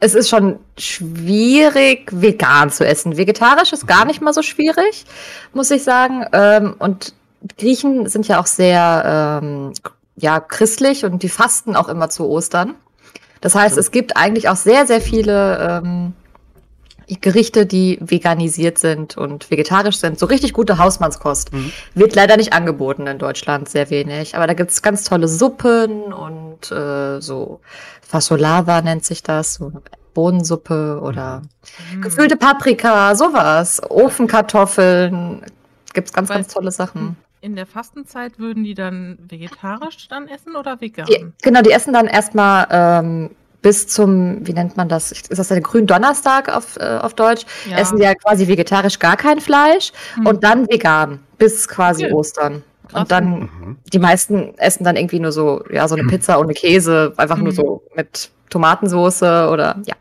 es 0.00 0.14
ist 0.14 0.28
schon 0.28 0.58
schwierig, 0.76 2.10
vegan 2.12 2.68
zu 2.68 2.86
essen. 2.86 3.16
Vegetarisch 3.16 3.72
ist 3.72 3.86
gar 3.86 4.04
nicht 4.04 4.20
mal 4.20 4.34
so 4.34 4.42
schwierig, 4.42 5.06
muss 5.54 5.70
ich 5.70 5.82
sagen. 5.82 6.26
Ähm, 6.34 6.74
und 6.78 7.14
Griechen 7.56 8.06
sind 8.06 8.28
ja 8.28 8.38
auch 8.38 8.46
sehr 8.46 9.40
ähm, 9.42 9.72
ja, 10.16 10.40
christlich 10.40 11.06
und 11.06 11.22
die 11.22 11.30
fasten 11.30 11.74
auch 11.74 11.88
immer 11.88 12.10
zu 12.10 12.28
Ostern. 12.28 12.74
Das 13.40 13.54
heißt, 13.54 13.78
es 13.78 13.92
gibt 13.92 14.18
eigentlich 14.18 14.50
auch 14.50 14.56
sehr, 14.56 14.86
sehr 14.86 15.00
viele 15.00 15.80
ähm, 15.82 16.12
Gerichte, 17.18 17.66
die 17.66 17.98
veganisiert 18.00 18.78
sind 18.78 19.16
und 19.16 19.50
vegetarisch 19.50 19.98
sind. 19.98 20.18
So 20.18 20.26
richtig 20.26 20.52
gute 20.52 20.78
Hausmannskost. 20.78 21.52
Mhm. 21.52 21.72
Wird 21.94 22.14
leider 22.14 22.36
nicht 22.36 22.52
angeboten 22.52 23.06
in 23.06 23.18
Deutschland, 23.18 23.68
sehr 23.68 23.90
wenig. 23.90 24.36
Aber 24.36 24.46
da 24.46 24.54
gibt's 24.54 24.82
ganz 24.82 25.04
tolle 25.04 25.28
Suppen 25.28 26.12
und 26.12 26.70
äh, 26.70 27.20
so 27.20 27.60
Fasolava 28.02 28.82
nennt 28.82 29.04
sich 29.04 29.22
das, 29.22 29.54
so 29.54 29.72
Bohnensuppe 30.14 31.00
oder 31.02 31.42
mhm. 31.94 32.02
gefüllte 32.02 32.36
Paprika, 32.36 33.14
sowas. 33.14 33.80
Ofenkartoffeln. 33.88 35.42
Gibt's 35.94 36.12
ganz, 36.12 36.28
Weil 36.28 36.38
ganz 36.38 36.52
tolle 36.52 36.70
Sachen. 36.70 37.16
In 37.40 37.56
der 37.56 37.66
Fastenzeit 37.66 38.38
würden 38.38 38.64
die 38.64 38.74
dann 38.74 39.18
vegetarisch 39.26 40.08
dann 40.08 40.28
essen 40.28 40.56
oder 40.56 40.80
vegan? 40.80 41.06
Die, 41.06 41.26
genau, 41.42 41.62
die 41.62 41.70
essen 41.70 41.94
dann 41.94 42.06
erstmal 42.06 42.66
ähm, 42.70 43.30
bis 43.62 43.86
zum, 43.86 44.46
wie 44.46 44.52
nennt 44.52 44.76
man 44.76 44.88
das? 44.88 45.12
Ist 45.12 45.38
das 45.38 45.48
der 45.48 45.60
Gründonnerstag 45.60 46.54
auf, 46.54 46.76
äh, 46.76 46.98
auf 47.00 47.14
Deutsch? 47.14 47.44
Ja. 47.68 47.78
Essen 47.78 47.98
die 47.98 48.04
ja 48.04 48.14
quasi 48.14 48.48
vegetarisch 48.48 48.98
gar 48.98 49.16
kein 49.16 49.40
Fleisch 49.40 49.92
hm. 50.14 50.26
und 50.26 50.44
dann 50.44 50.68
vegan 50.68 51.20
bis 51.38 51.68
quasi 51.68 52.04
okay. 52.06 52.14
Ostern. 52.14 52.62
Krass. 52.88 53.02
Und 53.02 53.12
dann, 53.12 53.30
mhm. 53.40 53.78
die 53.92 53.98
meisten 54.00 54.58
essen 54.58 54.82
dann 54.82 54.96
irgendwie 54.96 55.20
nur 55.20 55.30
so, 55.30 55.62
ja, 55.70 55.86
so 55.86 55.94
eine 55.94 56.04
Pizza 56.08 56.40
ohne 56.40 56.54
Käse, 56.54 57.12
einfach 57.16 57.36
mhm. 57.36 57.44
nur 57.44 57.52
so 57.52 57.82
mit 57.94 58.30
Tomatensoße 58.50 59.48
oder, 59.50 59.76
ja. 59.86 59.94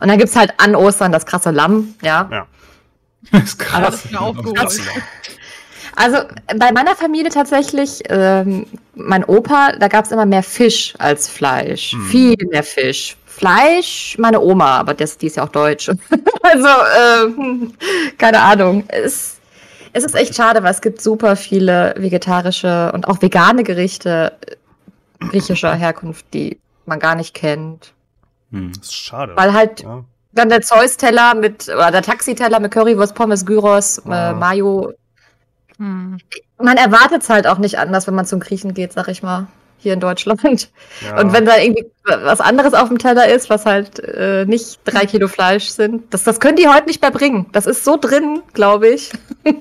Und 0.00 0.08
dann 0.08 0.18
gibt's 0.18 0.36
halt 0.36 0.52
an 0.58 0.74
Ostern 0.74 1.12
das 1.12 1.26
krasse 1.26 1.50
Lamm, 1.50 1.94
ja. 2.02 2.28
Ja. 2.30 2.46
Das 3.32 3.44
ist 3.44 3.58
krass. 3.58 4.06
Das 4.54 4.74
ist 4.74 4.90
also 5.96 6.18
bei 6.58 6.72
meiner 6.72 6.96
Familie 6.96 7.30
tatsächlich, 7.30 8.02
ähm, 8.08 8.66
mein 8.94 9.24
Opa, 9.24 9.72
da 9.78 9.88
gab 9.88 10.04
es 10.04 10.12
immer 10.12 10.26
mehr 10.26 10.42
Fisch 10.42 10.94
als 10.98 11.28
Fleisch. 11.28 11.92
Hm. 11.92 12.06
Viel 12.06 12.36
mehr 12.50 12.62
Fisch. 12.62 13.16
Fleisch, 13.26 14.16
meine 14.18 14.40
Oma, 14.40 14.78
aber 14.78 14.94
das, 14.94 15.18
die 15.18 15.26
ist 15.26 15.36
ja 15.36 15.44
auch 15.44 15.48
deutsch. 15.48 15.88
also, 16.42 16.68
äh, 16.68 18.12
keine 18.16 18.40
Ahnung. 18.40 18.84
Es, 18.88 19.38
es 19.92 20.04
ist 20.04 20.14
echt 20.14 20.34
schade, 20.34 20.62
weil 20.62 20.70
es 20.70 20.80
gibt 20.80 21.00
super 21.00 21.36
viele 21.36 21.94
vegetarische 21.96 22.92
und 22.92 23.08
auch 23.08 23.20
vegane 23.20 23.64
Gerichte 23.64 24.32
äh, 24.46 25.26
griechischer 25.26 25.74
Herkunft, 25.74 26.26
die 26.32 26.58
man 26.86 26.98
gar 26.98 27.14
nicht 27.14 27.34
kennt. 27.34 27.92
Hm. 28.50 28.72
Das 28.76 28.86
ist 28.86 28.94
schade. 28.94 29.32
Weil 29.36 29.52
halt 29.52 29.82
ja. 29.82 30.04
dann 30.32 30.48
der 30.48 30.62
Zeus-Teller 30.62 31.34
mit, 31.34 31.68
oder 31.68 31.90
der 31.90 32.02
Taxiteller 32.02 32.60
mit 32.60 32.72
Currywurst, 32.72 33.14
Pommes, 33.14 33.44
Gyros, 33.44 33.98
äh, 33.98 34.32
Mayo 34.32 34.92
hm. 35.78 36.18
Man 36.58 36.76
erwartet 36.76 37.22
es 37.22 37.30
halt 37.30 37.46
auch 37.46 37.58
nicht 37.58 37.78
anders, 37.78 38.06
wenn 38.06 38.14
man 38.14 38.26
zum 38.26 38.40
Griechen 38.40 38.74
geht, 38.74 38.92
sag 38.92 39.08
ich 39.08 39.22
mal, 39.22 39.48
hier 39.78 39.92
in 39.92 40.00
Deutschland. 40.00 40.70
Ja. 41.02 41.20
Und 41.20 41.32
wenn 41.32 41.44
da 41.44 41.58
irgendwie 41.58 41.86
was 42.04 42.40
anderes 42.40 42.74
auf 42.74 42.88
dem 42.88 42.98
Teller 42.98 43.28
ist, 43.28 43.50
was 43.50 43.66
halt 43.66 43.98
äh, 43.98 44.44
nicht 44.46 44.80
drei 44.84 45.06
Kilo 45.06 45.28
Fleisch 45.28 45.68
sind, 45.68 46.12
das, 46.12 46.24
das 46.24 46.40
können 46.40 46.56
die 46.56 46.68
heute 46.68 46.86
nicht 46.86 47.02
mehr 47.02 47.10
bringen. 47.10 47.46
Das 47.52 47.66
ist 47.66 47.84
so 47.84 47.96
drin, 47.96 48.42
glaube 48.52 48.88
ich. 48.88 49.12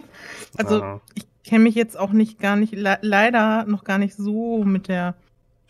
Also 0.55 0.81
ja. 0.81 1.01
ich 1.15 1.25
kenne 1.43 1.63
mich 1.63 1.73
jetzt 1.73 1.97
auch 1.97 2.11
nicht 2.11 2.39
gar 2.39 2.55
nicht, 2.55 2.75
le 2.75 2.99
leider 3.01 3.65
noch 3.65 3.83
gar 3.83 3.97
nicht 3.97 4.15
so 4.15 4.63
mit 4.63 4.87
der 4.87 5.15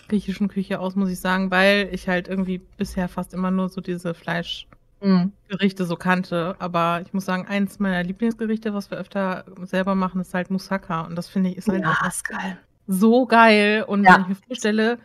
griechischen 0.09 0.49
Küche 0.49 0.81
aus, 0.81 0.95
muss 0.95 1.09
ich 1.09 1.21
sagen, 1.21 1.51
weil 1.51 1.87
ich 1.93 2.09
halt 2.09 2.27
irgendwie 2.27 2.59
bisher 2.77 3.07
fast 3.07 3.33
immer 3.33 3.49
nur 3.49 3.69
so 3.69 3.79
diese 3.79 4.13
Fleisch 4.13 4.67
mhm. 5.03 5.31
Gerichte 5.47 5.85
so 5.85 5.95
kannte. 5.95 6.55
Aber 6.59 7.01
ich 7.05 7.13
muss 7.13 7.25
sagen, 7.25 7.45
eins 7.47 7.79
meiner 7.79 8.03
Lieblingsgerichte, 8.03 8.73
was 8.73 8.89
wir 8.89 8.97
öfter 8.97 9.45
selber 9.63 9.95
machen, 9.95 10.21
ist 10.21 10.33
halt 10.33 10.49
Moussaka. 10.49 11.01
Und 11.01 11.15
das 11.15 11.29
finde 11.29 11.51
ich 11.51 11.57
ist 11.57 11.67
halt 11.67 11.83
ja, 11.83 11.97
ist 12.07 12.23
geil. 12.27 12.57
so 12.87 13.25
geil. 13.25 13.83
Und 13.87 14.03
ja. 14.03 14.15
wenn 14.15 14.21
ich 14.21 14.27
mir 14.29 14.35
vorstelle, 14.35 14.97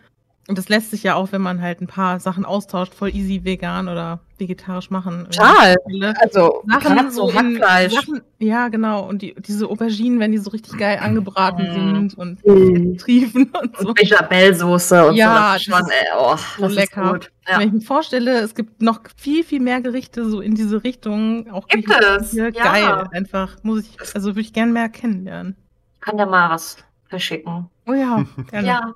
und 0.48 0.56
das 0.56 0.70
lässt 0.70 0.90
sich 0.90 1.02
ja 1.02 1.14
auch, 1.14 1.30
wenn 1.30 1.42
man 1.42 1.60
halt 1.60 1.82
ein 1.82 1.86
paar 1.86 2.20
Sachen 2.20 2.46
austauscht, 2.46 2.94
voll 2.94 3.14
easy 3.14 3.44
vegan 3.44 3.86
oder 3.86 4.20
vegetarisch 4.38 4.88
machen. 4.88 5.26
Total. 5.30 5.76
Also 6.20 6.62
Sachen 6.66 7.10
so 7.10 7.34
Hackfleisch. 7.34 7.92
Sachen, 7.92 8.22
ja, 8.38 8.68
genau. 8.68 9.06
Und 9.06 9.20
die, 9.20 9.34
diese 9.34 9.68
Auberginen, 9.68 10.20
wenn 10.20 10.32
die 10.32 10.38
so 10.38 10.48
richtig 10.48 10.78
geil 10.78 11.00
angebraten 11.02 11.68
mm. 11.68 11.74
sind 11.74 12.18
und 12.18 12.46
mm. 12.46 12.96
triefen 12.96 13.52
und 13.62 13.76
so. 13.76 13.88
Und 13.88 13.98
Bechamelsoße 13.98 15.08
und 15.08 15.16
ja, 15.16 15.34
so. 15.34 15.52
Das 15.52 15.62
schon, 15.62 15.90
ey, 15.90 16.06
oh, 16.18 16.36
so 16.56 16.62
das 16.62 16.74
lecker. 16.74 17.20
Ja. 17.46 17.58
Wenn 17.58 17.68
ich 17.68 17.74
mir 17.74 17.80
vorstelle, 17.82 18.40
es 18.40 18.54
gibt 18.54 18.80
noch 18.80 19.02
viel, 19.18 19.44
viel 19.44 19.60
mehr 19.60 19.82
Gerichte 19.82 20.26
so 20.30 20.40
in 20.40 20.54
diese 20.54 20.82
Richtung. 20.82 21.50
Auch 21.50 21.68
gibt 21.68 21.90
es? 21.90 22.32
Ja. 22.32 22.48
Geil, 22.48 23.06
einfach. 23.12 23.56
Muss 23.62 23.80
ich, 23.80 24.14
also 24.14 24.30
würde 24.30 24.40
ich 24.40 24.54
gerne 24.54 24.72
mehr 24.72 24.88
kennenlernen. 24.88 25.56
Kann 26.00 26.16
ja 26.16 26.24
mal 26.24 26.48
was 26.48 26.78
verschicken. 27.10 27.68
Oh 27.86 27.92
ja, 27.92 28.24
gerne. 28.50 28.66
ja. 28.66 28.94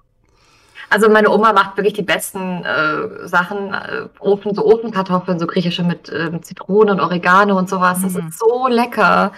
Also 0.93 1.09
meine 1.09 1.31
Oma 1.31 1.53
macht 1.53 1.77
wirklich 1.77 1.95
die 1.95 2.03
besten 2.03 2.65
äh, 2.65 3.27
Sachen, 3.27 3.73
äh, 3.73 4.09
Ofen, 4.21 4.55
so 4.55 4.67
Ofenkartoffeln, 4.67 5.39
so 5.39 5.47
griechische 5.47 5.83
mit 5.83 6.11
äh, 6.11 6.39
Zitrone 6.43 6.93
und 6.93 7.01
Oregano 7.01 7.57
und 7.59 7.69
sowas. 7.69 7.99
Mhm. 7.99 8.03
Das 8.03 8.15
ist 8.15 8.39
so 8.39 8.67
lecker. 8.69 9.33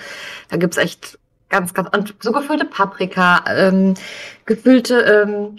Da 0.48 0.56
gibt's 0.56 0.76
echt 0.76 1.18
ganz, 1.48 1.72
ganz, 1.72 1.88
und 1.96 2.14
so 2.20 2.32
gefüllte 2.32 2.64
Paprika, 2.64 3.44
ähm, 3.48 3.94
gefüllte 4.46 5.00
ähm, 5.00 5.58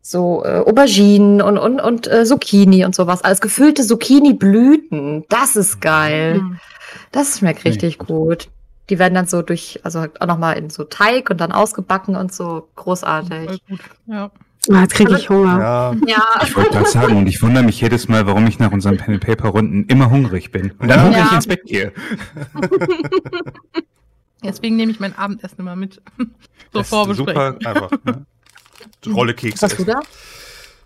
so 0.00 0.42
äh, 0.44 0.60
Auberginen 0.60 1.42
und, 1.42 1.58
und, 1.58 1.80
und 1.80 2.06
äh, 2.06 2.24
Zucchini 2.24 2.84
und 2.84 2.94
sowas. 2.94 3.22
Alles 3.22 3.40
gefüllte 3.40 3.82
Zucchini-Blüten. 3.82 5.24
Das 5.28 5.56
ist 5.56 5.80
geil. 5.80 6.40
Mhm. 6.40 6.58
Das 7.12 7.38
schmeckt 7.38 7.64
richtig 7.64 7.98
gut. 7.98 8.08
gut. 8.08 8.48
Die 8.88 8.98
werden 8.98 9.14
dann 9.14 9.26
so 9.26 9.42
durch, 9.42 9.80
also 9.82 10.06
auch 10.20 10.26
nochmal 10.26 10.56
in 10.56 10.70
so 10.70 10.84
Teig 10.84 11.28
und 11.28 11.40
dann 11.40 11.52
ausgebacken 11.52 12.14
und 12.14 12.32
so 12.32 12.68
großartig. 12.76 13.60
Ja. 14.06 14.30
Ah, 14.70 14.82
jetzt 14.82 14.94
kriege 14.94 15.16
ich 15.16 15.28
Hunger. 15.28 15.58
Ja. 15.58 15.94
ja. 16.06 16.24
Ich 16.42 16.56
wollte 16.56 16.70
gerade 16.70 16.88
sagen, 16.88 17.16
und 17.16 17.26
ich 17.26 17.42
wundere 17.42 17.64
mich 17.64 17.80
jedes 17.80 18.08
Mal, 18.08 18.26
warum 18.26 18.46
ich 18.46 18.58
nach 18.58 18.72
unseren 18.72 18.96
Pen 18.96 19.20
Paper 19.20 19.48
Runden 19.48 19.84
immer 19.84 20.10
hungrig 20.10 20.50
bin 20.50 20.72
und 20.72 20.88
dann 20.88 20.98
ja. 20.98 21.04
hungrig 21.04 21.32
ins 21.32 21.46
Bett 21.46 21.64
gehe. 21.64 21.92
Deswegen 24.42 24.76
nehme 24.76 24.92
ich 24.92 25.00
mein 25.00 25.16
Abendessen 25.16 25.60
immer 25.60 25.76
mit. 25.76 26.00
so 26.72 26.82
vorbesprechen. 26.82 27.26
Super 27.26 27.56
einfach. 27.64 27.90
Ne? 28.04 28.26
Rolle 29.06 29.34
Kekse. 29.34 29.62
Was 29.62 29.70
hast 29.72 29.78
du 29.78 29.84
da? 29.84 30.00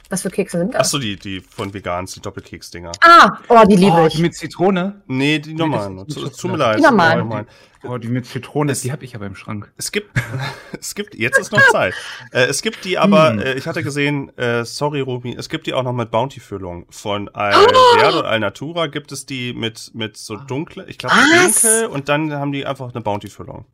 Was 0.09 0.23
für 0.23 0.31
Kekse 0.31 0.59
sind 0.59 0.75
das? 0.75 0.81
Achso, 0.81 0.99
die, 0.99 1.17
die 1.17 1.41
von 1.41 1.73
Vegans, 1.73 2.13
die 2.13 2.21
Doppelkeks-Dinger. 2.21 2.91
Ah, 3.01 3.39
oh, 3.49 3.63
die 3.69 3.77
liebe 3.77 3.93
oh, 3.93 4.07
ich. 4.07 4.15
Die 4.15 4.23
mit 4.23 4.35
Zitrone? 4.35 5.03
Nee, 5.07 5.39
die 5.39 5.55
normalen. 5.55 6.05
Tut 6.09 6.51
mir 6.51 6.57
leid. 6.57 6.79
Die 6.79 6.83
normalen. 6.83 7.47
Oh, 7.83 7.97
die 7.97 8.09
mit 8.09 8.27
Zitrone, 8.27 8.73
es, 8.73 8.83
die 8.83 8.93
habe 8.93 9.05
ich 9.05 9.15
aber 9.15 9.27
im 9.27 9.35
Schrank. 9.35 9.73
Es 9.77 9.91
gibt, 9.91 10.11
es 10.79 10.95
gibt, 10.95 11.15
jetzt 11.15 11.39
ist 11.39 11.51
noch 11.51 11.67
Zeit. 11.69 11.95
äh, 12.33 12.45
es 12.45 12.61
gibt 12.61 12.85
die 12.85 12.99
aber, 12.99 13.31
hm. 13.31 13.39
äh, 13.39 13.55
ich 13.55 13.67
hatte 13.67 13.83
gesehen, 13.83 14.37
äh, 14.37 14.65
sorry 14.65 15.01
Ruby, 15.01 15.35
es 15.35 15.49
gibt 15.49 15.67
die 15.67 15.73
auch 15.73 15.83
noch 15.83 15.95
mit 15.95 16.11
Bounty-Füllung. 16.11 16.87
Von 16.91 17.29
Alverde 17.31 18.19
oh. 18.19 18.27
Alnatura 18.27 18.87
gibt 18.87 19.13
es 19.13 19.25
die 19.25 19.55
mit, 19.55 19.93
mit 19.95 20.17
so 20.17 20.37
dunkle, 20.37 20.85
ich 20.89 20.99
glaube 20.99 21.15
dunkel 21.15 21.87
und 21.87 22.09
dann 22.09 22.33
haben 22.33 22.53
die 22.53 22.67
einfach 22.67 22.93
eine 22.93 23.01
Bounty-Füllung. 23.01 23.65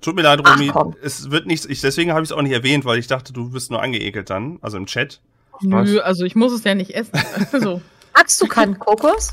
Tut 0.00 0.14
mir 0.14 0.22
leid, 0.22 0.40
Romy, 0.46 0.70
es 1.02 1.32
wird 1.32 1.46
nichts, 1.46 1.66
ich, 1.66 1.80
deswegen 1.80 2.12
habe 2.12 2.22
ich 2.22 2.30
es 2.30 2.32
auch 2.32 2.42
nicht 2.42 2.52
erwähnt, 2.52 2.84
weil 2.84 3.00
ich 3.00 3.08
dachte, 3.08 3.32
du 3.32 3.50
bist 3.50 3.72
nur 3.72 3.82
angeekelt 3.82 4.30
dann, 4.30 4.58
also 4.62 4.76
im 4.76 4.86
Chat. 4.86 5.20
Nö, 5.60 5.98
also 5.98 6.24
ich 6.24 6.36
muss 6.36 6.52
es 6.52 6.62
ja 6.62 6.74
nicht 6.74 6.94
essen. 6.94 7.18
Also. 7.52 7.82
Magst 8.14 8.40
du 8.40 8.46
keinen 8.46 8.78
Kokos? 8.78 9.30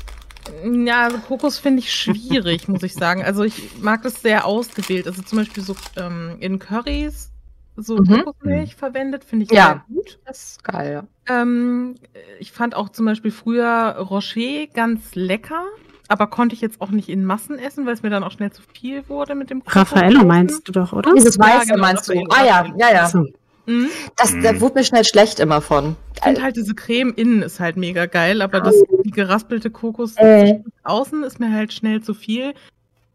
Ja, 0.64 1.04
also 1.04 1.18
Kokos 1.18 1.58
finde 1.58 1.80
ich 1.80 1.92
schwierig, 1.92 2.68
muss 2.68 2.82
ich 2.82 2.94
sagen. 2.94 3.22
Also 3.22 3.42
ich 3.44 3.80
mag 3.80 4.02
das 4.02 4.22
sehr 4.22 4.44
ausgewählt. 4.46 5.06
Also 5.06 5.22
zum 5.22 5.38
Beispiel 5.38 5.62
so 5.62 5.76
ähm, 5.96 6.36
in 6.40 6.58
Currys 6.58 7.30
so 7.76 7.96
mhm. 7.96 8.24
Kokosmilch 8.24 8.74
mhm. 8.74 8.78
verwendet, 8.78 9.24
finde 9.24 9.44
ich 9.44 9.50
ja. 9.50 9.66
sehr 9.66 9.82
gut. 9.94 10.18
Das 10.24 10.42
ist 10.42 10.64
geil, 10.64 10.92
ja. 11.28 11.42
Ähm, 11.42 11.96
ich 12.38 12.52
fand 12.52 12.74
auch 12.74 12.88
zum 12.88 13.06
Beispiel 13.06 13.30
früher 13.30 13.96
Rocher 13.98 14.66
ganz 14.72 15.14
lecker, 15.14 15.64
aber 16.08 16.26
konnte 16.28 16.54
ich 16.54 16.60
jetzt 16.60 16.80
auch 16.80 16.90
nicht 16.90 17.08
in 17.08 17.24
Massen 17.24 17.58
essen, 17.58 17.86
weil 17.86 17.94
es 17.94 18.02
mir 18.02 18.10
dann 18.10 18.24
auch 18.24 18.30
schnell 18.30 18.50
zu 18.50 18.62
viel 18.72 19.08
wurde 19.08 19.34
mit 19.34 19.50
dem 19.50 19.60
Kokos. 19.60 19.76
Raffaello 19.76 20.24
meinst 20.24 20.66
du 20.68 20.72
doch, 20.72 20.92
oder? 20.92 21.12
Dieses 21.14 21.38
Weiße 21.38 21.68
ja, 21.68 21.74
genau, 21.74 21.78
meinst 21.78 22.08
du? 22.08 22.12
Ah 22.30 22.44
ja, 22.44 22.66
ja, 22.78 22.92
ja. 22.92 23.08
So. 23.08 23.26
Mhm. 23.66 23.88
Das, 24.16 24.32
da 24.42 24.52
mhm. 24.52 24.60
wurde 24.60 24.76
mir 24.76 24.84
schnell 24.84 25.04
schlecht 25.04 25.40
immer 25.40 25.60
von. 25.60 25.96
Ich 26.14 26.22
finde 26.22 26.42
halt 26.42 26.56
diese 26.56 26.74
Creme 26.74 27.12
innen 27.14 27.42
ist 27.42 27.60
halt 27.60 27.76
mega 27.76 28.06
geil, 28.06 28.40
aber 28.40 28.60
das, 28.60 28.76
geraspelte 29.16 29.70
Kokos 29.70 30.14
äh. 30.16 30.60
außen 30.84 31.24
ist 31.24 31.40
mir 31.40 31.50
halt 31.50 31.72
schnell 31.72 32.02
zu 32.02 32.14
viel. 32.14 32.54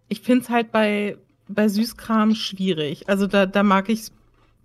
Ich 0.09 0.19
finde 0.19 0.43
es 0.43 0.49
halt 0.49 0.73
bei, 0.73 1.15
bei 1.47 1.69
Süßkram 1.69 2.35
schwierig. 2.35 3.07
Also 3.07 3.27
da, 3.27 3.45
da 3.45 3.63
mag 3.63 3.87
ich 3.87 3.99
es 4.01 4.11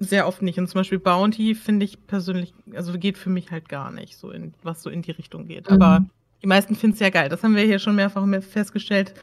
sehr 0.00 0.26
oft 0.26 0.42
nicht. 0.42 0.58
Und 0.58 0.66
zum 0.66 0.80
Beispiel 0.80 0.98
Bounty 0.98 1.54
finde 1.54 1.84
ich 1.84 2.04
persönlich, 2.06 2.52
also 2.74 2.92
geht 2.98 3.16
für 3.18 3.30
mich 3.30 3.50
halt 3.52 3.68
gar 3.68 3.92
nicht, 3.92 4.16
so 4.16 4.30
in, 4.30 4.52
was 4.64 4.82
so 4.82 4.90
in 4.90 5.02
die 5.02 5.12
Richtung 5.12 5.46
geht. 5.46 5.70
Mhm. 5.70 5.76
Aber 5.76 6.04
die 6.42 6.46
meisten 6.46 6.74
finden 6.74 6.94
es 6.94 7.00
ja 7.00 7.10
geil. 7.10 7.28
Das 7.28 7.42
haben 7.42 7.54
wir 7.54 7.62
hier 7.64 7.78
schon 7.78 7.94
mehrfach 7.94 8.26
festgestellt. 8.42 9.14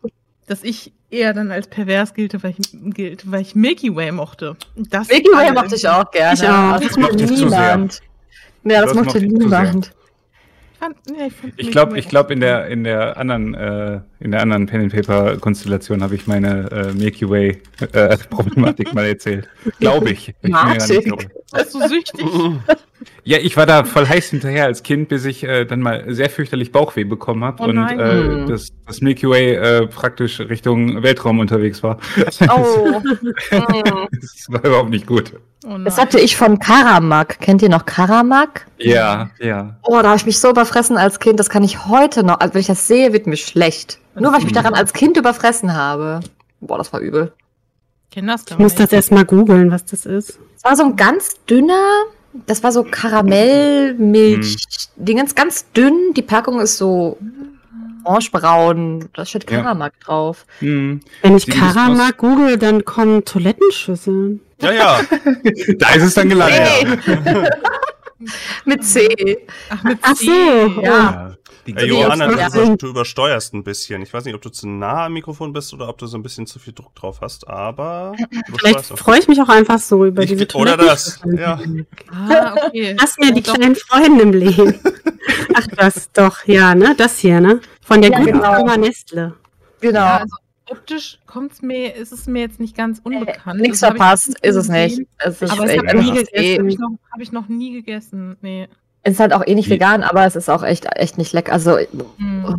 dass 0.45 0.63
ich 0.63 0.93
eher 1.09 1.33
dann 1.33 1.51
als 1.51 1.67
pervers 1.67 2.13
gilte, 2.13 2.41
weil 2.43 2.55
ich, 2.57 2.93
gilt, 2.93 3.29
weil 3.29 3.41
ich 3.41 3.55
Milky 3.55 3.95
Way 3.95 4.11
mochte. 4.11 4.55
Das 4.75 5.07
Milky 5.09 5.29
Way 5.31 5.51
mochte 5.53 5.75
ich 5.75 5.87
auch 5.87 6.09
gerne. 6.11 6.33
Ich 6.35 6.47
auch. 6.47 6.79
Das 6.79 6.87
Das 6.87 6.97
mochte 6.97 7.13
mochte 7.17 7.23
ich 7.23 7.29
zu 7.39 7.49
sehr. 7.49 7.75
niemand. 7.77 8.01
Ja, 8.65 8.81
das 8.81 8.93
Das 8.93 9.03
mochte 9.03 9.21
niemand. 9.21 9.93
Fand, 10.83 10.97
ja, 11.17 11.27
ich 11.27 11.33
fand 11.33 11.53
Ich 11.57 11.71
glaube, 11.71 11.97
ich 11.97 12.09
glaube 12.09 12.33
in 12.33 12.39
der 12.39 12.67
in 12.67 12.83
der 12.83 13.17
anderen 13.17 13.53
äh, 13.53 14.01
in 14.19 14.31
der 14.31 14.41
anderen 14.41 14.65
Pen 14.65 14.81
and 14.81 14.93
Paper 14.93 15.37
Konstellation 15.37 16.03
habe 16.03 16.15
ich 16.15 16.27
meine 16.27 16.69
äh, 16.71 16.93
Milky 16.93 17.29
Way 17.29 17.61
äh, 17.91 18.17
Problematik 18.29 18.93
mal 18.93 19.05
erzählt. 19.05 19.47
Glaube 19.79 20.11
ich. 20.11 20.33
ich. 20.41 20.53
Warst 20.53 21.73
du 21.73 21.87
süchtig? 21.87 22.25
Ja, 23.25 23.37
ich 23.37 23.57
war 23.57 23.65
da 23.65 23.83
voll 23.83 24.07
heiß 24.07 24.29
hinterher 24.29 24.65
als 24.65 24.81
Kind, 24.83 25.09
bis 25.09 25.25
ich 25.25 25.43
äh, 25.43 25.65
dann 25.65 25.81
mal 25.81 26.05
sehr 26.13 26.29
fürchterlich 26.29 26.71
Bauchweh 26.71 27.03
bekommen 27.03 27.43
habe 27.43 27.61
Oh 27.63 27.65
und 27.65 27.77
äh, 27.77 28.23
Mhm. 28.23 28.47
das, 28.47 28.69
das 28.87 29.01
Milky 29.01 29.27
Way 29.29 29.55
äh, 29.55 29.87
praktisch 29.87 30.39
Richtung 30.39 31.03
Weltraum 31.03 31.39
unterwegs 31.39 31.83
war. 31.83 31.97
Oh. 32.49 33.01
Das 33.51 34.45
war 34.49 34.63
überhaupt 34.63 34.89
nicht 34.89 35.05
gut. 35.07 35.33
Oh. 35.65 35.77
Das 35.83 35.97
hatte 35.97 36.19
ich 36.19 36.35
von 36.37 36.59
Karamak. 36.59 37.39
Kennt 37.39 37.61
ihr 37.61 37.69
noch 37.69 37.85
Karamak? 37.85 38.65
Ja, 38.77 39.29
ja. 39.39 39.77
Oh, 39.83 39.99
da 40.01 40.09
habe 40.09 40.17
ich 40.17 40.25
mich 40.25 40.39
so 40.39 40.49
überfressen 40.49 40.97
als 40.97 41.19
Kind. 41.19 41.39
Das 41.39 41.49
kann 41.49 41.63
ich 41.63 41.85
heute 41.87 42.23
noch. 42.23 42.39
Also 42.39 42.53
wenn 42.53 42.61
ich 42.61 42.67
das 42.67 42.87
sehe, 42.87 43.13
wird 43.13 43.27
mir 43.27 43.37
schlecht. 43.37 43.99
Nur 44.15 44.31
weil 44.31 44.39
ich 44.39 44.45
mich 44.45 44.53
daran 44.53 44.73
als 44.73 44.93
Kind 44.93 45.17
überfressen 45.17 45.73
habe. 45.73 46.19
Boah, 46.61 46.77
das 46.77 46.91
war 46.93 46.99
übel. 46.99 47.33
Ich 48.09 48.15
kenn 48.15 48.27
das 48.27 48.45
gar 48.45 48.57
Ich 48.57 48.61
muss 48.61 48.73
nicht. 48.73 48.83
das 48.83 48.91
erstmal 48.93 49.25
googeln, 49.25 49.71
was 49.71 49.85
das 49.85 50.05
ist. 50.05 50.37
Es 50.57 50.63
war 50.63 50.75
so 50.75 50.83
ein 50.83 50.95
ganz 50.95 51.43
dünner, 51.45 51.81
das 52.45 52.63
war 52.63 52.71
so 52.71 52.83
Karamellmilch, 52.83 54.57
Dingens, 54.95 55.35
ganz 55.35 55.71
dünn. 55.71 56.13
Die 56.15 56.21
Packung 56.21 56.59
ist 56.59 56.77
so 56.77 57.17
orangebraun. 58.03 59.09
Da 59.13 59.25
steht 59.25 59.49
Ja. 59.49 59.61
Karamak 59.61 59.99
drauf. 59.99 60.45
Hm. 60.59 60.99
Wenn 61.21 61.37
ich 61.37 61.47
Karamak 61.47 62.17
google, 62.17 62.57
dann 62.57 62.85
kommen 62.85 63.23
Toilettenschüsseln. 63.25 64.41
Ja, 64.61 64.71
ja. 64.71 65.01
Da 65.77 65.93
ist 65.93 66.03
es 66.03 66.13
dann 66.13 66.29
gelandet. 66.29 66.99
Mit 68.65 68.83
C. 68.85 69.37
Ach, 69.69 69.83
mit 69.83 69.99
Ach 70.01 70.13
C. 70.15 70.25
so, 70.25 70.81
Ja. 70.81 71.35
Die 71.65 71.75
Ey, 71.75 71.83
Nee, 71.89 72.01
Johanna, 72.01 72.29
ja. 72.37 72.49
du, 72.49 72.61
über, 72.61 72.75
du 72.77 72.87
übersteuerst 72.87 73.53
ein 73.53 73.63
bisschen. 73.63 74.01
Ich 74.01 74.13
weiß 74.13 74.25
nicht, 74.25 74.35
ob 74.35 74.41
du 74.41 74.49
zu 74.49 74.67
nah 74.67 75.05
am 75.05 75.13
Mikrofon 75.13 75.53
bist 75.53 75.73
oder 75.73 75.87
ob 75.87 75.97
du 75.97 76.07
so 76.07 76.17
ein 76.17 76.23
bisschen 76.23 76.45
zu 76.45 76.59
viel 76.59 76.73
Druck 76.73 76.93
drauf 76.95 77.19
hast, 77.21 77.47
aber 77.47 78.13
Vielleicht 78.57 78.85
freue 78.99 79.19
ich 79.19 79.27
mich 79.29 79.41
auch 79.41 79.47
einfach 79.49 79.79
so 79.79 80.05
über 80.05 80.23
Ich- 80.23 80.29
diese 80.35 80.45
oder 80.57 80.75
das, 80.75 81.19
ja. 81.25 81.59
Ah, 82.11 82.55
okay. 82.67 82.95
Lass 82.99 83.17
mir 83.17 83.31
die 83.33 83.41
Doch, 83.41 83.53
kleinen 83.53 83.75
Freunde 83.75 84.23
im 84.23 84.31
Leben. 84.33 84.79
Ach, 85.55 85.67
das 85.77 86.11
doch, 86.11 86.45
ja, 86.45 86.75
ne? 86.75 86.95
Das 86.97 87.19
hier, 87.19 87.39
ne? 87.39 87.61
Von 87.81 88.01
der 88.01 88.11
Ja, 88.11 88.19
guten 88.19 88.31
genau. 88.33 88.55
Firma 88.55 88.77
Nestle. 88.77 89.33
Genau. 89.79 89.99
Ja, 89.99 90.17
also 90.17 90.35
optisch 90.69 91.19
kommt's 91.27 91.61
mir, 91.61 91.95
ist 91.95 92.11
es 92.11 92.25
mir 92.27 92.41
jetzt 92.41 92.59
nicht 92.59 92.75
ganz 92.75 92.99
unbekannt. 93.03 93.61
Nichts 93.61 93.79
Das 93.79 93.89
hab 93.89 93.95
ich 93.95 94.01
verpasst 94.01 94.39
ist 94.41 94.55
es 94.55 94.67
nicht. 94.69 95.01
Es 95.19 95.41
ist, 95.41 95.51
Aber 95.51 95.63
es 95.65 95.69
echt 95.71 95.79
hat 95.87 95.93
nie 95.95 95.99
einfach 96.11 96.15
gegessen. 96.15 96.35
eh- 96.35 96.57
Habe 96.59 96.69
ich, 96.69 96.77
noch- 96.79 96.97
hab 97.11 97.21
ich 97.21 97.31
noch 97.31 97.47
nie 97.47 97.71
gegessen. 97.73 98.35
Nee. 98.41 98.67
Es 99.03 99.13
ist 99.13 99.19
halt 99.19 99.33
auch 99.33 99.45
eh 99.45 99.55
nicht 99.55 99.67
Wie- 99.67 99.73
vegan, 99.73 100.03
aber 100.03 100.25
es 100.25 100.35
ist 100.35 100.49
auch 100.49 100.63
echt, 100.63 100.85
echt 100.95 101.17
nicht 101.17 101.33
lecker. 101.33 101.53
Also, 101.53 101.77
Hm. 101.77 102.45
oh, 102.47 102.55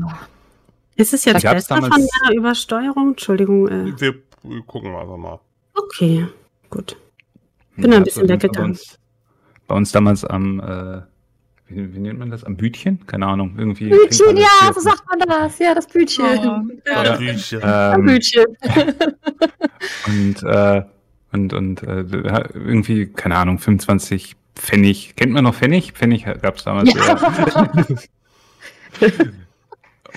Ist 0.97 1.13
es 1.13 1.25
jetzt 1.25 1.43
besser 1.43 1.77
von 1.83 1.91
der 2.29 2.37
Übersteuerung? 2.37 3.11
Entschuldigung. 3.11 3.67
Äh, 3.69 4.01
Wir 4.01 4.15
gucken 4.67 4.95
einfach 4.95 5.17
mal. 5.17 5.41
okay, 5.75 6.27
gut. 6.71 6.97
Bin 7.77 7.91
da 7.91 7.97
ein 7.97 8.05
bisschen 8.05 8.27
bei 8.29 8.35
weggegangen. 8.35 8.71
uns, 8.73 8.99
bei 9.67 9.75
uns 9.75 9.91
damals 9.91 10.25
am, 10.25 10.61
äh, 10.61 11.01
wie, 11.67 11.95
wie 11.95 11.99
nennt 11.99 12.21
man 12.21 12.31
das? 12.31 12.45
Am 12.45 12.57
Bütchen? 12.57 13.05
Keine 13.09 13.27
Ahnung. 13.27 13.55
Irgendwie. 13.59 13.89
Bütchen, 13.89 14.37
ja, 14.37 14.73
so 14.73 14.79
sagt 14.81 15.03
man 15.09 15.19
das. 15.27 15.59
Ja, 15.59 15.75
das 15.75 15.87
Bütchen. 15.89 16.25
Oh, 16.25 16.61
Ja. 16.87 17.19
ja. 17.19 17.93
Ein 17.93 18.01
Ähm, 18.01 18.07
Bütchen. 18.07 18.45
und 20.07 20.43
äh, 20.45 20.83
und, 21.33 21.53
und 21.53 21.83
äh, 21.83 22.05
irgendwie, 22.55 23.07
keine 23.07 23.37
Ahnung, 23.37 23.59
25 23.59 24.37
Pfennig. 24.57 25.15
Kennt 25.17 25.33
man 25.33 25.45
noch 25.45 25.55
Pfennig? 25.55 25.93
Pfennig 25.93 26.25
gab 26.25 26.57
es 26.57 26.65
damals. 26.65 26.93
Ja. 26.95 27.19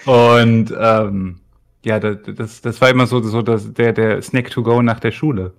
und 0.05 0.73
ähm, 0.79 1.39
ja, 1.83 1.99
das, 1.99 2.17
das, 2.35 2.61
das 2.61 2.81
war 2.81 2.89
immer 2.89 3.07
so, 3.07 3.21
so 3.21 3.41
dass 3.41 3.73
der, 3.73 3.93
der 3.93 4.21
Snack 4.21 4.51
to 4.51 4.61
go 4.61 4.81
nach 4.81 4.99
der 4.99 5.11
Schule. 5.11 5.53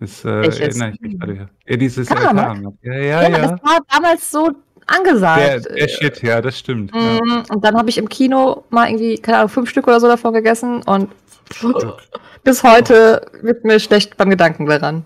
Das 0.00 0.24
äh, 0.24 0.28
erinnere 0.28 0.90
ich 0.94 1.00
mich 1.00 1.18
gerade. 1.18 1.48
Ja, 1.66 1.76
dieses 1.76 2.10
äh, 2.10 2.14
Karamak? 2.14 2.46
Karamak. 2.46 2.74
Ja, 2.82 2.94
ja, 2.94 3.22
Ja, 3.22 3.28
ja. 3.28 3.38
das 3.48 3.62
war 3.62 3.78
damals 3.88 4.30
so 4.30 4.50
angesagt. 4.86 5.40
Der, 5.40 5.60
der 5.60 5.88
Shit, 5.88 6.22
ja, 6.22 6.40
das 6.42 6.58
stimmt. 6.58 6.92
Ja. 6.94 7.20
Mm, 7.22 7.42
Und 7.48 7.64
dann 7.64 7.76
habe 7.76 7.88
ich 7.90 7.98
im 7.98 8.08
Kino 8.08 8.64
mal 8.70 8.88
irgendwie, 8.88 9.18
keine 9.18 9.38
Ahnung, 9.38 9.50
fünf 9.50 9.70
Stück 9.70 9.86
oder 9.86 10.00
so 10.00 10.08
davon 10.08 10.34
gegessen 10.34 10.82
und 10.82 11.10
bis 12.42 12.62
heute 12.62 13.26
wird 13.42 13.64
mir 13.64 13.78
schlecht 13.80 14.16
beim 14.16 14.30
Gedanken 14.30 14.66
daran. 14.66 15.04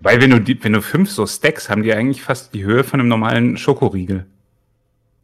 Weil 0.00 0.20
wenn 0.20 0.30
du 0.30 0.40
die, 0.40 0.62
wenn 0.62 0.72
du 0.74 0.82
fünf 0.82 1.10
so 1.10 1.26
Stacks 1.26 1.68
haben 1.68 1.82
die 1.82 1.92
eigentlich 1.92 2.22
fast 2.22 2.54
die 2.54 2.64
Höhe 2.64 2.84
von 2.84 3.00
einem 3.00 3.08
normalen 3.08 3.56
Schokoriegel. 3.56 4.26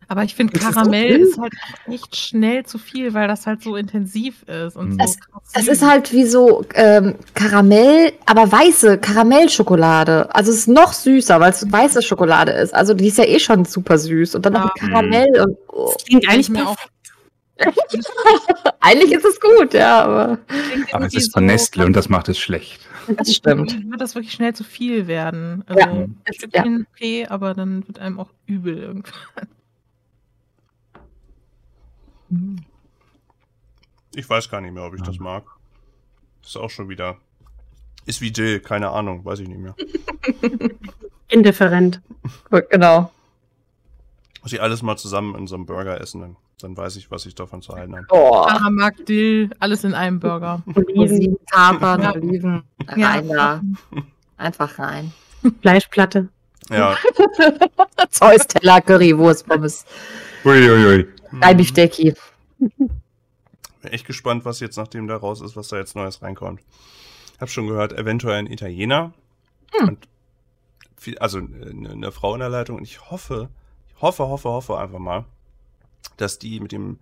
Aber 0.06 0.22
ich 0.22 0.34
finde, 0.34 0.52
das 0.52 0.62
Karamell 0.62 1.20
ist 1.20 1.38
halt 1.38 1.54
auch 1.54 1.92
echt 1.92 2.14
schnell 2.14 2.66
zu 2.66 2.76
viel, 2.78 3.14
weil 3.14 3.26
das 3.26 3.46
halt 3.46 3.62
so 3.62 3.74
intensiv 3.74 4.42
ist. 4.42 4.76
Und 4.76 4.90
Mhm. 4.90 5.00
so 5.06 5.14
Das- 5.54 5.66
ist 5.66 5.82
halt 5.82 6.12
wie 6.12 6.26
so 6.26 6.64
ähm, 6.74 7.14
Karamell, 7.34 8.12
aber 8.26 8.50
weiße 8.52 8.98
Karamellschokolade. 8.98 10.32
Also 10.34 10.50
es 10.50 10.58
ist 10.58 10.68
noch 10.68 10.92
süßer, 10.92 11.40
weil 11.40 11.52
es 11.52 11.70
weiße 11.72 12.02
Schokolade 12.02 12.52
ist. 12.52 12.74
Also 12.74 12.92
die 12.92 13.08
ist 13.08 13.16
ja 13.18 13.24
eh 13.24 13.38
schon 13.38 13.64
super 13.64 13.96
süß. 13.96 14.34
Und 14.34 14.44
dann 14.44 14.52
noch 14.54 14.64
mit 14.64 14.82
Ja. 14.82 14.88
Karamell 14.88 15.40
und 15.40 15.56
oh. 15.68 15.92
Das 15.94 16.04
klingt 16.04 16.28
eigentlich 16.28 16.50
mir 16.50 16.64
perfekt. 16.64 16.90
eigentlich 18.80 19.12
ist 19.12 19.24
es 19.24 19.40
gut, 19.40 19.72
ja, 19.74 20.02
aber 20.04 20.38
Aber 20.92 21.06
es 21.06 21.14
ist 21.14 21.32
von 21.32 21.42
so- 21.44 21.46
Nestle 21.46 21.86
und 21.86 21.94
das 21.94 22.08
macht 22.08 22.28
es 22.28 22.38
schlecht. 22.38 22.80
Das 23.08 23.34
stimmt. 23.34 23.72
Dann 23.72 23.90
wird 23.90 24.00
das 24.00 24.14
wirklich 24.14 24.32
schnell 24.32 24.54
zu 24.54 24.64
viel 24.64 25.06
werden. 25.06 25.64
Also 25.66 25.80
Ja, 25.80 25.86
ein 25.90 26.16
Stückchen 26.32 26.86
okay, 26.92 27.26
aber 27.26 27.54
dann 27.54 27.86
wird 27.86 27.98
einem 27.98 28.20
auch 28.20 28.30
übel 28.46 28.78
irgendwann. 28.78 29.48
Ich 34.16 34.28
weiß 34.28 34.48
gar 34.48 34.60
nicht 34.60 34.72
mehr, 34.72 34.84
ob 34.84 34.94
ich 34.94 35.02
das 35.02 35.18
mag. 35.18 35.44
Ist 36.42 36.56
auch 36.56 36.70
schon 36.70 36.88
wieder. 36.88 37.18
Ist 38.06 38.20
wie 38.20 38.32
Jill, 38.32 38.60
keine 38.60 38.90
Ahnung, 38.90 39.24
weiß 39.24 39.40
ich 39.40 39.48
nicht 39.48 39.60
mehr. 39.60 39.74
Indifferent. 41.28 42.00
Gut, 42.50 42.64
genau. 42.70 43.10
Muss 44.42 44.52
ich 44.52 44.60
alles 44.60 44.82
mal 44.82 44.96
zusammen 44.96 45.34
in 45.34 45.46
so 45.46 45.54
einem 45.54 45.66
Burger 45.66 46.00
essen, 46.00 46.20
dann, 46.20 46.36
dann 46.60 46.76
weiß 46.76 46.96
ich, 46.96 47.10
was 47.10 47.26
ich 47.26 47.34
davon 47.34 47.62
zu 47.62 47.74
halten 47.74 47.94
habe. 47.96 48.06
Oh. 48.10 48.42
Karamak, 48.46 49.04
Dill, 49.06 49.50
alles 49.58 49.84
in 49.84 49.94
einem 49.94 50.20
Burger. 50.20 50.62
Oliven, 50.94 51.36
Kapern, 51.50 52.02
Ja. 52.02 52.14
Oliven. 52.14 52.62
Ja. 52.96 53.08
Rein 53.10 53.28
da. 53.28 53.60
Einfach 54.36 54.78
rein. 54.78 55.12
Fleischplatte. 55.60 56.28
Ja. 56.70 56.96
Zeus, 58.10 58.46
Teller, 58.46 58.80
Currywurst, 58.80 59.46
Pommes, 59.46 59.84
Uiuiui. 60.44 61.06
ein 61.40 61.56
Beefsteaky. 61.56 62.14
Bin 62.58 62.90
echt 63.82 64.06
gespannt, 64.06 64.44
was 64.46 64.60
jetzt, 64.60 64.76
nachdem 64.78 65.06
da 65.06 65.16
raus 65.16 65.42
ist, 65.42 65.56
was 65.56 65.68
da 65.68 65.76
jetzt 65.76 65.94
Neues 65.94 66.22
reinkommt. 66.22 66.62
Hab 67.38 67.50
schon 67.50 67.66
gehört, 67.66 67.92
eventuell 67.92 68.38
ein 68.38 68.46
Italiener. 68.46 69.12
Hm. 69.72 69.88
Und 69.88 70.08
viel, 70.96 71.18
also 71.18 71.38
eine, 71.38 71.90
eine 71.90 72.12
Frau 72.12 72.32
in 72.32 72.40
der 72.40 72.48
Leitung. 72.48 72.76
Und 72.76 72.84
ich 72.84 73.10
hoffe, 73.10 73.50
ich 73.94 74.00
hoffe, 74.00 74.26
hoffe, 74.26 74.48
hoffe 74.48 74.78
einfach 74.78 74.98
mal, 74.98 75.24
dass 76.16 76.38
die 76.38 76.60
mit 76.60 76.72
dem 76.72 76.98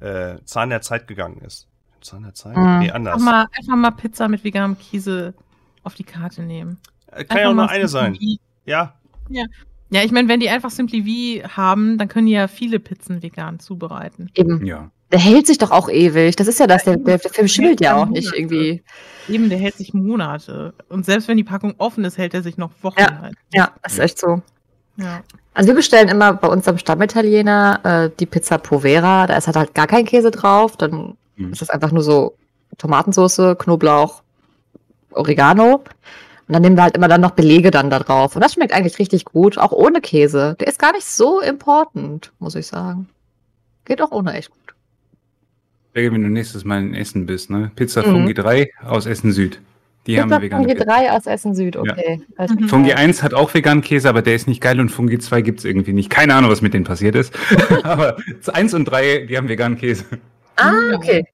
äh, 0.00 0.36
Zahn 0.44 0.70
der 0.70 0.82
Zeit 0.82 1.06
gegangen 1.08 1.40
ist. 1.44 1.68
Zahn 2.00 2.22
der 2.22 2.34
Zeit? 2.34 2.56
Hm. 2.56 2.78
Nee, 2.80 2.90
anders. 2.90 3.14
Einfach 3.14 3.32
mal, 3.32 3.46
einfach 3.56 3.76
mal 3.76 3.90
Pizza 3.90 4.28
mit 4.28 4.44
veganem 4.44 4.78
Käse 4.78 5.34
auf 5.82 5.94
die 5.94 6.04
Karte 6.04 6.42
nehmen. 6.42 6.78
Äh, 7.10 7.24
Kann 7.24 7.38
ja 7.38 7.42
Einfach 7.44 7.50
auch 7.50 7.54
nur 7.54 7.70
eine 7.70 7.88
sein. 7.88 8.14
Simply 8.14 8.40
Ja. 8.64 8.94
Ja, 9.90 10.02
ich 10.02 10.10
meine, 10.10 10.28
wenn 10.28 10.40
die 10.40 10.50
einfach 10.50 10.70
Simply 10.70 11.42
V 11.42 11.56
haben, 11.56 11.96
dann 11.98 12.08
können 12.08 12.26
die 12.26 12.32
ja 12.32 12.48
viele 12.48 12.80
Pizzen 12.80 13.22
vegan 13.22 13.60
zubereiten. 13.60 14.30
Eben. 14.34 14.64
Ja. 14.66 14.90
Der 15.12 15.20
hält 15.20 15.46
sich 15.46 15.58
doch 15.58 15.70
auch 15.70 15.88
ewig. 15.88 16.34
Das 16.34 16.48
ist 16.48 16.58
ja 16.58 16.66
das. 16.66 16.82
Der, 16.82 16.96
der, 16.96 17.18
der 17.18 17.30
Film 17.30 17.46
schimmelt 17.46 17.80
ja 17.80 17.94
auch 17.94 18.06
nicht 18.06 18.32
irgendwie. 18.34 18.82
Eben, 19.28 19.48
der 19.48 19.58
hält 19.58 19.76
sich 19.76 19.94
Monate. 19.94 20.74
Und 20.88 21.06
selbst 21.06 21.28
wenn 21.28 21.36
die 21.36 21.44
Packung 21.44 21.74
offen 21.78 22.04
ist, 22.04 22.18
hält 22.18 22.34
er 22.34 22.42
sich 22.42 22.56
noch 22.58 22.72
Wochen 22.82 22.98
Ja. 22.98 23.18
halt. 23.20 23.36
Ja, 23.52 23.72
das 23.82 23.92
ist 23.92 23.98
echt 24.00 24.18
so. 24.18 24.42
Ja. 24.96 25.22
Also 25.54 25.68
wir 25.68 25.74
bestellen 25.74 26.08
immer 26.08 26.34
bei 26.34 26.48
uns 26.48 26.66
am 26.68 26.78
Stammitaliener 26.78 27.80
äh, 27.82 28.10
die 28.18 28.26
Pizza 28.26 28.58
Povera. 28.58 29.26
Da 29.26 29.36
ist 29.36 29.46
halt, 29.46 29.56
halt 29.56 29.74
gar 29.74 29.86
kein 29.86 30.04
Käse 30.04 30.30
drauf. 30.30 30.76
Dann 30.76 31.16
Mhm. 31.36 31.52
ist 31.52 31.60
das 31.60 31.70
einfach 31.70 31.92
nur 31.92 32.02
so 32.02 32.34
Tomatensauce, 32.78 33.56
Knoblauch, 33.58 34.22
Oregano. 35.10 35.76
Und 36.48 36.52
dann 36.52 36.62
nehmen 36.62 36.76
wir 36.76 36.82
halt 36.84 36.96
immer 36.96 37.08
dann 37.08 37.20
noch 37.20 37.32
Belege 37.32 37.70
dann 37.70 37.90
da 37.90 37.98
drauf. 37.98 38.36
Und 38.36 38.42
das 38.42 38.54
schmeckt 38.54 38.72
eigentlich 38.72 38.98
richtig 38.98 39.24
gut, 39.24 39.58
auch 39.58 39.72
ohne 39.72 40.00
Käse. 40.00 40.56
Der 40.60 40.68
ist 40.68 40.78
gar 40.78 40.92
nicht 40.92 41.04
so 41.06 41.40
important, 41.40 42.32
muss 42.38 42.54
ich 42.54 42.66
sagen. 42.66 43.08
Geht 43.84 44.00
auch 44.00 44.12
ohne 44.12 44.32
echt 44.34 44.50
gut. 44.50 44.60
Wenn 45.92 46.12
du 46.22 46.28
nächstes 46.28 46.64
Mal 46.64 46.80
in 46.80 46.94
Essen 46.94 47.26
bist, 47.26 47.50
ne? 47.50 47.70
Pizza 47.74 48.02
Mhm. 48.06 48.12
Fungi 48.12 48.34
3 48.34 48.70
aus 48.84 49.06
Essen 49.06 49.32
Süd. 49.32 49.60
Die 50.06 50.20
haben 50.20 50.28
Pizza 50.28 50.42
vegane 50.42 50.62
Fungi 50.62 50.74
Pizza. 50.74 50.92
3 50.92 51.12
aus 51.12 51.26
Essen 51.26 51.54
Süd, 51.54 51.76
okay. 51.76 52.20
Weiß 52.36 52.50
Mhm. 52.50 52.68
Fungi 52.68 52.92
1 52.92 53.22
hat 53.22 53.34
auch 53.34 53.52
veganen 53.52 53.82
Käse, 53.82 54.08
aber 54.08 54.22
der 54.22 54.34
ist 54.34 54.46
nicht 54.46 54.60
geil 54.60 54.80
und 54.80 54.88
Fungi 54.88 55.18
2 55.18 55.42
gibt's 55.42 55.64
irgendwie 55.64 55.92
nicht. 55.92 56.10
Keine 56.10 56.34
Ahnung, 56.34 56.50
was 56.50 56.62
mit 56.62 56.74
denen 56.74 56.84
passiert 56.84 57.14
ist. 57.14 57.32
aber 57.82 58.16
1 58.52 58.74
und 58.74 58.84
3, 58.84 59.26
die 59.28 59.36
haben 59.36 59.48
veganen 59.48 59.78
Käse. 59.78 60.04
Ah, 60.56 60.94
okay. 60.94 61.24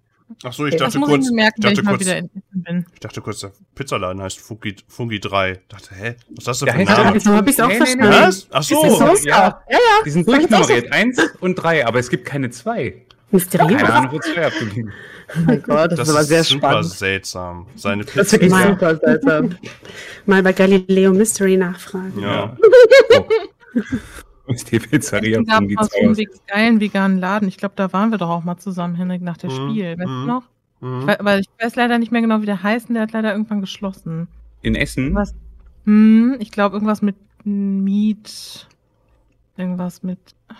Ach 0.44 0.52
so, 0.52 0.66
ich 0.66 0.74
Okay, 0.74 0.84
Das 0.84 0.94
dachte 0.94 1.06
kurz, 1.06 1.26
ich 1.26 1.32
merken, 1.32 1.54
ich 1.58 1.64
wenn 1.64 1.74
dachte 1.74 1.80
ich 1.82 1.88
kurz, 1.88 2.84
ich 2.94 3.00
dachte 3.00 3.20
kurz, 3.20 3.40
der 3.40 3.52
Pizzaladen 3.74 4.22
heißt 4.22 4.40
Fungi, 4.40 4.76
Fungi 4.88 5.20
3. 5.20 5.60
Dachte, 5.68 5.94
hä, 5.94 6.14
was 6.30 6.38
ist 6.38 6.46
das 6.46 6.58
denn 6.60 6.68
für 6.68 6.74
ein 6.74 6.88
heißt 6.88 6.98
Name? 7.04 7.20
so 7.20 7.32
hab 7.34 7.48
ich's 7.48 7.60
auch 7.60 7.70
verstanden. 7.70 8.08
Was? 8.08 8.46
Ach 8.50 8.62
so. 8.62 8.82
Das 8.82 9.14
ist 9.14 9.22
so. 9.24 9.28
ja, 9.28 9.62
Ja, 9.70 9.78
die 10.04 10.10
sind 10.10 10.26
durchnummeriert. 10.26 10.92
Eins 10.92 11.20
und 11.40 11.54
drei, 11.56 11.86
aber 11.86 11.98
es 11.98 12.08
gibt 12.08 12.24
keine 12.24 12.50
zwei. 12.50 13.02
Mysteriös. 13.32 13.80
Keine 13.80 13.92
Ahnung, 13.92 14.12
wo 14.12 14.18
zwei 14.20 14.46
abgeblieben. 14.46 14.92
Oh 15.34 15.38
mein 15.46 15.62
Gott, 15.62 15.92
das, 15.92 15.98
Das 16.00 16.08
ist 16.08 16.14
aber 16.14 16.24
sehr 16.24 16.40
ist 16.40 16.48
super 16.50 16.68
spannend. 16.70 16.90
seltsam. 16.90 17.66
Seine 17.76 18.04
Das 18.04 18.14
ist 18.14 18.20
Pizza. 18.22 18.32
wirklich 18.32 18.50
Mal. 18.50 18.68
super 18.68 18.96
seltsam. 18.96 19.56
Mal 20.26 20.42
bei 20.42 20.52
Galileo 20.52 21.12
Mystery 21.12 21.56
nachfragen. 21.56 22.20
Ja. 22.20 22.56
Wo 24.46 24.52
ist 24.52 24.70
die 24.70 24.78
Pizzeria 24.78 25.40
Es 25.40 25.46
gab 25.46 25.62
aus? 25.76 25.90
wirklich 25.92 26.28
geilen 26.46 26.80
veganen 26.80 27.18
Laden. 27.18 27.48
Ich 27.48 27.56
glaube, 27.56 27.74
da 27.76 27.92
waren 27.92 28.10
wir 28.10 28.18
doch 28.18 28.28
auch 28.28 28.44
mal 28.44 28.58
zusammen, 28.58 28.94
Henrik, 28.96 29.22
nach 29.22 29.36
dem 29.36 29.50
Mhm, 29.50 29.70
Spiel. 29.70 29.98
Weißt 29.98 30.08
mhm. 30.08 30.20
du 30.20 30.26
noch? 30.26 30.42
Mhm. 30.80 31.00
Ich 31.00 31.06
weiß, 31.06 31.20
aber 31.20 31.38
ich 31.38 31.48
weiß 31.60 31.76
leider 31.76 31.98
nicht 31.98 32.12
mehr 32.12 32.20
genau, 32.20 32.42
wie 32.42 32.46
der 32.46 32.62
heißt. 32.62 32.88
und 32.88 32.94
Der 32.94 33.04
hat 33.04 33.12
leider 33.12 33.32
irgendwann 33.32 33.60
geschlossen. 33.60 34.28
In 34.62 34.74
Essen? 34.74 35.14
Was? 35.14 35.34
Hm, 35.86 36.36
ich 36.40 36.50
glaube, 36.50 36.76
irgendwas 36.76 37.02
mit 37.02 37.16
Meat. 37.44 38.68
Irgendwas 39.56 40.02
mit. 40.02 40.18
Ah, 40.48 40.54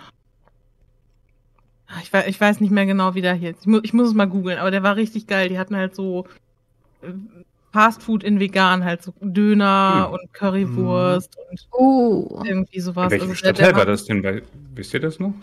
Ich 2.01 2.11
weiß, 2.11 2.25
ich 2.27 2.39
weiß 2.39 2.59
nicht 2.61 2.71
mehr 2.71 2.85
genau, 2.85 3.15
wie 3.15 3.21
der 3.21 3.33
hier 3.33 3.51
ist. 3.51 3.61
Ich, 3.61 3.67
mu 3.67 3.79
ich 3.83 3.93
muss 3.93 4.07
es 4.07 4.13
mal 4.13 4.25
googeln, 4.25 4.57
aber 4.57 4.71
der 4.71 4.83
war 4.83 4.95
richtig 4.95 5.27
geil. 5.27 5.49
Die 5.49 5.59
hatten 5.59 5.75
halt 5.75 5.95
so 5.95 6.25
äh, 7.01 7.07
Fastfood 7.71 8.23
in 8.23 8.39
vegan, 8.39 8.83
halt 8.83 9.01
so 9.03 9.13
Döner 9.21 10.05
Hm. 10.07 10.13
und 10.13 10.33
Currywurst 10.33 11.37
und 11.49 11.67
Uh. 11.79 12.41
irgendwie 12.45 12.77
In 12.77 12.81
sowas. 12.81 13.11
welchem 13.11 13.29
Also 13.29 13.41
der- 13.41 13.53
der 13.53 13.55
Stadtteil 13.55 13.73
war 13.75 13.81
hat- 13.81 13.87
das 13.89 14.05
denn? 14.05 14.21
Bei, 14.21 14.41
wisst 14.75 14.93
ihr 14.93 14.99
das 14.99 15.19
noch? 15.19 15.33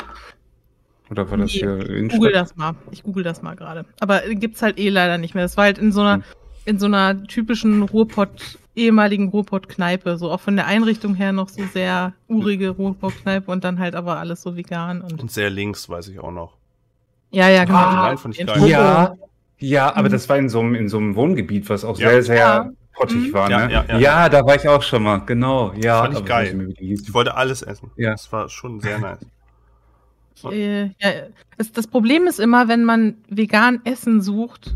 Oder 1.11 1.29
war 1.29 1.39
das 1.39 1.53
Nee, 1.53 1.59
hier 1.61 1.91
in 1.91 2.07
Ich 2.07 2.13
google 2.13 2.33
das 2.33 2.55
mal. 2.57 2.75
Ich 2.93 3.03
google 3.03 3.25
das 3.25 3.43
mal 3.43 3.57
gerade. 3.57 3.85
Aber 3.99 4.21
gibt's 4.31 4.63
halt 4.63 4.79
eh 4.79 4.91
leider 4.91 5.19
nicht 5.19 5.35
mehr. 5.35 5.43
Das 5.45 5.57
war 5.57 5.65
halt 5.65 5.79
in 5.79 5.91
so 5.93 6.01
einer, 6.03 6.15
Hm. 6.17 6.23
in 6.67 6.79
so 6.79 6.87
einer 6.87 7.25
typischen 7.25 7.83
Ruhrpott, 7.83 8.59
ehemaligen 8.75 9.29
Ruhrpott-Kneipe. 9.29 10.17
So 10.19 10.31
auch 10.31 10.41
von 10.41 10.57
der 10.57 10.67
Einrichtung 10.67 11.15
her 11.15 11.33
noch 11.33 11.49
so 11.49 11.63
sehr 11.73 12.13
urige 12.29 12.71
Ruhrpott-Kneipe 12.71 13.51
und 13.51 13.65
dann 13.65 13.79
halt 13.79 13.95
aber 13.95 14.19
alles 14.19 14.43
so 14.43 14.57
vegan 14.57 15.01
und. 15.03 15.21
Und 15.23 15.31
sehr 15.31 15.51
links, 15.51 15.89
weiß 15.89 16.09
ich 16.09 16.19
auch 16.21 16.31
noch. 16.33 16.55
Ja, 17.31 17.49
ja, 17.49 17.65
genau. 17.65 17.79
Ah, 17.79 18.13
ich 18.15 18.47
geil. 18.47 18.69
Ja, 18.69 19.15
ja, 19.59 19.95
aber 19.95 20.09
Mhm. 20.09 20.13
das 20.13 20.29
war 20.29 20.37
in 20.39 20.49
so 20.49 20.61
einem, 20.61 20.75
in 20.75 20.89
so 20.89 20.99
einem 20.99 21.15
Wohngebiet, 21.17 21.69
was 21.69 21.85
auch 21.85 21.99
Ja. 21.99 22.11
sehr, 22.11 22.23
sehr 22.23 22.37
Ja. 22.37 22.71
pottig 22.95 23.29
Mhm. 23.29 23.33
war. 23.33 23.51
Ja, 23.51 23.67
Ne? 23.67 23.73
ja, 23.73 23.85
Ja, 23.89 23.99
ja. 23.99 24.29
da 24.29 24.45
war 24.45 24.57
ich 24.57 24.69
auch 24.69 24.83
schon 24.83 25.03
mal, 25.03 25.19
genau. 25.19 25.73
Ja, 25.75 26.01
Fand 26.03 26.15
ich 26.15 26.19
aber 26.21 26.27
geil. 26.29 26.75
hieß. 26.79 27.03
Ich 27.03 27.15
wollte 27.15 27.35
alles 27.37 27.63
essen. 27.63 27.91
Ja. 27.97 28.11
Das 28.13 28.33
war 28.33 28.49
schon 28.49 28.81
sehr 28.81 28.99
nice. 28.99 29.19
Äh, 30.51 30.85
ja, 30.99 31.27
das, 31.59 31.71
das 31.71 31.87
Problem 31.87 32.27
ist 32.27 32.41
immer, 32.41 32.67
wenn 32.67 32.83
man 32.83 33.17
vegan 33.29 33.81
Essen 33.85 34.23
sucht, 34.23 34.75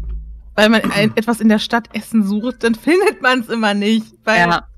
weil 0.55 0.69
man 0.69 0.91
ein, 0.93 1.17
etwas 1.17 1.41
in 1.41 1.49
der 1.49 1.59
Stadt 1.59 1.89
Essen 1.95 2.23
sucht, 2.25 2.63
dann 2.63 2.75
findet 2.75 3.23
man 3.23 3.41
es 3.41 3.49
immer 3.49 3.75
nicht. 3.75 4.07
Weil 4.25 4.49
Ja. 4.49 4.69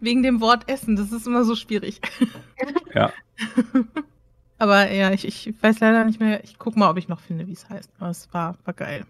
Wegen 0.00 0.22
dem 0.22 0.40
Wort 0.40 0.66
Essen, 0.68 0.96
das 0.96 1.12
ist 1.12 1.26
immer 1.26 1.44
so 1.44 1.54
schwierig. 1.54 2.00
Ja. 2.94 3.12
Aber 4.58 4.90
ja, 4.90 5.12
ich, 5.12 5.24
ich 5.24 5.54
weiß 5.62 5.78
leider 5.78 6.04
nicht 6.04 6.18
mehr. 6.18 6.42
Ich 6.42 6.58
guck 6.58 6.76
mal, 6.76 6.90
ob 6.90 6.96
ich 6.98 7.06
noch 7.08 7.20
finde, 7.20 7.46
wie 7.46 7.52
es 7.52 7.68
heißt. 7.68 7.88
Aber 8.00 8.10
es 8.10 8.28
war, 8.32 8.56
war 8.64 8.74
geil. 8.74 9.06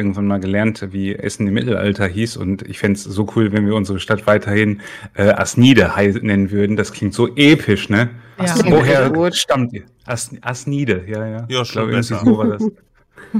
Irgendwann 0.00 0.26
mal 0.26 0.40
gelernt, 0.40 0.88
wie 0.90 1.14
Essen 1.14 1.46
im 1.46 1.54
Mittelalter 1.54 2.06
hieß 2.06 2.36
und 2.36 2.62
ich 2.62 2.78
fände 2.78 2.96
es 2.98 3.04
so 3.04 3.26
cool, 3.36 3.52
wenn 3.52 3.66
wir 3.66 3.74
unsere 3.74 4.00
Stadt 4.00 4.26
weiterhin 4.26 4.80
äh, 5.14 5.28
Asnide 5.30 5.92
nennen 6.22 6.50
würden. 6.50 6.76
Das 6.76 6.92
klingt 6.92 7.14
so 7.14 7.28
episch, 7.36 7.88
ne? 7.88 8.10
Ja. 8.38 8.52
Klingt 8.54 8.70
Woher 8.76 9.32
stammt 9.32 9.72
ihr? 9.72 9.84
As 10.06 10.30
Asnide, 10.40 11.04
ja, 11.06 11.26
ja. 11.26 11.46
Ja, 11.48 11.62
Ich 11.62 11.68
schon 11.68 11.88
glaube, 11.88 11.92
irgendwie 11.92 12.14
besser. 12.14 12.24
so 12.24 12.38
war 12.38 12.46
das. 12.48 12.64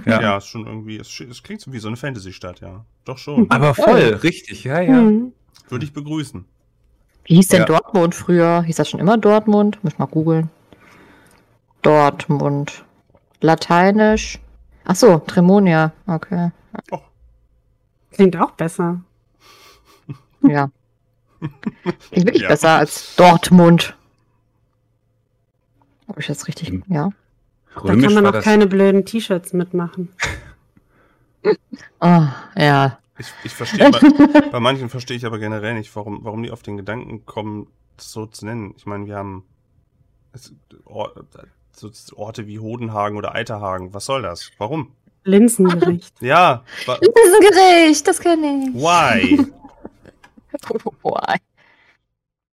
Ja, 0.07 0.21
Ja. 0.21 0.37
ist 0.37 0.47
schon 0.47 0.67
irgendwie, 0.67 0.99
es, 0.99 1.09
es 1.29 1.43
klingt 1.43 1.61
so 1.63 1.73
wie 1.73 1.79
so 1.79 1.89
eine 1.89 1.97
Fantasy-Stadt, 1.97 2.61
ja. 2.61 2.85
Doch 3.05 3.19
schon. 3.19 3.51
Aber 3.51 3.75
voll, 3.75 4.21
richtig, 4.23 4.63
ja, 4.65 4.81
ja. 4.81 4.93
Mhm. 5.01 5.33
Würde 5.69 5.85
ich 5.85 5.93
begrüßen. 5.93 6.45
Wie 7.25 7.35
hieß 7.37 7.49
denn 7.49 7.61
Ja. 7.61 7.65
Dortmund 7.67 8.15
früher? 8.15 8.63
Hieß 8.63 8.77
das 8.77 8.89
schon 8.91 9.01
immer 9.01 9.17
Dortmund? 9.19 9.79
Muss 9.83 9.95
ich 9.95 9.99
mal 9.99 10.07
googeln. 10.07 10.51
Dortmund. 11.83 12.85
Lateinisch. 13.41 14.39
Ach 14.91 14.97
so, 14.97 15.19
Tremonia. 15.21 15.93
Okay. 16.09 16.51
Klingt 18.11 18.37
auch 18.37 18.51
besser. 18.51 19.01
Ja. 20.43 20.69
Klingt 22.11 22.27
wirklich 22.27 22.43
Ja. 22.43 22.49
besser 22.49 22.71
als 22.71 23.15
Dortmund. 23.15 23.97
Ob 26.09 26.19
ich 26.19 26.27
das 26.27 26.49
richtig. 26.49 26.71
Hm. 26.71 26.83
Ja. 26.89 27.11
Da 27.73 27.81
Römisch 27.83 28.07
kann 28.07 28.15
man 28.15 28.27
auch 28.27 28.33
das. 28.33 28.43
keine 28.45 28.67
blöden 28.67 29.05
T-Shirts 29.07 29.53
mitmachen. 29.53 30.09
Oh, 32.01 32.27
ja. 32.57 32.99
Ich, 33.17 33.33
ich 33.45 33.55
verstehe, 33.55 33.93
bei, 33.93 34.41
bei 34.51 34.59
manchen 34.59 34.89
verstehe 34.89 35.17
ich 35.17 35.25
aber 35.25 35.39
generell 35.39 35.75
nicht, 35.75 35.95
warum, 35.95 36.25
warum 36.25 36.43
die 36.43 36.51
auf 36.51 36.65
den 36.65 36.77
Gedanken 36.77 37.25
kommen, 37.27 37.69
das 37.97 38.11
so 38.11 38.27
zu 38.27 38.45
nennen. 38.45 38.75
Ich 38.77 38.87
meine, 38.87 39.07
wir 39.07 39.15
haben 39.15 39.45
es, 40.33 40.53
Or, 40.85 41.13
so 41.81 42.17
Orte 42.17 42.47
wie 42.47 42.59
Hodenhagen 42.59 43.17
oder 43.19 43.35
Eiterhagen. 43.35 43.93
Was 43.95 44.05
soll 44.07 44.23
das? 44.23 44.51
Warum? 44.59 44.93
Linsengericht. 45.25 46.15
Ja, 46.23 46.63
wa- 46.87 46.99
Das 46.99 47.09
ist 47.09 47.35
ein 47.35 47.41
Gericht, 47.87 48.07
das 48.07 48.21
kenne 48.21 48.65
ich. 48.69 48.75
why? 48.75 49.47
Why? 51.03 51.37